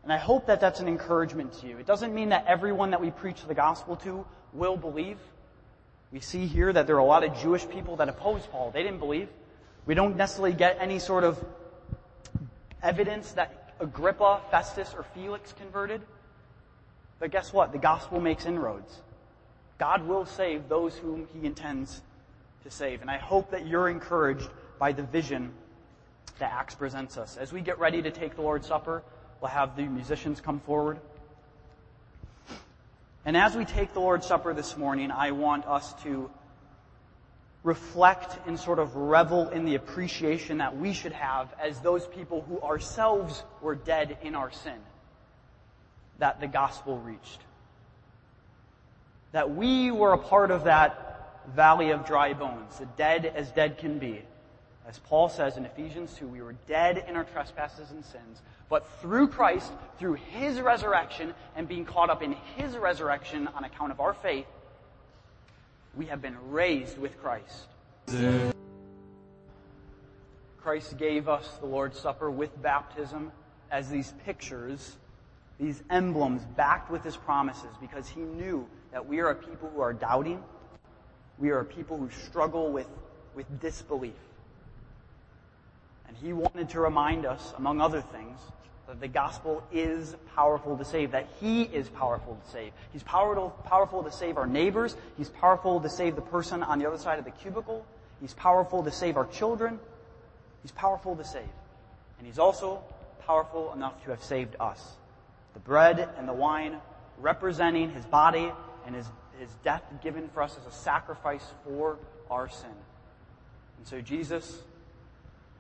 And 0.05 0.13
I 0.13 0.17
hope 0.17 0.47
that 0.47 0.61
that's 0.61 0.81
an 0.81 0.89
encouragement 0.89 1.53
to 1.61 1.67
you. 1.67 1.79
It 1.79 1.87
doesn't 1.87 2.15
mean 2.15 2.31
that 2.31 2.47
everyone 2.47 2.93
that 2.93 3.01
we 3.01 3.11
preach 3.11 3.47
the 3.47 3.55
gospel 3.55 3.97
to 3.97 4.25
will 4.53 4.77
believe. 4.77 5.19
We 6.13 6.21
see 6.21 6.47
here 6.47 6.73
that 6.73 6.87
there 6.87 6.97
are 6.97 7.01
a 7.01 7.05
lot 7.05 7.25
of 7.25 7.37
Jewish 7.39 7.69
people 7.69 7.97
that 7.97 8.09
oppose 8.09 8.47
Paul. 8.47 8.71
They 8.71 8.83
didn't 8.83 8.99
believe. 8.99 9.29
We 9.87 9.95
don't 9.95 10.17
necessarily 10.17 10.55
get 10.55 10.79
any 10.81 10.99
sort 10.99 11.25
of 11.25 11.43
evidence 12.83 13.33
that 13.33 13.75
Agrippa, 13.81 14.41
Festus, 14.51 14.95
or 14.97 15.03
Felix 15.15 15.53
converted. 15.53 16.01
But 17.19 17.31
guess 17.31 17.53
what? 17.53 17.73
The 17.73 17.79
gospel 17.79 18.21
makes 18.21 18.47
inroads. 18.47 19.03
God 19.79 20.07
will 20.07 20.27
save 20.27 20.69
those 20.69 20.97
whom 20.97 21.29
he 21.33 21.47
intends 21.47 22.03
to 22.65 22.71
save. 22.71 23.01
And 23.03 23.11
I 23.11 23.19
hope 23.19 23.51
that 23.51 23.67
you're 23.67 23.89
encouraged 23.89 24.49
by 24.79 24.93
the 24.93 25.03
vision 25.03 25.53
that 26.39 26.53
Acts 26.53 26.75
presents 26.75 27.17
us. 27.17 27.37
As 27.37 27.53
we 27.53 27.61
get 27.61 27.79
ready 27.79 28.03
to 28.03 28.11
take 28.11 28.35
the 28.35 28.43
Lord's 28.43 28.67
Supper, 28.67 29.03
we'll 29.41 29.51
have 29.51 29.77
the 29.77 29.83
musicians 29.83 30.41
come 30.41 30.61
forward. 30.61 30.99
And 33.29 33.37
as 33.37 33.55
we 33.55 33.67
take 33.67 33.93
the 33.93 34.01
Lord's 34.01 34.27
Supper 34.27 34.55
this 34.55 34.75
morning, 34.79 35.11
I 35.11 35.33
want 35.33 35.67
us 35.67 35.93
to 36.03 36.31
reflect 37.63 38.39
and 38.47 38.59
sort 38.59 38.79
of 38.79 38.97
revel 38.97 39.51
in 39.51 39.67
the 39.67 39.75
appreciation 39.75 40.57
that 40.59 40.79
we 40.79 40.95
should 40.95 41.13
have 41.13 41.53
as 41.61 41.79
those 41.81 42.07
people 42.07 42.41
who 42.49 42.59
ourselves 42.63 43.43
were 43.61 43.75
dead 43.75 44.17
in 44.23 44.35
our 44.35 44.51
sin 44.51 44.79
that 46.21 46.41
the 46.41 46.47
gospel 46.47 47.01
reached. 47.01 47.41
That 49.33 49.55
we 49.55 49.91
were 49.91 50.15
a 50.15 50.19
part 50.19 50.51
of 50.51 50.65
that 50.65 51.45
valley 51.55 51.91
of 51.91 52.07
dry 52.07 52.33
bones, 52.33 52.81
dead 52.97 53.27
as 53.27 53.53
dead 53.53 53.77
can 53.77 53.99
be. 53.99 54.23
As 54.89 54.99
Paul 54.99 55.29
says 55.29 55.59
in 55.59 55.67
Ephesians 55.67 56.15
2, 56.19 56.27
we 56.27 56.41
were 56.41 56.55
dead 56.67 57.05
in 57.07 57.15
our 57.15 57.25
trespasses 57.25 57.91
and 57.91 58.03
sins, 58.03 58.41
but 58.71 58.89
through 59.03 59.29
Christ, 59.29 59.71
through 59.99 60.15
His 60.15 60.63
resurrection, 60.63 61.35
and 61.55 61.69
being 61.69 61.85
caught 61.85 62.09
up 62.09 62.23
in 62.23 62.33
His 62.57 62.75
resurrection 62.75 63.49
on 63.49 63.65
account 63.65 63.93
of 63.93 64.01
our 64.01 64.15
faith, 64.15 64.47
we 65.95 66.07
have 66.07 66.23
been 66.23 66.39
raised 66.51 66.97
with 66.97 67.21
Christ. 67.21 67.67
Christ 70.63 70.97
gave 70.97 71.29
us 71.29 71.47
the 71.61 71.67
Lord's 71.67 72.01
Supper 72.01 72.31
with 72.31 72.63
baptism 72.63 73.31
as 73.71 73.91
these 73.91 74.15
pictures, 74.25 74.97
these 75.61 75.83
emblems 75.91 76.41
backed 76.57 76.91
with 76.91 77.05
His 77.05 77.17
promises 77.17 77.77
because 77.79 78.09
He 78.09 78.23
knew 78.23 78.67
that 78.93 79.07
we 79.07 79.21
are 79.21 79.29
a 79.29 79.35
people 79.35 79.71
who 79.75 79.83
are 79.83 79.93
doubting. 79.93 80.43
We 81.37 81.51
are 81.51 81.61
a 81.61 81.65
people 81.67 81.99
who 81.99 82.09
struggle 82.09 82.73
with, 82.73 82.89
with 83.35 83.61
disbelief. 83.61 84.15
And 86.09 86.17
He 86.17 86.33
wanted 86.33 86.71
to 86.71 86.81
remind 86.81 87.27
us, 87.27 87.53
among 87.57 87.81
other 87.81 88.01
things, 88.01 88.39
that 88.87 89.01
the 89.01 89.09
gospel 89.09 89.63
is 89.71 90.17
powerful 90.35 90.77
to 90.79 90.85
save, 90.85 91.11
that 91.11 91.29
He 91.41 91.63
is 91.63 91.89
powerful 91.91 92.41
to 92.43 92.51
save. 92.51 92.73
He's 92.93 93.03
powerful, 93.03 93.51
powerful 93.67 94.03
to 94.03 94.11
save 94.11 94.39
our 94.39 94.47
neighbors. 94.47 94.97
He's 95.19 95.29
powerful 95.29 95.81
to 95.81 95.91
save 95.91 96.17
the 96.17 96.23
person 96.23 96.63
on 96.63 96.79
the 96.79 96.87
other 96.87 96.99
side 96.99 97.19
of 97.19 97.27
the 97.27 97.31
cubicle. 97.31 97.85
He's 98.21 98.35
powerful 98.35 98.83
to 98.83 98.91
save 98.91 99.17
our 99.17 99.27
children. 99.27 99.79
He's 100.63 100.73
powerful 100.73 101.15
to 101.17 101.25
save. 101.25 101.43
And 102.19 102.27
He's 102.27 102.39
also 102.39 102.83
powerful 103.27 103.73
enough 103.75 104.03
to 104.05 104.11
have 104.11 104.25
saved 104.25 104.57
us. 104.59 104.97
The 105.53 105.61
bread 105.61 106.09
and 106.17 106.27
the 106.27 106.33
wine 106.33 106.79
representing 107.19 107.91
His 107.91 108.07
body 108.07 108.51
and 108.87 108.95
His, 108.95 109.07
His 109.39 109.51
death 109.63 109.83
given 110.03 110.29
for 110.31 110.43
us 110.43 110.57
as 110.59 110.67
a 110.67 110.77
sacrifice 110.77 111.45
for 111.65 111.99
our 112.31 112.49
sin. 112.49 112.71
And 113.77 113.87
so 113.87 114.01
Jesus 114.01 114.63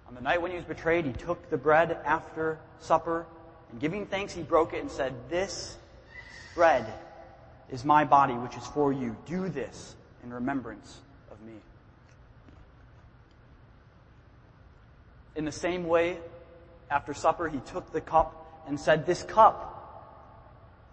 on 0.09 0.15
the 0.15 0.21
night 0.23 0.41
when 0.41 0.51
he 0.51 0.57
was 0.57 0.65
betrayed, 0.65 1.05
he 1.05 1.13
took 1.13 1.51
the 1.51 1.59
bread 1.59 1.99
after 2.05 2.59
supper, 2.81 3.27
and 3.71 3.79
giving 3.79 4.07
thanks, 4.07 4.33
he 4.33 4.43
broke 4.43 4.73
it 4.73 4.81
and 4.81 4.91
said, 4.91 5.13
This 5.29 5.77
bread 6.55 6.91
is 7.71 7.85
my 7.85 8.05
body, 8.05 8.33
which 8.33 8.57
is 8.57 8.67
for 8.69 8.91
you. 8.91 9.15
Do 9.27 9.51
this 9.51 9.95
in 10.25 10.33
remembrance 10.33 11.01
of 11.31 11.39
me. 11.43 11.53
In 15.37 15.45
the 15.45 15.53
same 15.53 15.87
way, 15.87 16.17
after 16.91 17.13
supper, 17.13 17.49
he 17.49 17.59
took 17.59 17.93
the 17.93 18.01
cup 18.01 18.63
and 18.67 18.81
said, 18.81 19.05
This 19.05 19.23
cup, 19.23 19.75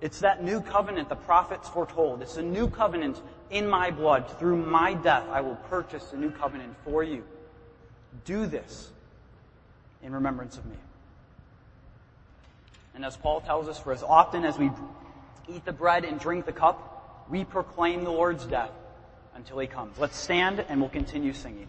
it's 0.01 0.19
that 0.19 0.43
new 0.43 0.59
covenant 0.59 1.07
the 1.07 1.15
prophets 1.15 1.69
foretold. 1.69 2.21
It's 2.21 2.35
a 2.35 2.43
new 2.43 2.69
covenant 2.69 3.21
in 3.49 3.65
my 3.65 3.91
blood. 3.91 4.29
Through 4.39 4.57
my 4.57 4.93
death, 4.93 5.23
I 5.31 5.39
will 5.39 5.55
purchase 5.55 6.11
a 6.11 6.17
new 6.17 6.31
covenant 6.31 6.75
for 6.83 7.01
you. 7.01 7.23
Do 8.25 8.45
this 8.45 8.91
in 10.05 10.13
remembrance 10.13 10.57
of 10.57 10.65
me. 10.67 10.77
And 12.93 13.03
as 13.03 13.17
Paul 13.17 13.41
tells 13.41 13.67
us, 13.67 13.79
for 13.79 13.91
as 13.91 14.03
often 14.03 14.45
as 14.45 14.57
we 14.57 14.69
eat 15.49 15.65
the 15.65 15.73
bread 15.73 16.05
and 16.05 16.19
drink 16.19 16.45
the 16.45 16.53
cup, 16.53 17.25
we 17.29 17.43
proclaim 17.43 18.03
the 18.03 18.11
Lord's 18.11 18.45
death 18.45 18.69
until 19.35 19.57
he 19.59 19.67
comes. 19.67 19.97
Let's 19.97 20.15
stand 20.15 20.63
and 20.69 20.79
we'll 20.79 20.89
continue 20.89 21.33
singing. 21.33 21.67